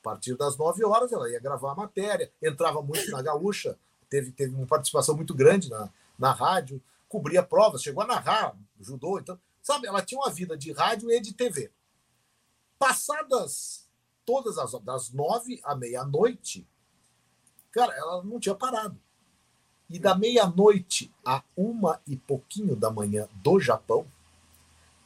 [0.00, 3.78] A partir das nove horas ela ia gravar a matéria, entrava muito na gaúcha,
[4.08, 9.18] teve, teve uma participação muito grande na, na rádio, cobria provas, chegou a narrar judô,
[9.18, 11.70] então, sabe, ela tinha uma vida de rádio e de TV.
[12.78, 13.87] Passadas
[14.28, 16.68] todas as das nove à meia-noite,
[17.72, 19.00] cara, ela não tinha parado.
[19.88, 24.06] E da meia-noite a uma e pouquinho da manhã do Japão,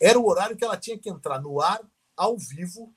[0.00, 1.80] era o horário que ela tinha que entrar no ar,
[2.16, 2.92] ao vivo,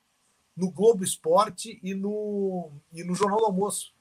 [0.56, 3.94] no Globo Esporte e no, e no Jornal do Almoço.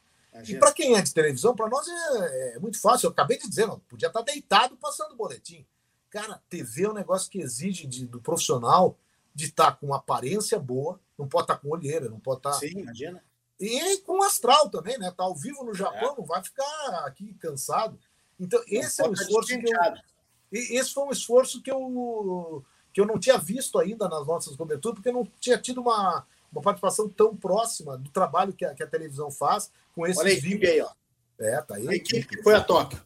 [0.47, 3.05] E para quem é de televisão, para nós é, é, muito fácil.
[3.05, 5.63] Eu acabei de dizer, não, podia estar tá deitado passando o boletim.
[6.09, 8.97] Cara, TV é um negócio que exige de, do profissional
[9.35, 12.51] de estar tá com aparência boa, não pode estar tá com olheira, não pode estar.
[12.51, 13.21] Tá Sim, imagina.
[13.59, 15.13] E com astral também, né?
[15.15, 16.17] Tá ao vivo no Japão, é.
[16.17, 17.99] não vai ficar aqui cansado.
[18.39, 20.03] Então, esse não é um esforço que eu,
[20.51, 22.63] esse foi um esforço que eu
[22.93, 26.25] que eu não tinha visto ainda nas nossas coberturas, porque eu não tinha tido uma,
[26.49, 30.29] uma participação tão próxima do trabalho que a, que a televisão faz com esse Olha
[30.29, 30.89] a equipe aí, ó.
[31.37, 31.89] É, tá aí.
[31.89, 33.01] A equipe que foi a Tóquio.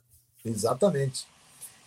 [0.45, 1.27] Exatamente.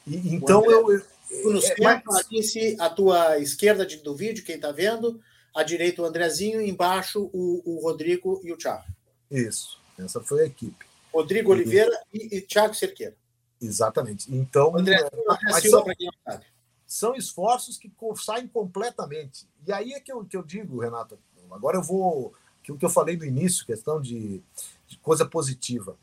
[0.04, 1.04] E, então eu, eu
[1.44, 2.54] no é, mas...
[2.78, 5.20] a tua esquerda do vídeo, quem está vendo,
[5.54, 8.84] à direita o Andrezinho, embaixo o, o Rodrigo e o Thiago.
[9.30, 10.84] Isso, essa foi a equipe.
[11.12, 11.52] Rodrigo e...
[11.52, 13.16] Oliveira e, e Thiago Cerqueira.
[13.60, 14.32] Exatamente.
[14.34, 15.84] Então, é, são,
[16.24, 16.46] sabe.
[16.86, 19.46] são esforços que saem completamente.
[19.66, 21.18] E aí é que eu, que eu digo, Renato,
[21.50, 22.34] agora eu vou.
[22.62, 24.40] Que o que eu falei no início, questão de,
[24.86, 25.96] de coisa positiva.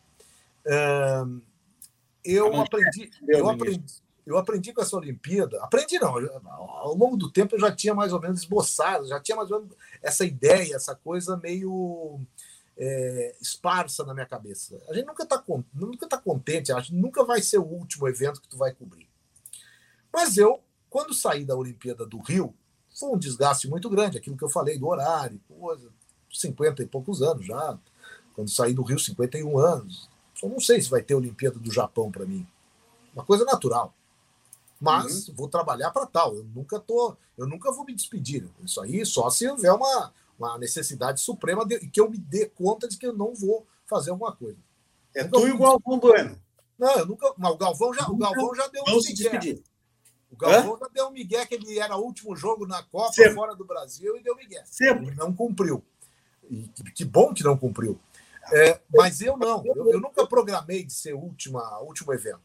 [2.23, 3.09] Eu aprendi.
[3.27, 6.13] Eu aprendi eu aprendi com essa Olimpíada, aprendi não,
[6.47, 9.61] ao longo do tempo eu já tinha mais ou menos esboçado, já tinha mais ou
[9.61, 12.19] menos essa ideia, essa coisa meio
[12.77, 14.79] é, esparsa na minha cabeça.
[14.87, 15.43] A gente nunca está
[15.73, 19.09] nunca tá contente, a gente nunca vai ser o último evento que tu vai cobrir.
[20.13, 20.61] Mas eu,
[20.91, 22.53] quando saí da Olimpíada do Rio,
[22.93, 25.89] foi um desgaste muito grande, aquilo que eu falei do horário, coisa,
[26.31, 27.79] 50 e poucos anos já.
[28.35, 30.07] Quando saí do Rio, 51 anos.
[30.41, 32.47] Eu não sei se vai ter Olimpíada do Japão para mim.
[33.13, 33.93] Uma coisa natural
[34.79, 35.35] mas uhum.
[35.35, 36.35] vou trabalhar para tal.
[36.35, 38.49] Eu nunca tô, eu nunca vou me despedir.
[38.63, 42.87] Isso aí só se houver uma, uma necessidade suprema de que eu me dê conta
[42.87, 44.57] de que eu não vou fazer alguma coisa.
[45.15, 46.39] É tu e o Galvão Bueno.
[46.77, 47.33] Não, eu nunca.
[47.37, 49.59] Mas o Galvão já, o Galvão já deu um migué.
[50.31, 50.79] O Galvão Hã?
[50.79, 53.33] já deu um migué que ele era o último jogo na Copa Sempre.
[53.33, 54.63] fora do Brasil e deu migué.
[54.65, 55.07] Sempre.
[55.07, 55.83] Ele não cumpriu.
[56.49, 57.99] E que, que bom que não cumpriu.
[58.51, 59.63] É, mas eu não.
[59.65, 62.41] Eu, eu, nunca programei de ser o último evento.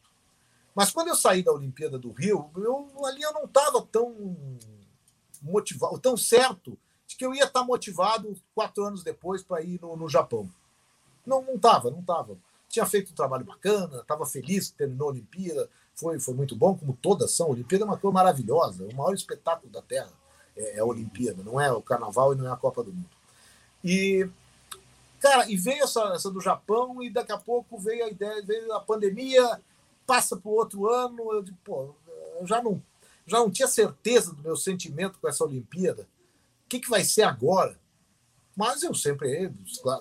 [0.74, 4.14] Mas quando eu saí da Olimpíada do Rio, eu, ali eu não estava tão
[5.40, 6.76] motivado, tão certo
[7.06, 10.50] de que eu ia estar motivado quatro anos depois para ir no, no Japão.
[11.24, 12.36] Não, estava, não estava.
[12.68, 16.76] Tinha feito um trabalho bacana, estava feliz que terminou a Olimpíada, foi, foi muito bom,
[16.76, 17.46] como todas são.
[17.46, 20.12] A Olimpíada é uma coisa maravilhosa, o maior espetáculo da Terra
[20.56, 23.08] é, é a Olimpíada, não é o Carnaval e não é a Copa do Mundo.
[23.82, 24.28] E,
[25.20, 28.72] cara, e veio essa, essa do Japão e daqui a pouco veio a ideia, veio
[28.72, 29.60] a pandemia,
[30.06, 31.94] passa para o outro ano, eu digo, pô,
[32.40, 32.82] eu já não,
[33.26, 36.02] já não tinha certeza do meu sentimento com essa Olimpíada.
[36.66, 37.78] O que, que vai ser agora?
[38.56, 39.52] Mas eu sempre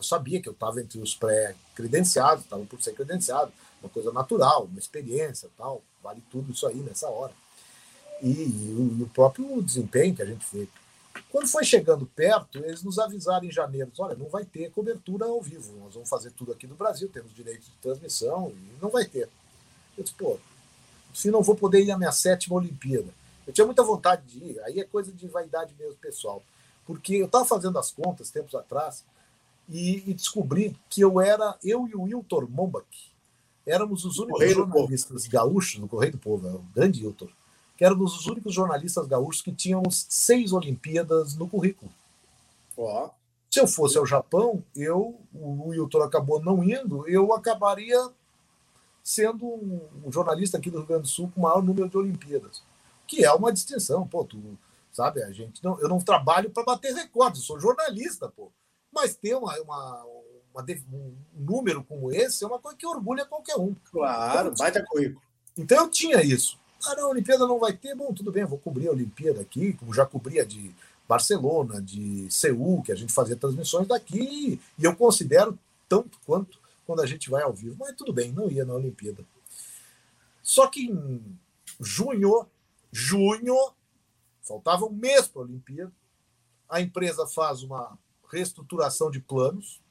[0.02, 3.52] sabia que eu estava entre os pré-credenciados, estava por ser credenciado,
[3.82, 7.34] uma coisa natural, uma experiência tal, vale tudo isso aí nessa hora.
[8.22, 10.70] E, e o, próprio desempenho que a gente fez.
[11.30, 15.42] Quando foi chegando perto, eles nos avisaram em janeiro: olha, não vai ter cobertura ao
[15.42, 19.06] vivo, nós vamos fazer tudo aqui no Brasil, temos direito de transmissão e não vai
[19.06, 19.28] ter.
[19.98, 20.40] Eu disse, pô,
[21.14, 23.14] se não vou poder ir à minha sétima Olimpíada.
[23.46, 26.42] Eu tinha muita vontade de ir, aí é coisa de vaidade mesmo pessoal.
[26.86, 29.04] Porque eu estava fazendo as contas tempos atrás
[29.70, 32.86] e, e, descobri que eu era, eu e o Wiltor Mombach,
[33.66, 37.30] éramos os únicos jornalistas gaúchos no Correio do Povo, é o grande Wiltor,
[37.78, 41.92] que éramos os únicos jornalistas gaúchos que tínhamos seis Olimpíadas no currículo.
[42.76, 43.10] Oh.
[43.50, 48.10] Se eu fosse ao Japão, eu, o Wiltor acabou não indo, eu acabaria
[49.04, 52.64] sendo um jornalista aqui do Rio Grande do Sul com o maior número de Olimpíadas,
[53.06, 54.08] que é uma distinção.
[54.08, 54.42] Pô, tu,
[54.92, 55.22] sabe?
[55.22, 58.50] A gente não, eu não trabalho para bater recordes, eu sou jornalista, pô.
[58.92, 60.06] Mas ter uma, uma,
[60.54, 63.76] uma, um número como esse é uma coisa que orgulha qualquer um.
[63.92, 65.22] Claro, então, baita currículo.
[65.58, 66.58] Então eu tinha isso.
[66.86, 67.96] Ah, não, a Olimpíada não vai ter.
[67.96, 70.74] Bom, tudo bem, vou cobrir a Olimpíada aqui, como já cobria de
[71.08, 75.58] Barcelona, de Seul, que a gente fazia transmissões daqui, e eu considero
[75.88, 77.76] tanto quanto quando a gente vai ao vivo.
[77.80, 79.26] Mas tudo bem, não ia na Olimpíada.
[80.42, 81.38] Só que em
[81.80, 82.48] junho,
[82.92, 83.74] junho,
[84.44, 85.92] Faltava um mês para a Olimpíada.
[86.70, 87.98] A empresa faz uma
[88.30, 89.82] reestruturação de planos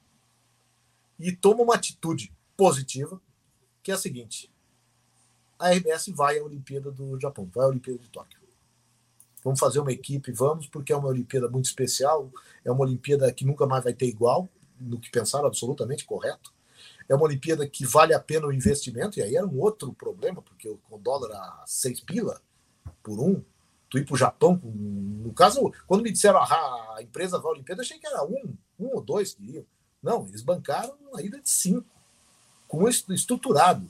[1.18, 3.20] e toma uma atitude positiva,
[3.82, 4.52] que é a seguinte:
[5.58, 8.40] a RBS vai à Olimpíada do Japão, vai à Olimpíada de Tóquio.
[9.42, 12.30] Vamos fazer uma equipe, vamos, porque é uma Olimpíada muito especial,
[12.64, 14.48] é uma Olimpíada que nunca mais vai ter igual,
[14.78, 16.52] no que pensaram absolutamente correto.
[17.08, 20.42] É uma Olimpíada que vale a pena o investimento, e aí era um outro problema,
[20.42, 22.40] porque com o dólar a seis pila
[23.02, 23.42] por um,
[23.90, 24.60] tu ir para o Japão.
[24.64, 28.54] No caso, quando me disseram ah, a empresa vai à Olimpíada, achei que era um,
[28.78, 29.66] um ou dois que iam.
[30.02, 31.86] Não, eles bancaram a ida de cinco,
[32.66, 33.88] com estruturado.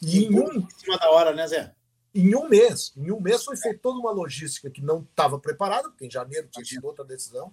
[0.00, 0.58] E em um.
[0.58, 1.74] Em cima da hora, né, Zé?
[2.14, 2.92] Em um mês.
[2.96, 6.48] Em um mês foi feita toda uma logística que não estava preparada, porque em janeiro
[6.50, 7.52] tinha sido outra decisão.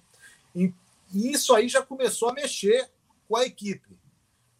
[0.55, 0.73] E,
[1.13, 2.89] e isso aí já começou a mexer
[3.27, 3.97] com a equipe.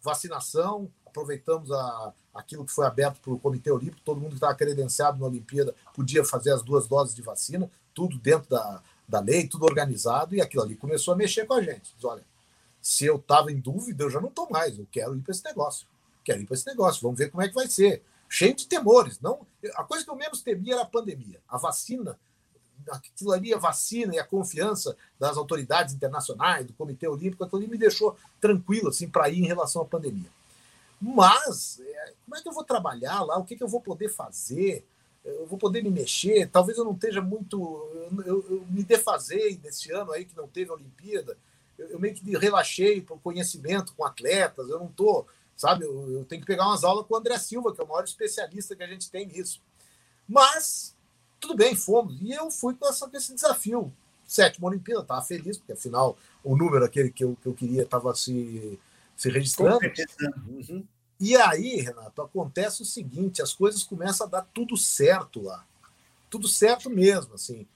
[0.02, 4.54] Vacinação, aproveitamos a, aquilo que foi aberto para o Comitê Olímpico, todo mundo que estava
[4.54, 9.48] credenciado na Olimpíada podia fazer as duas doses de vacina, tudo dentro da, da lei,
[9.48, 11.94] tudo organizado, e aquilo ali começou a mexer com a gente.
[11.94, 12.24] Diz, olha,
[12.80, 15.44] se eu estava em dúvida, eu já não estou mais, eu quero ir para esse
[15.44, 15.86] negócio.
[16.22, 18.02] Quero ir para esse negócio, vamos ver como é que vai ser.
[18.28, 19.18] Cheio de temores.
[19.20, 21.40] não A coisa que eu menos temia era a pandemia.
[21.48, 22.18] A vacina,
[22.90, 27.70] aquilo ali, a vacina e a confiança das autoridades internacionais, do Comitê Olímpico, aquilo ali
[27.70, 30.30] me deixou tranquilo assim, para ir em relação à pandemia.
[31.00, 33.38] Mas, é, como é que eu vou trabalhar lá?
[33.38, 34.84] O que, que eu vou poder fazer?
[35.24, 36.48] Eu vou poder me mexer?
[36.50, 37.56] Talvez eu não esteja muito.
[37.94, 41.36] Eu, eu, eu me defasei nesse ano aí que não teve a Olimpíada.
[41.78, 44.68] Eu, eu meio que relaxei para o conhecimento com atletas.
[44.68, 45.26] Eu não estou,
[45.56, 45.84] sabe?
[45.84, 48.04] Eu, eu tenho que pegar umas aulas com o André Silva, que é o maior
[48.04, 49.60] especialista que a gente tem nisso.
[50.26, 50.96] Mas,
[51.40, 52.20] tudo bem, fomos.
[52.20, 53.92] E eu fui com, essa, com esse desafio.
[54.26, 58.14] Sétima Olimpíada, estava feliz, porque afinal o número aquele que eu, que eu queria estava
[58.14, 58.78] se
[59.18, 59.80] se registrando.
[60.46, 60.86] Uhum.
[61.20, 65.66] E aí, Renato, acontece o seguinte: as coisas começam a dar tudo certo lá.
[66.30, 67.66] Tudo certo mesmo, assim.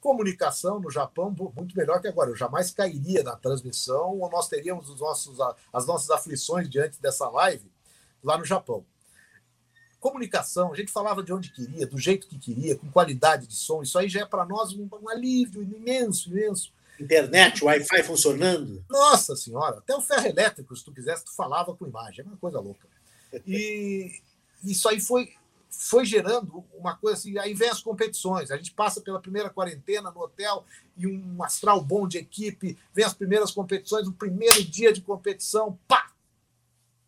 [0.00, 2.30] Comunicação no Japão, muito melhor que agora.
[2.30, 5.38] Eu jamais cairia na transmissão, ou nós teríamos os nossos,
[5.72, 7.70] as nossas aflições diante dessa live
[8.24, 8.84] lá no Japão.
[10.00, 13.82] Comunicação, a gente falava de onde queria, do jeito que queria, com qualidade de som.
[13.82, 16.72] Isso aí já é para nós um, um alívio imenso, imenso
[17.02, 18.84] internet, Wi-Fi funcionando.
[18.88, 22.36] Nossa senhora, até o ferro elétrico, se tu quisesse, tu falava com imagem, é uma
[22.36, 22.86] coisa louca.
[23.46, 24.20] E
[24.62, 25.32] isso aí foi,
[25.70, 30.10] foi gerando uma coisa assim, aí vem as competições, a gente passa pela primeira quarentena
[30.10, 30.64] no hotel
[30.96, 35.78] e um astral bom de equipe, vem as primeiras competições, o primeiro dia de competição,
[35.88, 36.10] pá!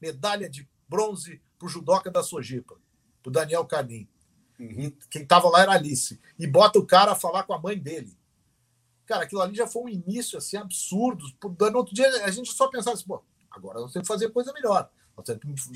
[0.00, 2.76] Medalha de bronze pro judoca da Sojipa,
[3.22, 4.08] pro Daniel Carnim.
[4.58, 4.92] Uhum.
[5.08, 6.20] Quem estava lá era Alice.
[6.36, 8.18] E bota o cara a falar com a mãe dele.
[9.06, 11.24] Cara, aquilo ali já foi um início assim, absurdo.
[11.40, 14.52] No outro dia a gente só pensava assim, pô, agora nós temos que fazer coisa
[14.52, 14.90] melhor.
[15.16, 15.66] Nós temos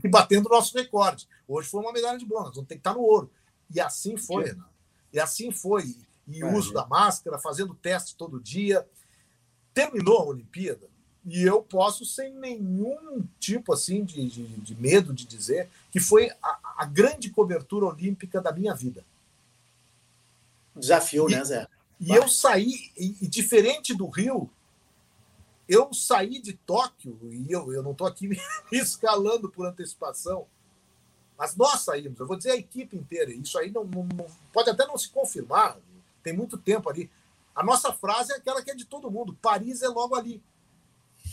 [0.00, 1.28] que, ir batendo o nosso recorde.
[1.46, 3.30] Hoje foi uma medalha de bronze, nós vamos ter que estar no ouro.
[3.72, 4.70] E assim foi, Renato.
[5.12, 5.94] E assim foi.
[6.26, 8.84] E o uso da máscara, fazendo teste todo dia.
[9.72, 10.88] Terminou a Olimpíada.
[11.26, 16.30] E eu posso, sem nenhum tipo assim de, de, de medo de dizer, que foi
[16.40, 19.04] a, a, grande cobertura olímpica da minha vida.
[20.76, 21.66] Desafio, e, né, Zé?
[21.98, 22.18] E Vai.
[22.18, 24.48] eu saí, e, e, diferente do Rio,
[25.68, 28.38] eu saí de Tóquio, e eu, eu não estou aqui me
[28.70, 30.46] escalando por antecipação,
[31.36, 34.70] mas nós saímos, eu vou dizer a equipe inteira, isso aí não, não, não pode
[34.70, 35.76] até não se confirmar,
[36.22, 37.10] tem muito tempo ali.
[37.52, 40.42] A nossa frase é aquela que é de todo mundo: Paris é logo ali.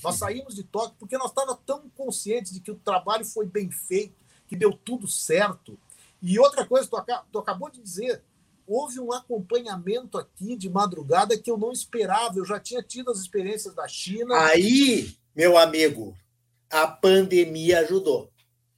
[0.03, 3.71] Nós saímos de Tóquio porque nós estávamos tão conscientes de que o trabalho foi bem
[3.71, 4.15] feito,
[4.47, 5.77] que deu tudo certo.
[6.21, 6.97] E outra coisa, tu,
[7.31, 8.21] tu acabou de dizer,
[8.67, 12.37] houve um acompanhamento aqui de madrugada que eu não esperava.
[12.37, 14.35] Eu já tinha tido as experiências da China.
[14.45, 16.15] Aí, meu amigo,
[16.69, 18.29] a pandemia ajudou.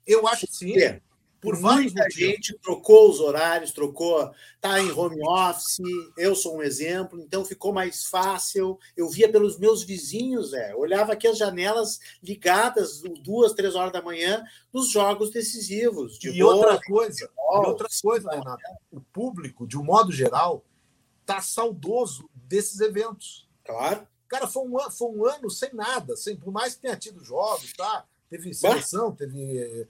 [0.05, 0.79] Eu acho que sim.
[0.79, 1.01] É.
[1.41, 5.77] Por Muita gente trocou os horários, trocou, tá em home office,
[6.17, 8.79] eu sou um exemplo, então ficou mais fácil.
[8.97, 14.01] Eu via pelos meus vizinhos, é, olhava aqui as janelas ligadas duas, três horas da
[14.01, 14.43] manhã
[14.73, 16.17] nos jogos decisivos.
[16.17, 20.65] De e bola, outra coisa, e outra coisa, Renato, o público, de um modo geral,
[21.25, 23.47] tá saudoso desses eventos.
[23.63, 24.07] Claro.
[24.27, 27.71] Cara, foi um, foi um ano sem nada, sem, por mais que tenha tido jogos,
[27.73, 28.05] tá?
[28.29, 29.87] Teve seleção, teve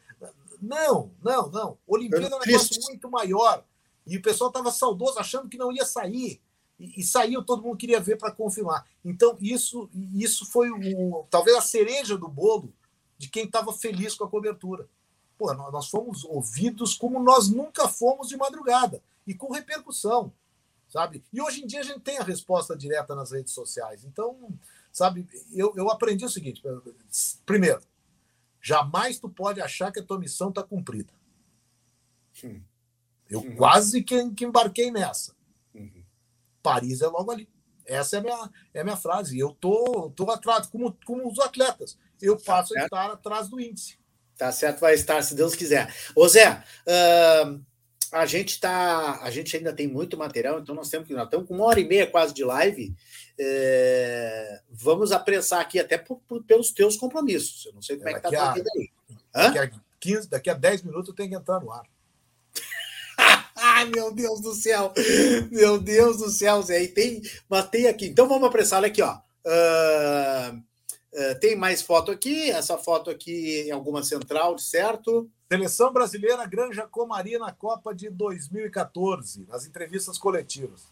[0.61, 1.77] não, não, não.
[1.87, 3.63] Olimpíada é um negócio muito maior.
[4.05, 6.41] E o pessoal estava saudoso, achando que não ia sair.
[6.79, 8.85] E, e saiu, todo mundo queria ver para confirmar.
[9.03, 12.73] Então, isso, isso foi o, talvez a cereja do bolo
[13.17, 14.87] de quem estava feliz com a cobertura.
[15.37, 20.31] Pô, nós fomos ouvidos como nós nunca fomos de madrugada e com repercussão,
[20.87, 21.23] sabe?
[21.33, 24.05] E hoje em dia a gente tem a resposta direta nas redes sociais.
[24.05, 24.49] Então,
[24.91, 26.61] sabe, eu, eu aprendi o seguinte:
[27.45, 27.81] primeiro,
[28.65, 31.13] jamais tu pode achar que a tua missão está cumprida.
[32.43, 32.59] Hum.
[33.29, 33.55] Eu uhum.
[33.55, 35.35] quase que, que, embarquei nessa.
[35.71, 36.03] Uhum.
[36.63, 37.47] Paris é logo ali.
[37.85, 39.37] Essa é a minha, é a minha frase.
[39.37, 41.95] Eu tô, tô atrás, como, como os atletas.
[42.19, 43.99] Eu tá passo tá a estar atrás do índice.
[44.35, 45.93] Tá certo, vai estar, se Deus quiser.
[46.15, 47.63] Ô Zé, uh,
[48.11, 49.19] a gente tá.
[49.21, 51.13] A gente ainda tem muito material, então nós temos que.
[51.13, 52.95] Nós estamos com uma hora e meia quase de live.
[53.37, 57.65] É, vamos apressar aqui até por, por, pelos teus compromissos.
[57.65, 58.89] Eu não sei como é, é que está a vida aí.
[59.33, 61.85] Daqui a, 15, daqui a 10 minutos eu tenho que entrar no ar.
[63.55, 64.93] Ai, meu Deus do céu!
[65.51, 66.83] Meu Deus do céu, Zé.
[66.83, 68.07] E tem, mas tem aqui.
[68.07, 68.79] Então vamos apressar.
[68.79, 69.17] Olha aqui, ó.
[69.45, 72.49] Uh, uh, tem mais foto aqui.
[72.51, 75.29] Essa foto aqui em alguma central, certo?
[75.51, 80.83] Seleção brasileira Granja Comari na Copa de 2014, nas entrevistas coletivas.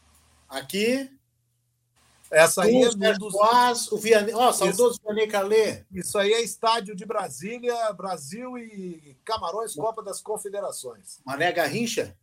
[0.47, 1.09] Aqui.
[2.33, 3.31] Essa aí é dos...
[3.31, 5.83] Quas, o Vianney, ó, oh, saudoso Vianney Calê.
[5.93, 11.21] Isso aí é estádio de Brasília, Brasil e Camarões, Copa das Confederações.
[11.23, 12.17] Mané Garrincha?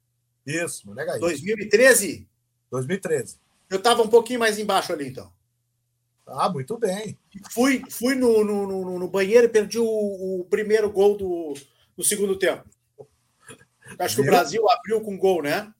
[0.44, 1.26] Isso, Mané Garrincha.
[1.26, 2.28] 2013?
[2.72, 3.38] 2013.
[3.70, 5.32] Eu estava um pouquinho mais embaixo ali, então.
[6.26, 7.16] Ah, muito bem.
[7.50, 11.54] Fui, fui no, no, no, no banheiro e perdi o, o, primeiro gol do,
[11.96, 12.64] do segundo tempo.
[13.96, 15.72] Acho que o Brasil abriu com gol, né?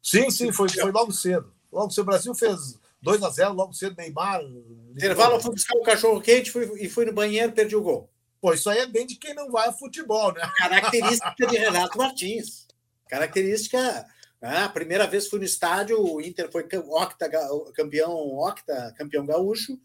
[0.00, 1.52] Sim, sim, foi, foi logo cedo.
[1.72, 2.02] Logo cedo.
[2.02, 4.42] O Brasil fez 2 a 0 logo cedo, Neymar.
[4.90, 8.10] Intervalo, eu fui buscar um cachorro quente fui, e fui no banheiro perdi o gol.
[8.40, 10.40] Pô, isso aí é bem de quem não vai a futebol, né?
[10.56, 12.66] Característica de Renato Martins.
[13.08, 14.06] Característica.
[14.42, 17.28] Ah, a primeira vez fui no estádio, o Inter foi octa,
[17.74, 19.78] campeão octa, campeão gaúcho,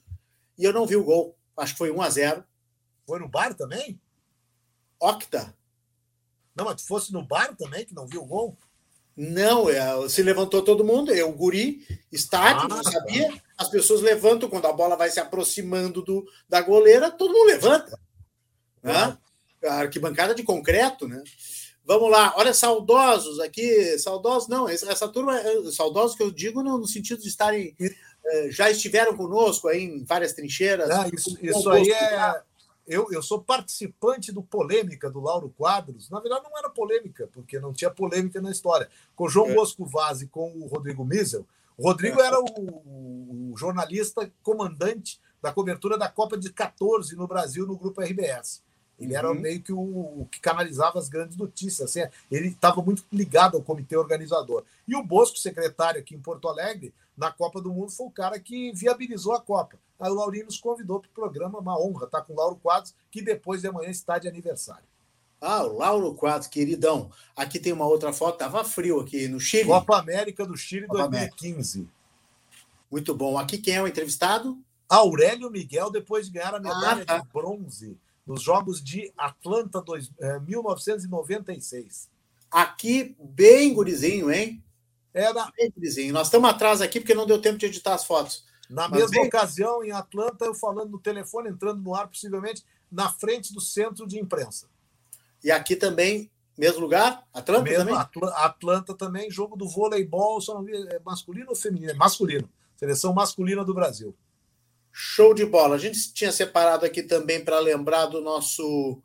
[0.57, 1.37] e eu não vi o gol.
[1.57, 2.43] Acho que foi 1 a 0
[3.05, 3.99] Foi no bar também?
[4.99, 5.53] Octa.
[6.55, 8.57] Não, mas tu fosse no bar também, que não viu o gol?
[9.15, 13.29] Não, é, se levantou todo mundo, eu, guri, estádio, ah, não sabia.
[13.29, 13.41] Tá.
[13.57, 17.97] As pessoas levantam quando a bola vai se aproximando do, da goleira, todo mundo levanta.
[18.83, 19.17] Né?
[19.63, 21.23] A arquibancada de concreto, né?
[21.85, 26.63] Vamos lá, olha, saudosos aqui, saudosos, não, essa, essa turma, é, saudosos que eu digo
[26.63, 30.89] no, no sentido de estarem, eh, já estiveram conosco aí em várias trincheiras.
[30.89, 32.41] Ah, isso, isso aí é,
[32.87, 36.09] eu, eu sou participante do Polêmica do Lauro Quadros.
[36.09, 38.89] Na verdade, não era polêmica, porque não tinha polêmica na história.
[39.15, 39.55] Com o João é.
[39.55, 41.45] Bosco Vaz e com o Rodrigo Miesel.
[41.77, 42.27] O Rodrigo é.
[42.27, 48.01] era o, o, jornalista comandante da cobertura da Copa de 14 no Brasil no grupo
[48.01, 48.63] RBS.
[48.99, 49.19] Ele uhum.
[49.19, 51.89] era meio que o, o, que canalizava as grandes notícias.
[51.89, 54.63] Assim, ele estava muito ligado ao comitê organizador.
[54.87, 58.39] E o Bosco, secretário aqui em Porto Alegre, na Copa do Mundo, foi o cara
[58.39, 59.77] que viabilizou a Copa.
[59.99, 62.55] Aí o Laurinho nos convidou para o programa, uma honra estar tá com o Lauro
[62.57, 64.83] Quadros, que depois de amanhã está de aniversário.
[65.39, 67.11] Ah, o Lauro Quadros, queridão.
[67.35, 69.65] Aqui tem uma outra foto, estava frio aqui no Chile.
[69.65, 71.79] Copa América do Chile Copa 2015.
[71.79, 71.95] América.
[72.91, 73.37] Muito bom.
[73.37, 74.57] Aqui quem é o entrevistado?
[74.87, 77.17] Aurélio Miguel, depois de ganhar a medalha ah, tá.
[77.19, 82.09] de bronze nos Jogos de Atlanta dois, eh, 1996.
[82.49, 84.63] Aqui, bem gurizinho, hein?
[85.13, 85.51] Era.
[85.57, 86.13] Bem gurizinho.
[86.13, 88.43] Nós estamos atrás aqui porque não deu tempo de editar as fotos.
[88.69, 89.27] Na Mas mesma bem...
[89.27, 94.07] ocasião, em Atlanta, eu falando no telefone, entrando no ar, possivelmente, na frente do centro
[94.07, 94.67] de imprensa.
[95.43, 97.23] E aqui também, mesmo lugar?
[97.33, 98.31] Atlanta mesmo, também?
[98.35, 101.91] Atlanta também, jogo do voleibol, só não vi, é masculino ou feminino?
[101.91, 102.49] É masculino.
[102.75, 104.15] Seleção masculina do Brasil.
[104.97, 105.75] Show de bola.
[105.75, 109.01] A gente tinha separado aqui também para lembrar do nosso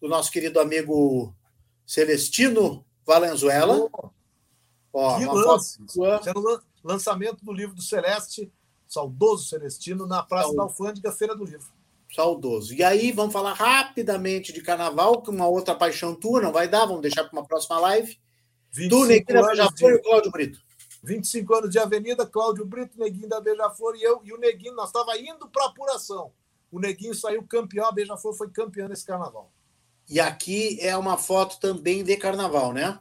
[0.00, 1.34] do nosso querido amigo
[1.84, 3.86] Celestino Valenzuela.
[3.92, 4.08] Oh,
[4.90, 5.78] Ó, que lance!
[6.26, 8.50] Era o lançamento do livro do Celeste,
[8.88, 10.56] saudoso Celestino, na Praça Saudoso.
[10.56, 11.66] da Alfândega, Feira do Livro.
[12.10, 12.72] Saudoso.
[12.72, 16.86] E aí, vamos falar rapidamente de carnaval, que uma outra paixão tua não vai dar,
[16.86, 18.18] vamos deixar para uma próxima live.
[18.72, 20.63] Tu, Neguinho da Beija-Flor e o Cláudio Brito.
[21.04, 24.22] 25 anos de Avenida, Cláudio Brito, Neguinho da Beija-Flor e eu.
[24.24, 26.32] E o Neguinho, nós estava indo para apuração.
[26.72, 29.52] O Neguinho saiu campeão, a Beija-Flor foi campeã nesse carnaval.
[30.08, 32.98] E aqui é uma foto também de carnaval, né?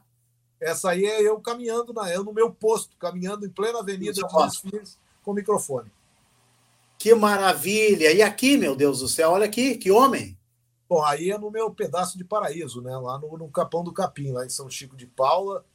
[0.59, 4.37] Essa aí é eu caminhando, na, eu no meu posto, caminhando em plena avenida de
[4.37, 5.91] desfiles com microfone.
[6.97, 8.11] Que maravilha!
[8.11, 10.37] E aqui, meu Deus do céu, olha aqui, que homem!
[10.87, 12.95] Bom, aí é no meu pedaço de paraíso, né?
[12.97, 15.65] Lá no, no Capão do Capim, lá em São Chico de Paula.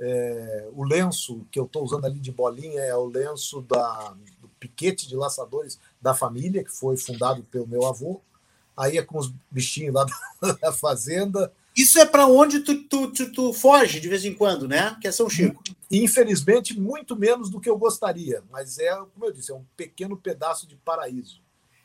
[0.00, 4.48] É, o lenço que eu estou usando ali de bolinha é o lenço da, do
[4.58, 8.20] piquete de laçadores da família, que foi fundado pelo meu avô.
[8.76, 10.06] Aí é com os bichinhos lá
[10.60, 11.52] da fazenda.
[11.76, 14.96] Isso é para onde tu, tu, tu, tu, foge de vez em quando, né?
[15.00, 15.62] Que é São Chico.
[15.90, 20.16] Infelizmente, muito menos do que eu gostaria, mas é, como eu disse, é um pequeno
[20.16, 21.41] pedaço de paraíso.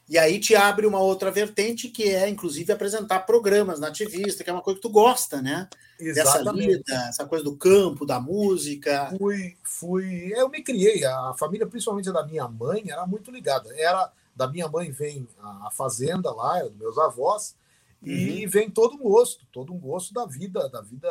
[0.09, 4.49] E aí te abre uma outra vertente que é, inclusive, apresentar programas na ativista, que
[4.49, 5.67] é uma coisa que tu gosta, né?
[5.99, 6.45] Exatamente.
[6.45, 9.13] Dessa lida, essa coisa do campo, da música.
[9.17, 10.31] Fui, fui.
[10.33, 11.03] Eu me criei.
[11.03, 13.69] A família, principalmente da minha mãe, era muito ligada.
[13.77, 17.55] Era da minha mãe vem a fazenda lá, dos meus avós
[18.03, 18.51] e uhum.
[18.51, 21.09] vem todo um gosto, todo um gosto da vida, da vida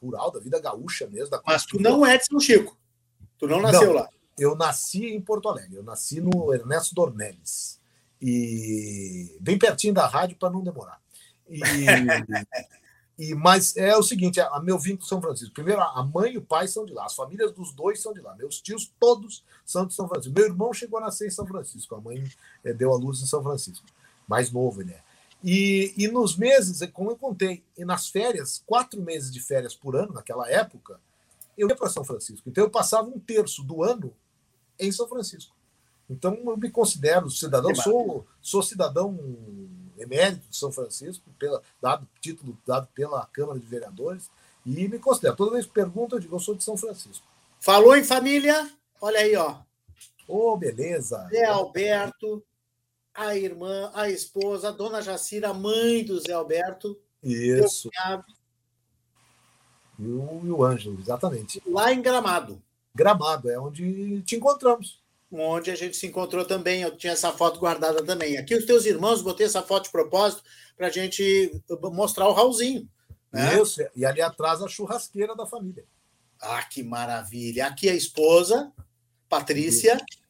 [0.00, 1.30] rural, da vida gaúcha mesmo.
[1.30, 2.76] Da Mas tu não é de São Chico.
[3.38, 4.08] Tu não nasceu não, lá.
[4.38, 5.76] Eu nasci em Porto Alegre.
[5.76, 7.80] Eu nasci no Ernesto Dornelles.
[8.26, 10.98] E bem pertinho da rádio para não demorar.
[11.46, 11.60] E,
[13.18, 15.52] e, mas é o seguinte: a, a meu vínculo São Francisco.
[15.52, 17.04] Primeiro, a mãe e o pai são de lá.
[17.04, 18.34] As famílias dos dois são de lá.
[18.34, 20.34] Meus tios todos são de São Francisco.
[20.34, 21.94] Meu irmão chegou a nascer em São Francisco.
[21.94, 22.26] A mãe
[22.64, 23.84] é, deu a luz em São Francisco.
[24.26, 25.02] Mais novo ele é.
[25.42, 29.94] E, e nos meses, como eu contei, e nas férias, quatro meses de férias por
[29.94, 30.98] ano, naquela época,
[31.58, 32.48] eu ia para São Francisco.
[32.48, 34.14] Então eu passava um terço do ano
[34.78, 35.53] em São Francisco.
[36.08, 39.18] Então eu me considero cidadão, sou, sou cidadão
[39.98, 44.30] emérito de São Francisco, pela, dado título dado pela Câmara de Vereadores,
[44.66, 45.36] e me considero.
[45.36, 47.26] Toda vez que perguntam, eu digo, eu sou de São Francisco.
[47.60, 48.70] Falou em família?
[49.00, 49.58] Olha aí, ó.
[50.26, 51.28] Ô, oh, beleza.
[51.30, 52.42] Zé Alberto,
[53.14, 56.98] a irmã, a esposa, a dona Jacira, a mãe do Zé Alberto.
[57.22, 57.90] Isso.
[59.98, 61.62] E o, e o Ângelo, exatamente.
[61.66, 62.60] Lá em Gramado.
[62.94, 65.03] Gramado, é onde te encontramos.
[65.36, 68.38] Onde a gente se encontrou também, eu tinha essa foto guardada também.
[68.38, 70.42] Aqui os teus irmãos, botei essa foto de propósito
[70.76, 71.60] para a gente
[71.92, 72.88] mostrar o Raulzinho.
[73.32, 73.60] Né?
[73.60, 75.84] Isso, e ali atrás a churrasqueira da família.
[76.40, 77.66] Ah, que maravilha.
[77.66, 78.72] Aqui a esposa,
[79.28, 79.94] Patrícia.
[79.96, 80.24] Isso.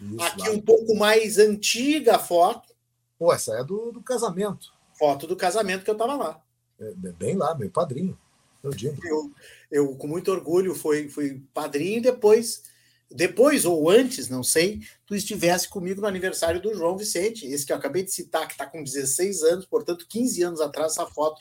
[0.00, 0.54] Isso, Aqui lá.
[0.54, 2.74] um pouco mais antiga a foto.
[3.18, 4.72] Pô, essa é do, do casamento.
[4.98, 6.40] Foto do casamento que eu estava lá.
[6.80, 8.18] É, é, bem lá, meu padrinho.
[8.62, 8.96] Eu, digo.
[9.06, 9.30] eu,
[9.70, 12.62] eu com muito orgulho, fui, fui padrinho e depois,
[13.10, 17.72] depois ou antes, não sei, tu estivesse comigo no aniversário do João Vicente, esse que
[17.72, 21.40] eu acabei de citar, que está com 16 anos, portanto, 15 anos atrás, essa foto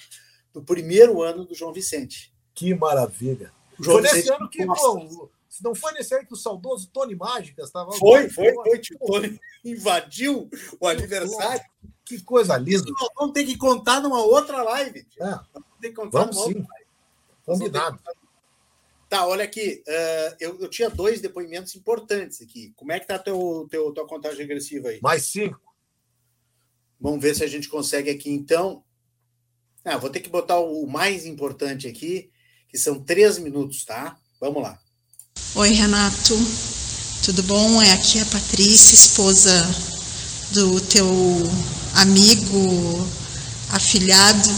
[0.51, 2.33] do primeiro ano do João Vicente.
[2.55, 3.53] Que maravilha.
[3.79, 6.37] O João Foi Vicente, nesse ano que, pô, se não foi nesse aí que o
[6.37, 7.91] saudoso Tony Mágica estava.
[7.93, 8.81] Foi, foi, foi.
[9.01, 11.63] O Tony invadiu o aniversário.
[12.05, 12.85] Que coisa linda.
[12.99, 15.05] Nós vamos ter que contar numa outra live.
[15.19, 15.39] É.
[15.95, 16.65] Vamos, vamos sim.
[17.45, 17.99] Combinado.
[19.09, 19.83] Tá, olha aqui.
[19.87, 22.71] Uh, eu, eu, tinha dois depoimentos importantes aqui.
[22.75, 24.99] Como é que tá a teu, teu, tua contagem regressiva aí?
[25.01, 25.59] Mais cinco.
[27.01, 28.83] Vamos ver se a gente consegue aqui, então.
[29.83, 32.29] Ah, vou ter que botar o mais importante aqui,
[32.67, 34.15] que são três minutos, tá?
[34.39, 34.79] Vamos lá.
[35.55, 36.35] Oi, Renato.
[37.25, 37.81] Tudo bom?
[37.81, 39.51] É aqui a Patrícia, esposa
[40.51, 41.07] do teu
[41.95, 43.07] amigo
[43.71, 44.49] afilhado,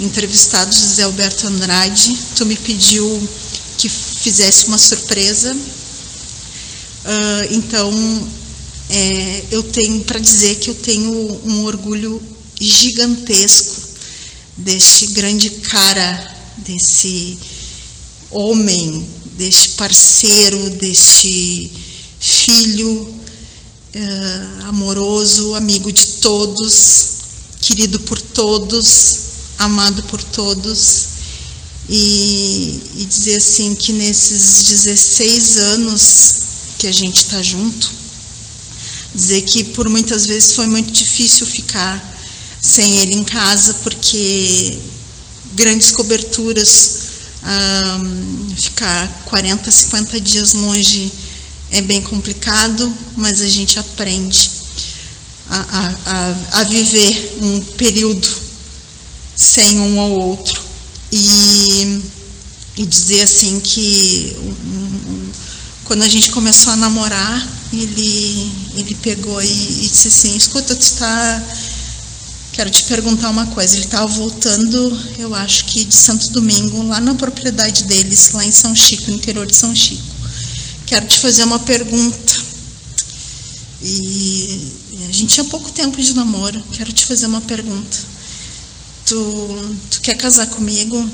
[0.00, 2.16] entrevistado José Alberto Andrade.
[2.34, 3.06] Tu me pediu
[3.78, 5.54] que fizesse uma surpresa.
[5.54, 8.28] Uh, então,
[8.90, 12.20] é, eu tenho para dizer que eu tenho um orgulho
[12.60, 13.82] gigantesco
[14.56, 17.38] deste grande cara, desse
[18.30, 21.70] homem deste parceiro, deste
[22.18, 23.14] filho
[23.94, 27.08] uh, amoroso, amigo de todos,
[27.60, 29.18] querido por todos,
[29.58, 31.15] amado por todos.
[31.88, 36.36] E, e dizer assim que nesses 16 anos
[36.78, 37.90] que a gente está junto,
[39.14, 42.14] dizer que por muitas vezes foi muito difícil ficar
[42.60, 44.78] sem ele em casa, porque
[45.54, 47.06] grandes coberturas,
[48.56, 51.12] ficar 40, 50 dias longe
[51.70, 54.50] é bem complicado, mas a gente aprende
[55.48, 58.28] a, a, a viver um período
[59.34, 60.65] sem um ou outro.
[61.12, 62.02] E,
[62.76, 65.30] e dizer assim que um,
[65.84, 70.82] quando a gente começou a namorar, ele, ele pegou e, e disse assim, escuta, tu
[70.82, 71.42] está.
[72.52, 73.76] Quero te perguntar uma coisa.
[73.76, 78.52] Ele estava voltando, eu acho que de Santo Domingo, lá na propriedade deles, lá em
[78.52, 80.02] São Chico, no interior de São Chico.
[80.86, 82.34] Quero te fazer uma pergunta.
[83.82, 84.72] E
[85.08, 86.62] a gente tinha pouco tempo de namoro.
[86.72, 88.15] Quero te fazer uma pergunta.
[89.06, 91.08] Tu, tu quer casar comigo?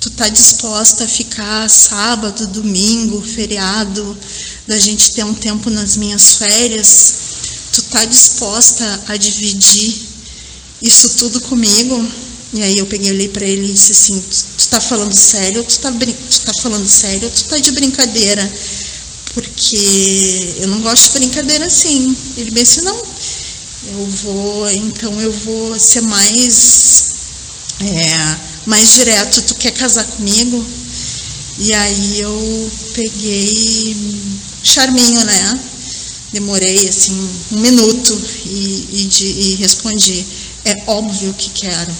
[0.00, 4.18] Tu tá disposta a ficar sábado, domingo, feriado,
[4.66, 7.14] da gente ter um tempo nas minhas férias?
[7.72, 9.94] Tu tá disposta a dividir
[10.82, 12.04] isso tudo comigo?
[12.52, 14.20] E aí eu peguei, olhei para ele e disse assim:
[14.58, 15.62] tu, tá falando sério?
[15.62, 17.30] Tu tá, tu tá falando sério?
[17.30, 18.52] Tu tá de brincadeira?
[19.32, 22.16] Porque eu não gosto de brincadeira assim.
[22.36, 23.00] Ele disse: não,
[23.86, 27.14] eu vou, então eu vou ser mais.
[27.80, 28.36] É,
[28.66, 30.64] mais direto, tu quer casar comigo?
[31.58, 33.96] E aí eu peguei
[34.62, 35.60] charminho, né?
[36.32, 40.24] Demorei assim um minuto e, e, de, e respondi,
[40.64, 41.92] é óbvio que quero.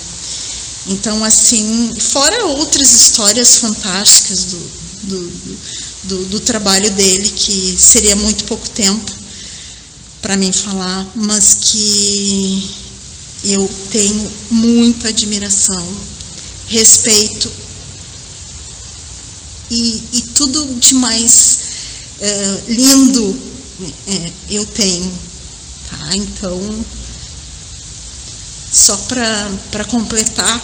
[0.89, 4.71] Então, assim, fora outras histórias fantásticas do,
[5.03, 5.33] do,
[6.05, 9.20] do, do trabalho dele, que seria muito pouco tempo
[10.21, 12.71] para mim falar, mas que
[13.45, 15.87] eu tenho muita admiração
[16.69, 17.51] respeito
[19.71, 21.59] e, e tudo de mais
[22.21, 23.51] é, lindo
[24.07, 25.11] é, eu tenho.
[25.89, 26.17] Tá?
[26.17, 26.85] Então,
[28.71, 28.97] só
[29.71, 30.63] para completar,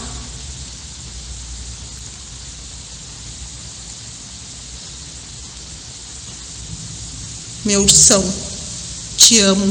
[7.64, 8.22] meu ursão,
[9.16, 9.64] te amo.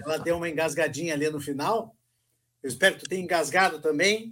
[0.00, 1.94] Ela deu uma engasgadinha ali no final.
[2.62, 4.30] Eu espero que tu tenha engasgado também.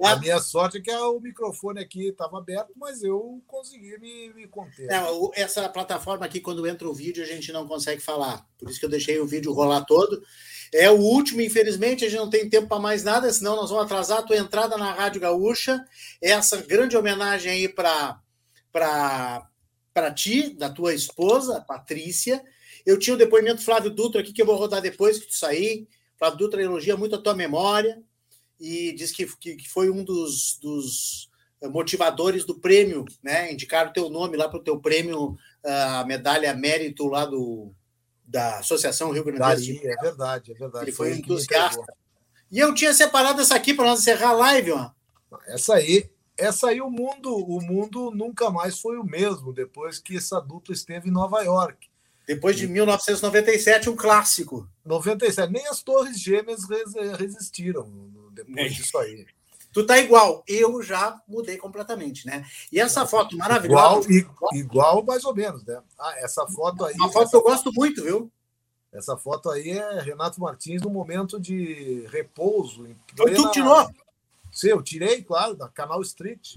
[0.00, 4.32] a, a minha sorte é que o microfone aqui estava aberto, mas eu consegui me,
[4.32, 4.86] me conter.
[4.86, 8.46] Não, essa plataforma aqui, quando entra o vídeo, a gente não consegue falar.
[8.56, 10.22] Por isso que eu deixei o vídeo rolar todo.
[10.72, 13.84] É o último, infelizmente, a gente não tem tempo para mais nada, senão nós vamos
[13.84, 15.84] atrasar a tua entrada na Rádio Gaúcha.
[16.22, 18.20] Essa grande homenagem aí para
[20.14, 22.42] ti, da tua esposa, Patrícia
[22.86, 25.34] eu tinha o depoimento do Flávio Dutra aqui, que eu vou rodar depois que tu
[25.34, 25.88] sair.
[26.16, 28.00] Flávio Dutra elogia muito a tua memória
[28.60, 31.28] e diz que, que, que foi um dos, dos,
[31.64, 33.52] motivadores do prêmio, né?
[33.52, 37.72] Indicaram o teu nome lá para o teu prêmio, a medalha mérito lá do,
[38.24, 39.80] da Associação Rio Grande do Sul.
[39.82, 40.84] É verdade, é verdade.
[40.84, 41.84] Ele foi, foi entusiasta.
[42.52, 44.90] E eu tinha separado essa aqui para nós encerrar a live, ó.
[45.48, 50.16] Essa aí, essa aí o mundo, o mundo nunca mais foi o mesmo depois que
[50.16, 51.88] essa dupla esteve em Nova York.
[52.26, 54.68] Depois de 1997, um clássico.
[54.84, 55.52] 97.
[55.52, 56.62] Nem as Torres Gêmeas
[57.18, 57.88] resistiram
[58.32, 58.68] depois é.
[58.68, 59.26] disso aí.
[59.72, 60.42] Tu tá igual.
[60.48, 62.44] Eu já mudei completamente, né?
[62.72, 64.10] E essa foto maravilhosa.
[64.10, 65.80] Igual, igual mais ou menos, né?
[65.98, 66.94] Ah, essa foto aí.
[66.94, 68.30] Uma foto que eu gosto muito, viu?
[68.92, 72.88] Essa foto aí é Renato Martins no momento de repouso.
[73.14, 73.86] Foi tu que tirou?
[74.56, 76.56] Sim, eu tirei, claro, da Canal Street.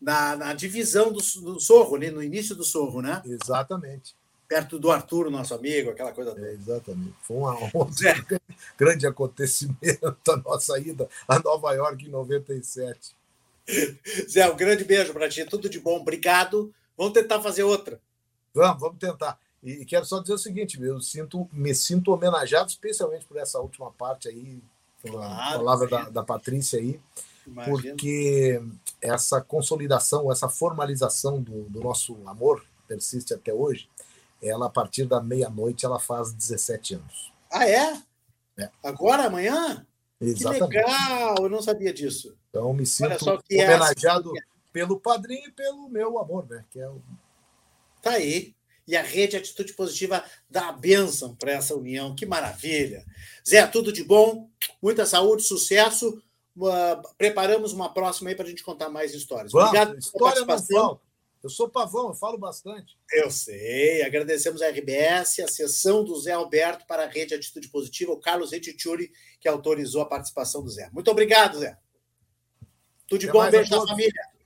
[0.00, 3.20] Na, na divisão do, do Sorro, ali no início do Sorro, né?
[3.26, 4.14] Exatamente
[4.46, 6.48] perto do Arthur, nosso amigo, aquela coisa toda.
[6.48, 7.14] É, exatamente.
[7.20, 7.50] Foi um
[8.06, 8.40] é.
[8.78, 13.14] grande acontecimento a nossa ida a Nova York em 97.
[14.26, 16.72] Zé, um grande beijo para ti, tudo de bom, obrigado.
[16.96, 18.00] Vamos tentar fazer outra.
[18.54, 19.38] Vamos, vamos tentar.
[19.62, 23.90] E quero só dizer o seguinte, eu sinto, me sinto homenageado especialmente por essa última
[23.90, 24.62] parte aí,
[25.02, 27.00] pela claro, palavra da, da Patrícia aí,
[27.46, 27.74] Imagina.
[27.74, 28.62] porque
[29.00, 33.88] essa consolidação, essa formalização do, do nosso amor persiste até hoje,
[34.42, 37.32] ela, a partir da meia-noite, ela faz 17 anos.
[37.50, 38.00] Ah, é?
[38.58, 38.70] é.
[38.82, 39.86] Agora, amanhã?
[40.20, 40.68] Exatamente.
[40.68, 42.36] Que legal, eu não sabia disso.
[42.50, 44.40] Então, me sinto homenageado é
[44.72, 46.64] pelo padrinho e pelo meu amor, né?
[46.70, 47.00] Que é o...
[48.02, 48.54] Tá aí.
[48.88, 52.14] E a rede Atitude Positiva dá a bênção para essa união.
[52.14, 53.04] Que maravilha.
[53.46, 54.48] Zé, tudo de bom,
[54.82, 56.22] muita saúde, sucesso.
[56.56, 59.52] Uh, preparamos uma próxima aí para a gente contar mais histórias.
[59.52, 61.00] Vamos, Obrigado história pela participação.
[61.44, 62.98] Eu sou pavão, eu falo bastante.
[63.12, 64.02] Eu sei.
[64.02, 68.52] Agradecemos a RBS, a sessão do Zé Alberto para a Rede Atitude Positiva, o Carlos
[68.52, 70.88] Retitiuri, que autorizou a participação do Zé.
[70.92, 71.76] Muito obrigado, Zé.
[73.06, 74.37] Tudo de Até bom, beijo da família.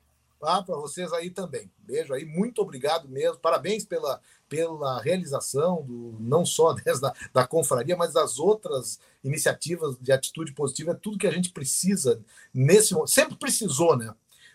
[0.42, 1.70] Ah, para vocês aí também.
[1.78, 3.38] Beijo aí, muito obrigado mesmo.
[3.38, 10.12] Parabéns pela, pela realização do, não só da, da confraria, mas das outras iniciativas de
[10.12, 10.92] atitude positiva.
[10.92, 12.20] É tudo que a gente precisa
[12.52, 13.10] nesse momento.
[13.10, 14.14] Sempre precisou, né?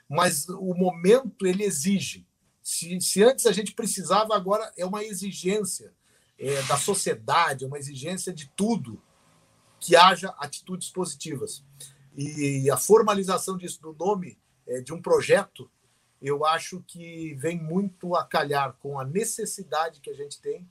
[0.10, 2.26] Mas o momento ele exige.
[2.62, 5.94] Se, se antes a gente precisava, agora é uma exigência
[6.38, 9.02] é, da sociedade, é uma exigência de tudo
[9.80, 11.64] que haja atitudes positivas.
[12.16, 15.70] E a formalização disso do nome é, de um projeto
[16.22, 20.68] eu acho que vem muito a calhar com a necessidade que a gente tem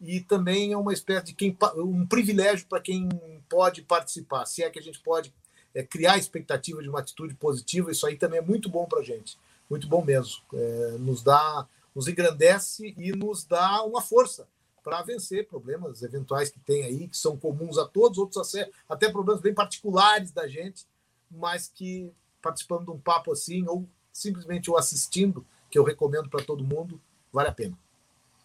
[0.00, 3.08] e também é uma espécie de quem, um privilégio para quem
[3.48, 4.44] pode participar.
[4.46, 5.32] Se é que a gente pode
[5.72, 9.04] é, criar expectativa de uma atitude positiva, isso aí também é muito bom para a
[9.04, 9.38] gente,
[9.70, 10.42] muito bom mesmo.
[10.52, 14.48] É, nos dá, nos engrandece e nos dá uma força
[14.82, 18.52] para vencer problemas eventuais que tem aí, que são comuns a todos, outros
[18.88, 20.84] até problemas bem particulares da gente,
[21.30, 26.44] mas que participando de um papo assim ou simplesmente o assistindo, que eu recomendo para
[26.44, 27.00] todo mundo,
[27.32, 27.78] vale a pena.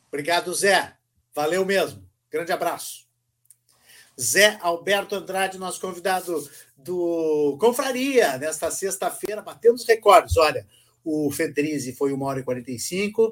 [0.08, 0.96] Obrigado, Zé.
[1.36, 2.08] Valeu mesmo.
[2.32, 3.06] Grande abraço.
[4.20, 10.36] Zé Alberto Andrade, nosso convidado do Confraria, nesta sexta-feira, batemos recordes.
[10.38, 10.66] Olha,
[11.04, 13.32] o Fedrizi foi 1 hora e 45,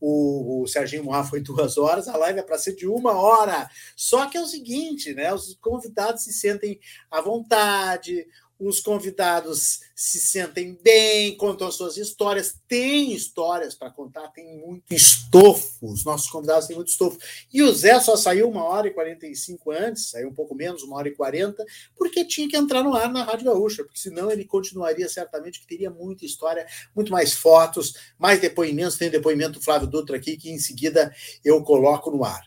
[0.00, 3.70] o, o Serginho Moá foi duas horas, a live é para ser de uma hora.
[3.96, 5.32] Só que é o seguinte, né?
[5.32, 6.78] Os convidados se sentem
[7.10, 8.26] à vontade,
[8.66, 14.92] os convidados se sentem bem, contam as suas histórias, tem histórias para contar, tem muito
[14.92, 17.18] estofo, os nossos convidados têm muito estofo.
[17.52, 20.96] E o Zé só saiu uma hora e 45 antes, saiu um pouco menos, uma
[20.96, 21.64] hora e 40,
[21.96, 25.66] porque tinha que entrar no ar na Rádio Gaúcha, porque senão ele continuaria certamente, que
[25.66, 30.50] teria muita história, muito mais fotos, mais depoimentos, tem depoimento do Flávio Dutra aqui, que
[30.50, 31.14] em seguida
[31.44, 32.42] eu coloco no ar.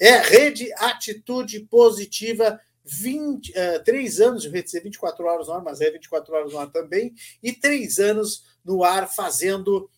[0.00, 2.58] É Rede Atitude Positiva
[2.88, 6.58] 20, uh, 3 anos, ia dizer 24 horas no ar, mas é 24 horas no
[6.58, 9.90] ar também, e três anos no ar fazendo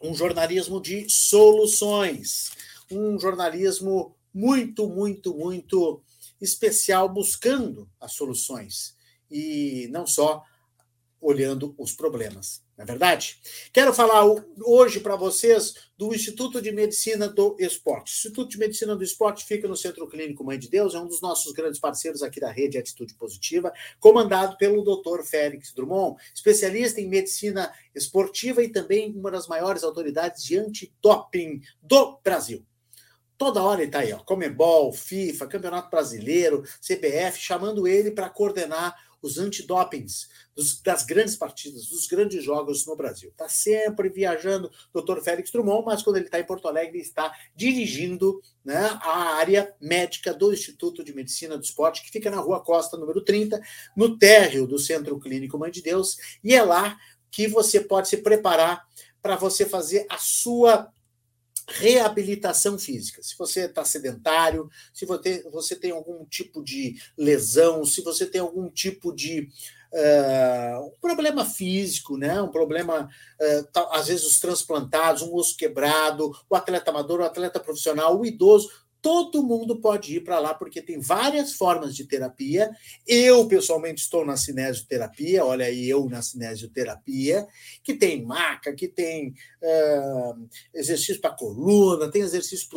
[0.00, 2.52] um jornalismo de soluções,
[2.90, 6.02] um jornalismo muito, muito, muito
[6.40, 8.96] especial, buscando as soluções
[9.30, 10.42] e não só
[11.20, 12.62] olhando os problemas.
[12.80, 13.38] Não é verdade?
[13.74, 14.24] Quero falar
[14.64, 18.10] hoje para vocês do Instituto de Medicina do Esporte.
[18.10, 21.06] O Instituto de Medicina do Esporte fica no Centro Clínico Mãe de Deus, é um
[21.06, 25.22] dos nossos grandes parceiros aqui da rede Atitude Positiva, comandado pelo Dr.
[25.22, 32.18] Félix Drummond, especialista em medicina esportiva e também uma das maiores autoridades de antidoping do
[32.24, 32.64] Brasil.
[33.36, 38.96] Toda hora ele está aí, ó, Comebol, FIFA, Campeonato Brasileiro, CBF, chamando ele para coordenar
[39.22, 40.28] os antidopings
[40.84, 43.30] das grandes partidas, dos grandes jogos no Brasil.
[43.30, 48.40] Está sempre viajando, doutor Félix Drummond, mas quando ele está em Porto Alegre, está dirigindo
[48.64, 52.96] né, a área médica do Instituto de Medicina do Esporte, que fica na Rua Costa,
[52.96, 53.60] número 30,
[53.96, 56.98] no térreo do Centro Clínico Mãe de Deus, e é lá
[57.30, 58.84] que você pode se preparar
[59.22, 60.90] para você fazer a sua
[61.70, 63.22] reabilitação física.
[63.22, 68.40] Se você está sedentário, se você, você tem algum tipo de lesão, se você tem
[68.40, 69.48] algum tipo de
[69.92, 72.40] uh, um problema físico, né?
[72.42, 73.08] um problema,
[73.40, 78.26] uh, às vezes os transplantados, um osso quebrado, o atleta amador, o atleta profissional, o
[78.26, 78.70] idoso,
[79.02, 82.70] todo mundo pode ir para lá, porque tem várias formas de terapia.
[83.06, 87.46] Eu, pessoalmente, estou na cinesioterapia, olha aí, eu na cinesioterapia,
[87.82, 89.30] que tem maca, que tem
[89.62, 92.68] uh, exercício para coluna, tem exercício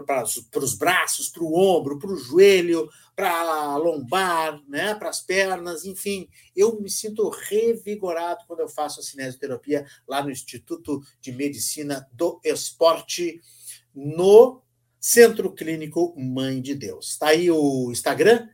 [0.00, 5.84] para os braços, para o ombro, para o joelho, para lombar, né, para as pernas,
[5.84, 6.28] enfim.
[6.54, 12.40] Eu me sinto revigorado quando eu faço a cinesioterapia lá no Instituto de Medicina do
[12.44, 13.40] Esporte,
[13.94, 14.60] no
[15.00, 17.10] Centro Clínico Mãe de Deus.
[17.10, 18.48] Está aí o Instagram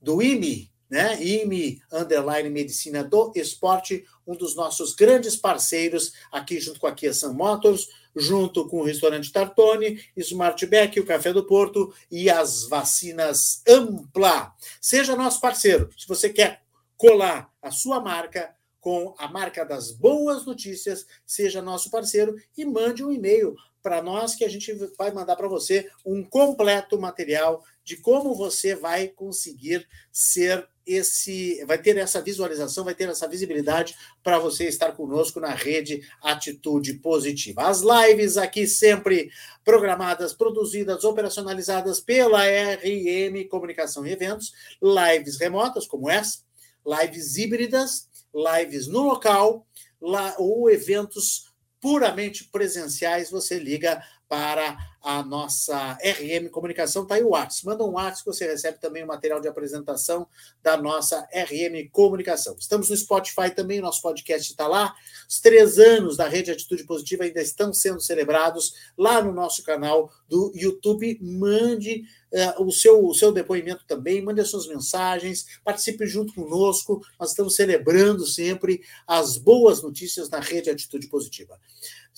[0.00, 1.22] do IME, né?
[1.22, 7.12] IME Underline Medicina do Esporte, um dos nossos grandes parceiros aqui junto com a Kia
[7.12, 13.62] Sun Motors, junto com o restaurante Tartone, Smartback, o Café do Porto e as vacinas
[13.68, 14.54] Ampla.
[14.80, 15.90] Seja nosso parceiro.
[15.96, 16.62] Se você quer
[16.96, 23.04] colar a sua marca com a marca das boas notícias, seja nosso parceiro e mande
[23.04, 27.96] um e-mail para nós que a gente vai mandar para você um completo material de
[27.96, 34.38] como você vai conseguir ser esse, vai ter essa visualização, vai ter essa visibilidade para
[34.38, 37.62] você estar conosco na rede Atitude Positiva.
[37.62, 39.30] As lives aqui sempre
[39.64, 44.52] programadas, produzidas, operacionalizadas pela RM Comunicação e Eventos,
[44.82, 46.38] lives remotas como essa,
[46.86, 49.66] lives híbridas, lives no local,
[50.00, 51.47] lá, ou eventos
[51.80, 57.64] puramente presenciais, você liga para a nossa RM Comunicação, está aí o WhatsApp.
[57.64, 60.26] Manda um WhatsApp que você recebe também o material de apresentação
[60.62, 62.54] da nossa RM Comunicação.
[62.58, 64.94] Estamos no Spotify também, nosso podcast está lá.
[65.28, 70.12] Os três anos da Rede Atitude Positiva ainda estão sendo celebrados lá no nosso canal
[70.28, 71.18] do YouTube.
[71.22, 77.00] Mande uh, o, seu, o seu depoimento também, mande as suas mensagens, participe junto conosco.
[77.18, 81.58] Nós estamos celebrando sempre as boas notícias na Rede Atitude Positiva.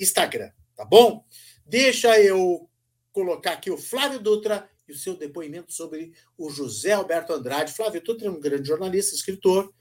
[0.00, 1.24] Instagram, tá bom?
[1.64, 2.68] Deixa eu
[3.12, 7.72] colocar aqui o Flávio Dutra e o seu depoimento sobre o José Alberto Andrade.
[7.72, 9.72] Flávio Dutra é um grande jornalista, escritor,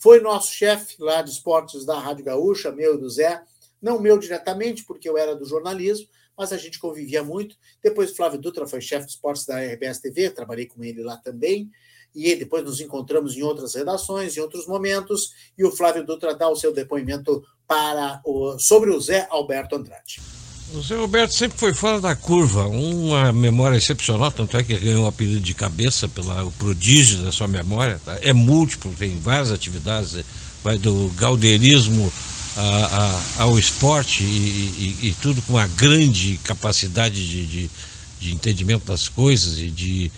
[0.00, 3.42] foi nosso chefe lá de esportes da Rádio Gaúcha, meu e do Zé.
[3.80, 7.56] Não meu diretamente, porque eu era do jornalismo, mas a gente convivia muito.
[7.82, 11.70] Depois Flávio Dutra foi chefe de esportes da RBS TV, trabalhei com ele lá também.
[12.14, 16.48] E depois nos encontramos em outras redações, em outros momentos, e o Flávio Dutra dá
[16.48, 20.43] o seu depoimento para o, sobre o Zé Alberto Andrade.
[20.74, 25.04] O Zé Roberto sempre foi fora da curva, uma memória excepcional, tanto é que ganhou
[25.04, 28.00] o apelido de cabeça pelo prodígio da sua memória.
[28.04, 28.18] Tá?
[28.20, 30.24] É múltiplo, tem várias atividades, é,
[30.64, 32.12] vai do galdeirismo
[32.56, 37.70] a, a, ao esporte e, e, e, tudo com uma grande capacidade de, de,
[38.18, 40.10] de entendimento das coisas e de,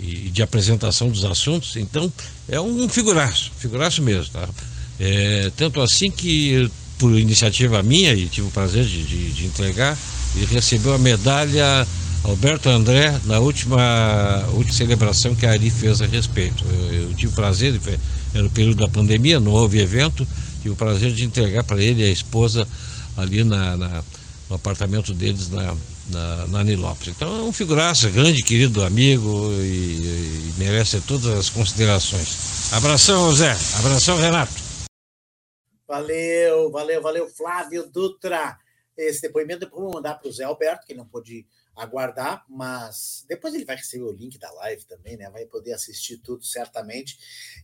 [0.00, 1.76] e de apresentação dos assuntos.
[1.76, 2.12] Então,
[2.48, 4.32] é um figuraço, figuraço mesmo.
[4.32, 4.48] Tá?
[4.98, 9.96] É, tanto assim que por iniciativa minha, e tive o prazer de, de, de entregar,
[10.34, 11.86] ele recebeu a medalha
[12.24, 16.64] Alberto André na última, última celebração que a Ari fez a respeito.
[16.68, 17.80] Eu, eu tive o prazer,
[18.34, 20.26] era o período da pandemia, não houve evento,
[20.60, 22.66] tive o prazer de entregar para ele e a esposa
[23.16, 24.02] ali na, na,
[24.50, 25.74] no apartamento deles na,
[26.10, 27.14] na, na Nilópolis.
[27.16, 32.72] Então é um figuraça, grande, querido amigo e, e merece todas as considerações.
[32.72, 33.56] Abração, Zé.
[33.78, 34.65] Abração, Renato.
[35.86, 38.58] Valeu, valeu, valeu, Flávio Dutra.
[38.96, 41.46] Esse depoimento depois vou mandar para o Zé Alberto, que não pôde
[41.76, 45.28] aguardar, mas depois ele vai receber o link da live também, né?
[45.28, 47.18] Vai poder assistir tudo certamente,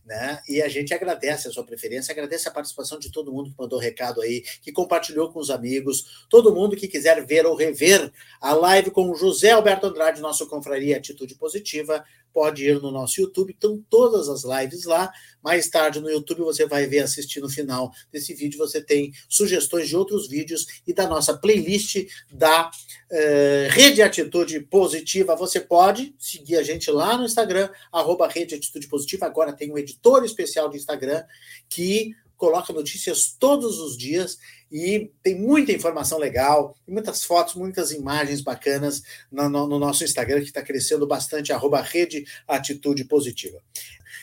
[0.05, 0.39] né?
[0.47, 3.79] E a gente agradece a sua preferência, agradece a participação de todo mundo que mandou
[3.79, 8.53] recado aí, que compartilhou com os amigos, todo mundo que quiser ver ou rever a
[8.53, 13.51] live com o José Alberto Andrade, nosso confraria Atitude Positiva, pode ir no nosso YouTube,
[13.51, 15.11] estão todas as lives lá.
[15.43, 19.87] Mais tarde no YouTube você vai ver, assistir no final desse vídeo, você tem sugestões
[19.87, 25.35] de outros vídeos e da nossa playlist da uh, Rede Atitude Positiva.
[25.35, 29.25] Você pode seguir a gente lá no Instagram, arroba Rede Atitude Positiva.
[29.25, 31.23] Agora tem um editor especial do Instagram
[31.69, 34.37] que coloca notícias todos os dias
[34.71, 40.39] e tem muita informação legal, muitas fotos, muitas imagens bacanas no, no, no nosso Instagram,
[40.39, 43.59] que está crescendo bastante, arroba Rede Atitude Positiva.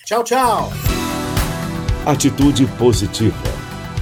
[0.05, 0.71] Tchau, tchau!
[2.05, 3.37] Atitude Positiva,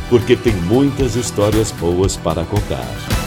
[0.08, 3.17] porque tem muitas histórias boas para contar.